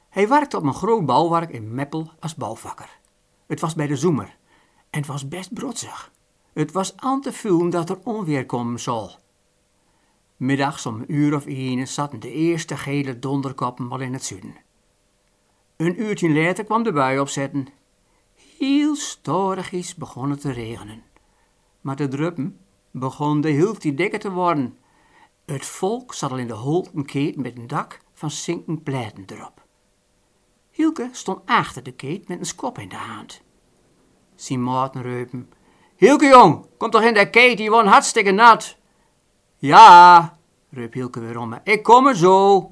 Hij 0.08 0.28
werkte 0.28 0.56
op 0.56 0.62
een 0.62 0.74
groot 0.74 1.06
bouwwerk 1.06 1.50
in 1.50 1.74
Meppel 1.74 2.10
als 2.20 2.34
bouwvakker. 2.34 2.98
Het 3.46 3.60
was 3.60 3.74
bij 3.74 3.86
de 3.86 3.96
zoemer 3.96 4.36
en 4.90 4.98
het 4.98 5.06
was 5.06 5.28
best 5.28 5.54
brotsig. 5.54 6.12
Het 6.52 6.72
was 6.72 6.96
aan 6.96 7.20
te 7.20 7.32
voelen 7.32 7.70
dat 7.70 7.90
er 7.90 7.98
onweer 8.04 8.46
komen 8.46 8.80
zal. 8.80 9.10
Middags 10.36 10.86
om 10.86 10.94
een 10.94 11.14
uur 11.14 11.34
of 11.34 11.46
één 11.46 11.88
zaten 11.88 12.20
de 12.20 12.32
eerste 12.32 12.76
gele 12.76 13.18
donderkoppen 13.18 13.90
al 13.90 14.00
in 14.00 14.12
het 14.12 14.24
zuiden. 14.24 14.56
Een 15.76 16.00
uurtje 16.02 16.30
later 16.30 16.64
kwam 16.64 16.82
de 16.82 16.92
bui 16.92 17.18
opzetten. 17.18 17.68
Heel 18.58 18.96
storigjes 18.96 19.94
begon 19.94 20.30
het 20.30 20.40
te 20.40 20.52
regenen. 20.52 21.02
Maar 21.80 21.96
de 21.96 22.08
druppen 22.08 22.60
begon 22.90 23.40
de 23.40 23.92
dikker 23.94 24.18
te 24.18 24.30
worden. 24.30 24.78
Het 25.44 25.66
volk 25.66 26.14
zat 26.14 26.30
al 26.30 26.38
in 26.38 26.46
de 26.46 26.52
holten 26.52 27.04
keet 27.04 27.36
met 27.36 27.56
een 27.56 27.66
dak 27.66 28.00
van 28.12 28.30
zinken 28.30 28.82
pleiten 28.82 29.24
erop. 29.26 29.64
Hielke 30.70 31.08
stond 31.12 31.40
achter 31.46 31.82
de 31.82 31.92
keet 31.92 32.28
met 32.28 32.38
een 32.38 32.46
skop 32.46 32.78
in 32.78 32.88
de 32.88 32.96
hand. 32.96 33.42
Zijn 34.34 34.62
maten 34.62 35.02
reupen. 35.02 35.52
Hielke 35.96 36.26
jong, 36.26 36.66
kom 36.76 36.90
toch 36.90 37.02
in 37.02 37.14
de 37.14 37.30
keet, 37.30 37.56
die 37.56 37.70
wordt 37.70 37.88
hartstikke 37.88 38.30
nat. 38.30 38.76
Ja, 39.56 40.38
riep 40.70 40.92
Hielke 40.92 41.20
weer 41.20 41.38
om. 41.38 41.58
Ik 41.64 41.82
kom 41.82 42.06
er 42.06 42.16
zo. 42.16 42.70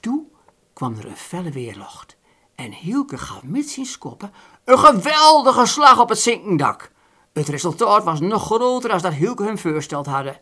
Toen 0.00 0.30
kwam 0.72 0.96
er 0.96 1.06
een 1.06 1.16
felle 1.16 1.50
weerlocht 1.50 2.18
en 2.60 2.72
Hielke 2.72 3.18
gaf 3.18 3.42
met 3.42 3.68
zijn 3.68 3.86
skoppen 3.86 4.32
een 4.64 4.78
geweldige 4.78 5.66
slag 5.66 6.00
op 6.00 6.08
het 6.08 6.18
zinkendak. 6.18 6.90
Het 7.32 7.48
resultaat 7.48 8.04
was 8.04 8.20
nog 8.20 8.44
groter 8.44 8.90
dan 8.90 9.00
dat 9.00 9.12
Hielke 9.12 9.44
hem 9.44 9.58
voorsteld 9.58 10.06
hadden. 10.06 10.40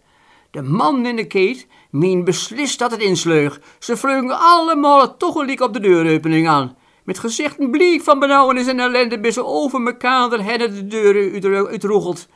De 0.51 0.63
man 0.63 1.07
in 1.07 1.17
de 1.17 1.27
keet 1.27 1.67
meen 1.91 2.25
beslist 2.25 2.79
dat 2.79 2.91
het 2.91 3.01
insleug. 3.01 3.61
Ze 3.79 3.97
vlogen 3.97 4.39
allemaal 4.39 5.17
tegelijk 5.17 5.61
op 5.61 5.73
de 5.73 5.81
deuropening 5.81 6.49
aan. 6.49 6.77
Met 7.05 7.19
gezichten 7.19 7.71
bleek 7.71 8.03
van 8.03 8.19
benauwenis 8.19 8.67
en 8.67 8.81
ellende 8.81 9.21
bis 9.21 9.35
ze 9.35 9.45
over 9.45 9.81
mekaar 9.81 10.41
hadden 10.41 10.75
de 10.75 10.87
deuren 10.87 11.67
uitroegeld. 11.67 12.29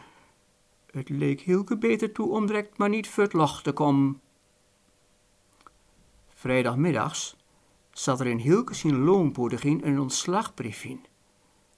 Het 0.90 1.08
leek 1.08 1.40
Hielke 1.40 1.78
beter 1.78 2.12
toe 2.12 2.30
om 2.30 2.46
direct 2.46 2.78
maar 2.78 2.88
niet 2.88 3.08
voor 3.08 3.22
het 3.22 3.32
loch 3.32 3.62
te 3.62 3.72
komen. 3.72 4.20
Vrijdagmiddags 6.34 7.36
zat 7.92 8.20
er 8.20 8.26
in 8.26 8.38
Hielke 8.38 8.74
zijn 8.74 8.98
loonpoediging 8.98 9.84
een 9.84 10.00
ontslagbrief 10.00 10.84
in. 10.84 11.00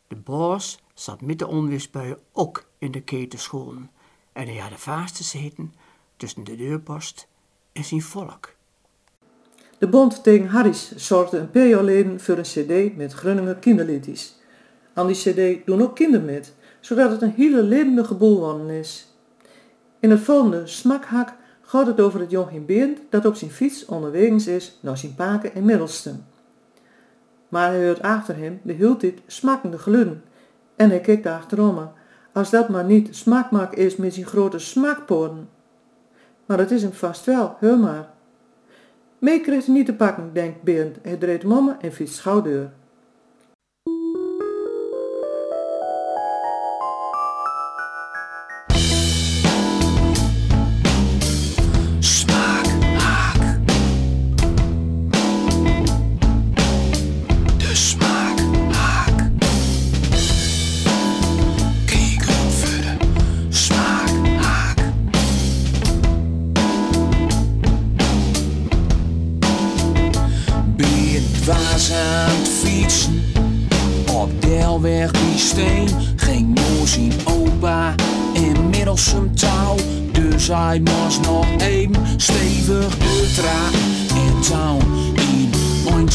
De 0.08 0.16
baas 0.16 0.82
zat 0.94 1.20
met 1.20 1.38
de 1.38 1.46
onweersbuien 1.46 2.18
ook 2.32 2.66
in 2.78 2.90
de 2.90 3.02
keten 3.02 3.38
scholen 3.38 3.90
en 4.32 4.46
hij 4.46 4.56
had 4.56 4.80
vast 4.80 5.16
gezeten 5.16 5.74
tussen 6.16 6.44
de 6.44 6.56
deurpost 6.56 7.28
en 7.72 7.84
zijn 7.84 8.02
volk. 8.02 8.54
De 9.78 9.88
Bond 9.88 10.22
tegen 10.22 10.46
Harris 10.46 10.96
zorgde 10.96 11.38
een 11.38 11.50
paar 11.50 12.20
voor 12.20 12.38
een 12.38 12.42
cd 12.42 12.96
met 12.96 13.12
Groninger 13.12 13.56
kinderliedjes. 13.56 14.36
Aan 14.94 15.06
die 15.06 15.16
cd 15.16 15.66
doen 15.66 15.82
ook 15.82 15.94
kinderen 15.94 16.26
met, 16.26 16.54
zodat 16.80 17.10
het 17.10 17.22
een 17.22 17.34
hele 17.36 17.62
levendige 17.62 18.14
boel 18.14 18.68
is. 18.68 19.06
In 20.00 20.10
het 20.10 20.20
volgende 20.20 20.66
smakhak 20.66 21.36
gaat 21.74 21.86
het 21.86 22.00
over 22.00 22.20
het 22.20 22.30
jongetje 22.30 22.60
Berend 22.60 22.98
dat 23.08 23.26
op 23.26 23.34
zijn 23.34 23.50
fiets 23.50 23.84
onderwegens 23.84 24.46
is 24.46 24.78
naar 24.80 24.98
zijn 24.98 25.14
paken 25.14 25.54
in 25.54 25.64
Middelstum. 25.64 26.24
Maar 27.48 27.70
hij 27.70 27.86
hoort 27.86 28.02
achter 28.02 28.36
hem 28.36 28.60
de 28.62 28.96
tijd 28.96 29.20
smakkende 29.26 29.78
geluiden 29.78 30.22
En 30.76 30.88
hij 30.90 31.00
kijkt 31.00 31.26
achterom 31.26 31.90
als 32.32 32.50
dat 32.50 32.68
maar 32.68 32.84
niet 32.84 33.16
smaakmak 33.16 33.74
is 33.74 33.96
met 33.96 34.14
zijn 34.14 34.26
grote 34.26 34.58
smaakporen. 34.58 35.48
Maar 36.46 36.58
het 36.58 36.70
is 36.70 36.82
hem 36.82 36.92
vast 36.92 37.24
wel, 37.24 37.56
heur 37.58 37.78
maar. 37.78 38.08
Mee 39.18 39.40
krijgt 39.40 39.66
hij 39.66 39.74
niet 39.74 39.86
te 39.86 39.94
pakken, 39.94 40.30
denkt 40.32 40.62
Berend. 40.62 40.96
Hij 41.02 41.18
hem 41.18 41.52
om 41.52 41.76
en 41.80 41.92
fietst 41.92 42.14
schouwdeur. 42.14 42.70
Op 74.54 74.60
Delweg 74.60 75.10
die 75.10 75.38
steen 75.38 75.88
ging 76.16 76.46
moe 76.46 76.86
zien 76.86 77.12
opa 77.24 77.94
inmiddels 78.32 79.12
een 79.12 79.34
touw. 79.34 79.76
Dus 80.12 80.48
hij 80.48 80.80
moest 80.80 81.20
nog 81.20 81.46
even 81.58 81.92
stevig 82.16 82.98
de 82.98 83.32
tra 83.34 83.68
in 84.16 84.40
touw. 84.40 84.78
In 85.14 85.50
mijn 85.90 86.10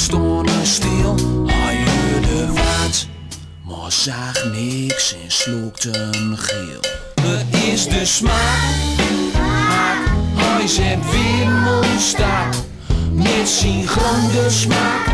stil, 0.63 1.15
hij 1.45 1.77
hoorde 1.85 2.53
wat, 2.53 3.07
maar 3.63 3.91
zag 3.91 4.45
niks 4.53 5.15
en 5.23 5.31
slokte 5.31 5.97
een 5.97 6.37
geel. 6.37 6.81
Het 7.21 7.63
is 7.73 7.87
de 7.87 8.05
smaak, 8.05 8.69
hij 10.35 10.67
zet 10.67 11.11
weer 11.11 11.47
een 11.47 11.99
stap. 11.99 12.55
Met 13.11 13.49
zijn 13.49 13.87
grote 13.87 14.49
smaak, 14.49 15.07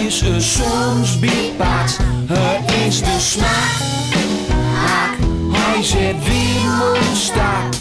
is 0.00 0.20
er 0.20 0.42
soms 0.42 1.18
bietpaard. 1.18 1.98
Het 2.26 2.72
is 2.86 2.98
de 2.98 3.16
smaak, 3.18 3.80
hij 5.52 5.82
zet 5.82 6.24
weer 6.24 6.96
een 6.96 7.16
stap. 7.16 7.74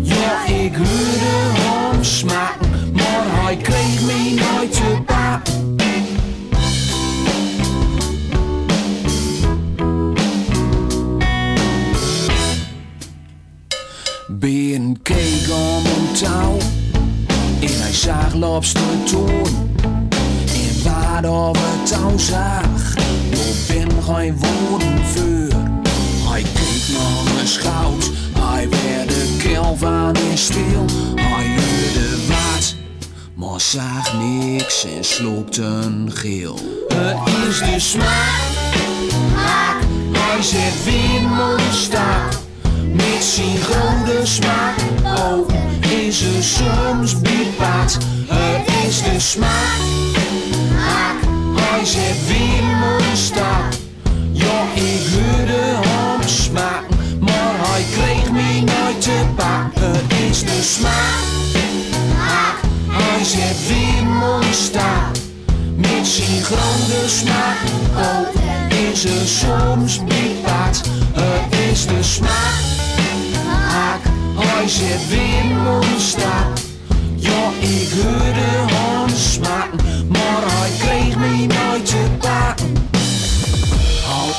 Ja, 0.00 0.46
ik 0.46 0.74
hoorde 0.74 1.32
hem 1.52 2.04
smaken, 2.04 2.92
maar 2.92 3.42
hij 3.42 3.56
kreeg 3.56 4.00
me 4.00 4.34
nooit 4.34 4.72
te 4.72 5.02
pakken. 5.06 5.76
Ben 14.28 15.02
keek 15.02 15.48
om 15.50 15.84
een 15.84 16.12
touw 16.12 16.58
en 17.60 17.80
hij 17.80 17.92
zag 17.92 18.34
lobster 18.34 18.82
toon. 19.04 19.70
En 21.16 21.22
waar 21.22 21.48
of 21.48 21.56
het 21.60 21.86
touw 21.86 22.18
zag, 22.18 22.94
nog 23.30 23.66
ben 23.66 24.02
geen 24.02 24.38
woorden 24.38 25.06
voor. 25.06 25.60
Hij 26.30 26.42
keek 26.42 26.96
naar 26.96 27.34
mijn 27.34 27.48
schout, 27.48 28.10
hij 28.38 28.68
werd 28.68 29.08
de 29.08 29.36
keel 29.38 29.76
van 29.78 30.16
in 30.30 30.38
stil. 30.38 30.84
Hij 31.14 31.46
hoorde 31.46 32.26
wat, 32.26 32.74
maar 33.34 33.60
zag 33.60 34.14
niks 34.18 34.84
en 34.96 35.04
slokte 35.04 35.62
een 35.62 36.10
geel. 36.12 36.58
Het 36.88 37.48
is 37.48 37.58
de 37.58 37.80
smaak, 37.80 38.40
hij 40.12 40.42
zet 40.42 40.84
weer 40.84 41.22
een 41.22 41.72
stap. 41.72 42.40
Met 42.92 43.24
zijn 43.24 43.56
grote 43.56 44.20
smaak, 44.22 44.76
oh, 45.04 45.48
is 46.06 46.20
er 46.20 46.42
soms 46.42 47.20
bietpaard. 47.20 47.98
Het 48.26 48.71
is 48.92 49.02
de 49.02 49.20
smaak, 49.20 49.80
hij 51.54 51.84
zet 51.84 52.26
weer 52.26 52.62
een 52.62 53.16
stap. 53.16 53.74
Ja, 54.32 54.62
ik 54.74 55.06
hoorde 55.12 55.62
hem 55.86 56.28
smaken, 56.28 57.18
maar 57.20 57.54
hij 57.58 57.84
kreeg 57.92 58.30
me 58.32 58.60
nooit 58.60 59.00
te 59.00 59.24
pakken. 59.36 59.90
Het 59.92 60.30
is 60.30 60.40
de 60.40 60.62
smaak, 60.62 61.24
hij 62.88 63.24
zet 63.24 63.66
weer 63.68 64.06
een 64.32 64.54
stap. 64.54 65.16
Met 65.76 66.06
zijn 66.06 66.42
grote 66.42 67.02
smaak, 67.06 67.56
oh, 67.96 68.28
is 68.90 69.04
er 69.04 69.26
soms 69.26 70.04
bietpaard. 70.04 70.80
Het 71.12 71.60
is 71.70 71.86
de 71.86 72.02
smaak, 72.02 74.00
hij 74.36 74.68
zet 74.68 75.08
weer 75.08 75.44
een 75.66 76.00
stap. 76.00 76.60
Ja, 77.16 77.50
ik 77.60 77.88
hoorde 77.90 78.61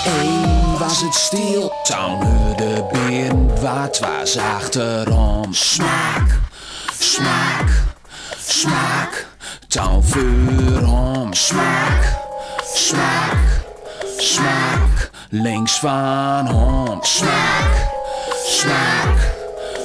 Één 0.06 0.78
was 0.78 1.02
het 1.02 1.14
stil, 1.14 1.74
toen 1.84 2.24
hoorde 2.24 2.86
Ben 2.92 3.62
wat 3.62 4.00
was 4.00 4.38
achterom. 4.38 5.54
Smaak, 5.54 6.40
smaak, 7.00 7.70
smaak, 8.38 9.28
toen 9.68 10.04
vuur 10.04 10.88
om. 10.88 11.34
Smaak, 11.34 12.18
smaak, 12.76 13.38
smaak, 14.18 15.10
links 15.30 15.80
van 15.80 16.48
hem. 16.48 17.00
Smaak, 17.02 17.90
smaak, 18.46 19.32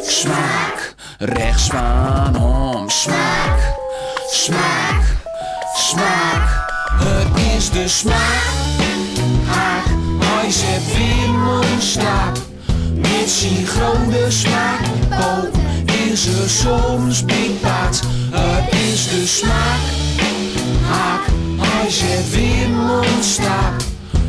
smaak, 0.02 0.94
rechts 1.18 1.66
van 1.66 2.34
hem. 2.34 2.88
Smaak, 2.90 3.60
smaak, 4.30 5.02
smaak, 5.74 6.66
het 6.98 7.56
is 7.56 7.70
de 7.70 7.88
smaak. 7.88 8.68
Hij 10.49 10.57
zet 10.57 10.96
weer 10.96 11.28
een 11.28 11.82
stap. 11.82 12.38
Met 12.94 13.30
zijn 13.30 13.66
grote 13.66 14.26
smaak, 14.28 14.80
oh, 15.11 15.44
is 16.11 16.26
er 16.26 16.49
soms 16.49 17.24
bietpaard. 17.24 18.01
Het 18.30 18.74
is 18.74 19.09
de 19.09 19.26
smaak. 19.26 19.80
Haak, 20.90 21.26
hij 21.57 21.90
zet 21.90 22.30
weer 22.30 22.68
stap. 23.20 23.74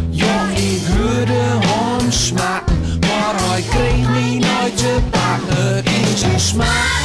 Ja, 0.09 0.49
ik 0.55 0.81
hoorde 0.97 1.57
hem 1.67 2.11
smaken, 2.11 2.79
maar 2.99 3.35
hij 3.37 3.63
kreeg 3.69 4.09
me 4.09 4.37
nooit 4.39 4.77
te 4.77 4.97
pakken. 5.09 5.75
Het 5.75 5.85
is 5.85 6.21
de 6.21 6.39
smaak. 6.39 7.01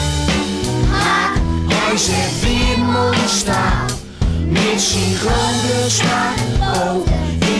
Haak, 0.90 1.36
hij 1.68 1.96
zet 1.96 2.40
weer 2.42 3.28
stap. 3.28 4.02
Met 4.48 4.80
zijn 4.80 5.14
grote 5.14 5.90
smaak, 5.90 6.36
oh, 6.60 7.06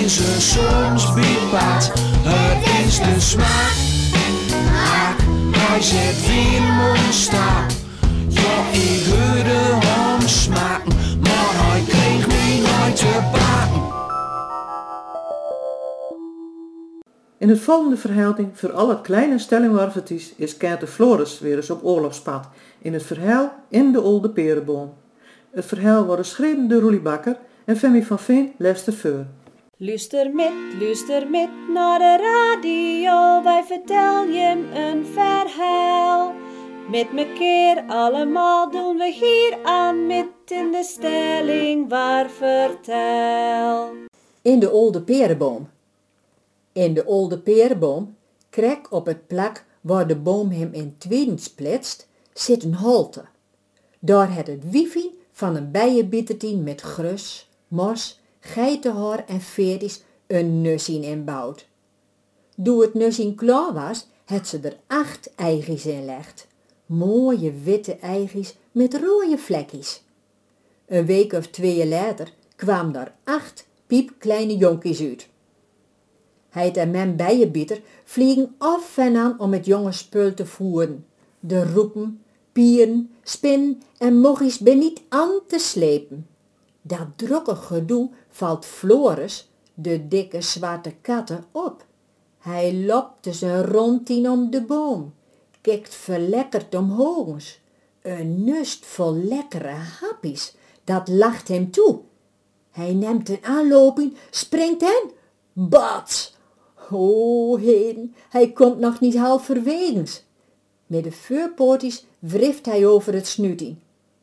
is 0.05 0.19
er 0.19 0.41
soms 0.41 1.15
bietpaard. 1.15 1.93
Het 2.25 2.87
is 2.87 2.99
de 2.99 3.21
smaak. 3.21 3.75
Hij 5.57 5.83
zet 5.83 6.27
weer 6.27 6.63
een 7.07 7.13
stap. 7.13 7.71
Ja, 8.29 8.71
ik 8.73 9.07
hoorde 9.07 9.87
hem 9.87 10.29
smaken, 10.29 10.93
maar 11.21 11.53
hij 11.53 11.83
kreeg 11.89 12.27
me 12.27 12.63
nooit 12.67 12.97
te. 12.97 13.43
In 17.39 17.49
het 17.49 17.61
volgende 17.61 17.97
verhelding 17.97 18.49
voor 18.53 18.73
alle 18.73 19.01
kleine 19.01 19.39
stellingwarverties 19.39 20.35
is 20.37 20.57
Kente 20.57 20.87
Floris 20.87 21.41
weer 21.41 21.57
eens 21.57 21.71
op 21.71 21.85
oorlogspad 21.85 22.49
in 22.79 22.93
het 22.93 23.03
verhaal 23.03 23.53
In 23.69 23.93
de 23.93 24.01
Olde 24.01 24.31
Perenboom. 24.31 24.93
Het 25.51 25.65
verhaal 25.65 26.05
wordt 26.05 26.23
geschreven 26.23 26.69
door 26.69 26.81
Roelie 26.81 27.01
Bakker 27.01 27.37
en 27.65 27.77
Femi 27.77 28.05
van 28.05 28.19
Veen 28.19 28.53
leest 28.57 28.87
het 28.87 28.95
voor. 28.95 29.25
Luister 29.85 30.35
met, 30.35 30.53
luister 30.81 31.31
met 31.31 31.51
naar 31.69 31.99
de 31.99 32.17
radio, 32.17 33.43
wij 33.43 33.65
vertel 33.65 34.25
je 34.25 34.71
een 34.75 35.07
verhaal. 35.07 36.35
Met 36.91 37.13
mekaar 37.13 37.85
allemaal 37.87 38.71
doen 38.71 38.97
we 38.97 39.13
hier 39.13 39.59
aan 39.63 40.07
met 40.07 40.27
in 40.47 40.73
de 40.73 40.83
stelling 40.83 41.89
waar 41.89 42.31
vertel. 42.31 43.93
In 44.43 44.59
de 44.59 44.71
oude 44.71 45.03
perenboom. 45.03 45.69
In 46.73 46.95
de 46.95 47.05
oude 47.05 47.39
perenboom, 47.39 48.17
krek 48.51 48.93
op 48.93 49.07
het 49.07 49.27
plak 49.27 49.65
waar 49.81 50.07
de 50.07 50.17
boom 50.17 50.51
hem 50.51 50.73
in 50.73 50.95
tweeden 50.99 51.39
splitst, 51.39 52.09
zit 52.33 52.63
een 52.65 52.75
holte. 52.75 53.25
Daar 53.99 54.35
het 54.35 54.47
het 54.47 54.71
wifi 54.71 55.19
van 55.33 55.57
een 55.57 55.71
bijenbietertien 55.71 56.63
met 56.63 56.81
grus, 56.81 57.49
mos, 57.69 58.23
geitenhaar 58.45 59.25
en 59.27 59.41
veertjes 59.41 60.03
een 60.27 60.61
nussien 60.61 61.03
inbouwd. 61.03 61.69
Doe 62.57 62.83
het 62.83 62.95
nussien 62.95 63.35
klaar 63.35 63.73
was, 63.73 64.07
het 64.25 64.49
ze 64.49 64.59
er 64.63 64.77
acht 64.87 65.35
eitjes 65.35 65.87
in 65.87 66.05
legt. 66.05 66.47
Mooie 66.87 67.53
witte 67.53 67.97
eitjes 67.97 68.57
met 68.73 68.95
rode 68.95 69.39
vlekjes. 69.39 70.03
Een 70.87 71.07
week 71.07 71.33
of 71.33 71.47
twee 71.47 71.89
later 71.89 72.33
kwamen 72.57 72.93
daar 72.93 73.15
acht 73.25 73.67
piepkleine 73.87 74.57
jonkies 74.57 75.01
uit. 75.01 75.29
Heid 76.49 76.77
en 76.77 76.91
men 76.91 77.17
bijenbieter 77.17 77.81
vliegen 78.05 78.55
af 78.59 78.99
en 78.99 79.17
aan 79.17 79.41
om 79.41 79.53
het 79.53 79.67
jonge 79.67 79.93
spul 79.93 80.35
te 80.35 80.47
voeren. 80.47 81.07
De 81.41 81.73
roepen, 81.73 82.23
pieren, 82.53 83.11
spin 83.23 83.83
en 83.99 84.21
mochies 84.21 84.59
ben 84.59 84.79
niet 84.79 85.03
aan 85.09 85.41
te 85.47 85.59
slepen. 85.59 86.27
Dat 86.87 87.07
drokke 87.17 87.55
gedoe 87.55 88.11
valt 88.29 88.65
Floris, 88.65 89.49
de 89.75 90.09
dikke 90.09 90.41
zwarte 90.41 90.95
katten, 91.01 91.45
op. 91.53 91.85
Hij 92.39 92.75
loopt 92.75 93.27
zijn 93.31 93.65
rondtien 93.65 94.31
om 94.31 94.51
de 94.51 94.63
boom, 94.63 95.15
kijkt 95.61 95.95
verlekkerd 95.95 96.75
omhoogs. 96.75 97.61
Een 98.03 98.45
nust 98.45 98.87
vol 98.87 99.15
lekkere 99.15 99.75
happies, 100.01 100.55
dat 100.85 101.09
lacht 101.09 101.49
hem 101.49 101.71
toe. 101.71 102.01
Hij 102.71 102.95
neemt 102.95 103.29
een 103.29 103.45
aanloping, 103.45 104.17
springt 104.31 104.83
en 104.83 105.11
bats! 105.53 106.37
O 106.91 107.57
heen, 107.57 108.15
hij 108.29 108.53
komt 108.53 108.79
nog 108.79 109.01
niet 109.01 109.17
halverwegens. 109.17 110.25
Met 110.87 111.05
de 111.05 111.13
vuurpoortjes 111.13 112.05
wrift 112.19 112.67
hij 112.67 112.87
over 112.87 113.15
het 113.15 113.27
snuiting. 113.27 113.77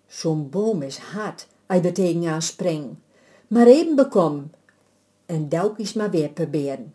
Zo'n 0.07 0.49
boom 0.49 0.81
is 0.81 0.97
hard, 0.97 1.47
hij 1.71 1.83
er 1.83 1.93
tegenaan 1.93 2.41
springt. 2.41 2.95
Maar 3.47 3.67
even 3.67 3.95
bekom. 3.95 4.49
En 5.25 5.47
telkens 5.47 5.93
maar 5.93 6.09
weer 6.09 6.29
proberen. 6.29 6.93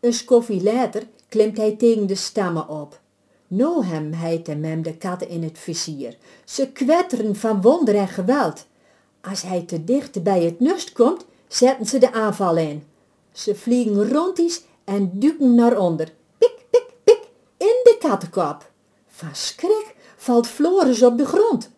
Een 0.00 0.12
skoffie 0.12 0.62
later 0.62 1.02
klimt 1.28 1.56
hij 1.56 1.76
tegen 1.76 2.06
de 2.06 2.14
stammen 2.14 2.68
op. 2.68 3.00
Nou 3.46 3.84
hem 3.84 4.12
heit 4.12 4.58
mem 4.60 4.82
de 4.82 4.96
katten 4.96 5.28
in 5.28 5.42
het 5.42 5.58
vizier. 5.58 6.16
Ze 6.44 6.72
kwetteren 6.72 7.36
van 7.36 7.62
wonder 7.62 7.94
en 7.94 8.08
geweld. 8.08 8.66
Als 9.20 9.42
hij 9.42 9.62
te 9.62 9.84
dicht 9.84 10.22
bij 10.22 10.42
het 10.42 10.60
nest 10.60 10.92
komt, 10.92 11.24
zetten 11.48 11.86
ze 11.86 11.98
de 11.98 12.12
aanval 12.12 12.56
in. 12.56 12.82
Ze 13.32 13.54
vliegen 13.54 14.12
rondjes 14.12 14.62
en 14.84 15.10
duiken 15.20 15.54
naar 15.54 15.78
onder. 15.78 16.12
Pik, 16.38 16.56
pik, 16.70 16.86
pik, 17.04 17.20
in 17.56 17.80
de 17.82 17.96
kattenkop. 17.98 18.70
Van 19.06 19.34
schrik 19.34 19.94
valt 20.16 20.46
Floris 20.46 21.02
op 21.02 21.18
de 21.18 21.26
grond. 21.26 21.70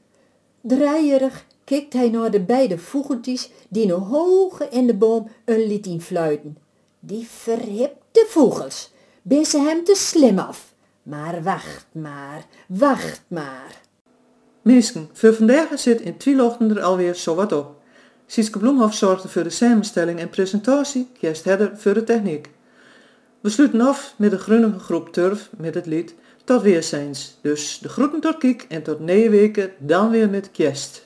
Draaierig 0.61 1.45
kijkt 1.67 1.93
hij 1.93 2.09
naar 2.09 2.31
de 2.31 2.41
beide 2.41 2.79
vogeltjes 2.79 3.51
die 3.69 3.87
nog 3.87 4.09
hoog 4.09 4.69
in 4.69 4.87
de 4.87 4.95
boom 4.95 5.31
een 5.45 5.67
lied 5.67 5.87
in 5.87 6.01
fluiten. 6.01 6.57
Die 7.01 7.27
verhipte 7.31 8.27
vogels, 8.29 8.93
ben 9.23 9.45
ze 9.45 9.59
hem 9.59 9.85
te 9.85 9.95
slim 9.97 10.39
af. 10.39 10.75
Maar 11.03 11.43
wacht 11.43 11.87
maar, 11.93 12.47
wacht 12.69 13.23
maar. 13.29 13.81
Meesken, 14.63 15.09
voor 15.13 15.35
vandaag 15.35 15.79
zit 15.79 16.01
in 16.01 16.17
Twielochten 16.17 16.71
er 16.71 16.83
alweer 16.83 17.15
zo 17.15 17.35
wat 17.35 17.53
op. 17.53 17.75
Sietske 18.27 18.59
Bloemhof 18.59 18.95
zorgde 18.95 19.29
voor 19.29 19.43
de 19.43 19.51
samenstelling 19.51 20.19
en 20.19 20.31
presentatie, 20.31 21.09
Kerst 21.21 21.45
Hedder 21.45 21.73
voor 21.79 21.95
de 21.95 22.05
techniek. 22.05 22.49
We 23.41 23.51
sluiten 23.51 23.81
af 23.81 24.15
met 24.17 24.31
de 24.31 24.39
grunnige 24.39 24.79
groep 24.79 25.13
Turf 25.13 25.51
met 25.57 25.75
het 25.75 25.87
lied 25.87 26.15
Tot 26.45 26.63
weerziens. 26.63 27.39
Dus 27.41 27.79
de 27.79 27.89
groeten 27.89 28.21
tot 28.21 28.39
Kiek 28.39 28.67
en 28.69 28.83
tot 28.83 29.01
negen 29.01 29.31
weken 29.31 29.71
dan 29.79 30.11
weer 30.11 30.31
met 30.31 30.51
Kerst. 30.51 31.06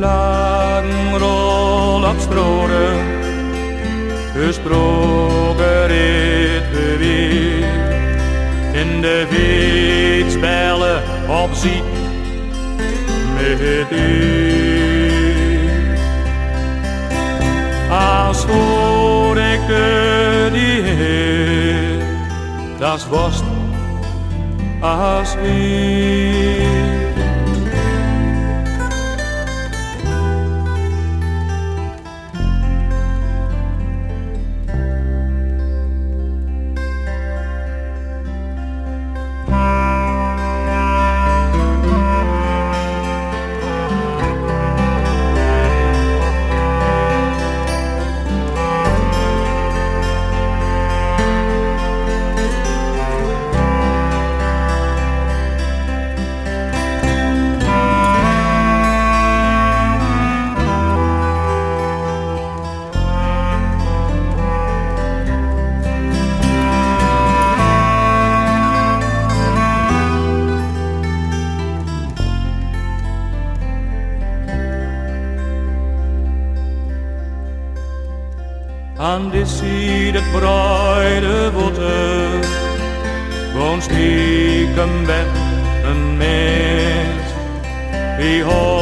Lang 0.00 1.16
rol 1.18 2.02
op 2.04 2.18
sproren, 2.18 2.98
gesproken 4.34 5.86
rit 5.86 6.98
weer. 6.98 7.68
In 8.72 9.00
de 9.00 9.26
fietsbellen 9.30 11.02
op 11.28 11.50
ziet 11.52 11.82
met 13.34 13.90
u. 13.90 14.50
Als 17.90 18.44
voor 18.44 19.36
ik 19.36 19.66
de 19.66 20.48
die 20.52 20.82
heer, 20.82 22.04
das 22.78 23.08
was 23.08 23.42
als 24.80 25.34
wie. 25.42 26.39
Die 88.40 88.79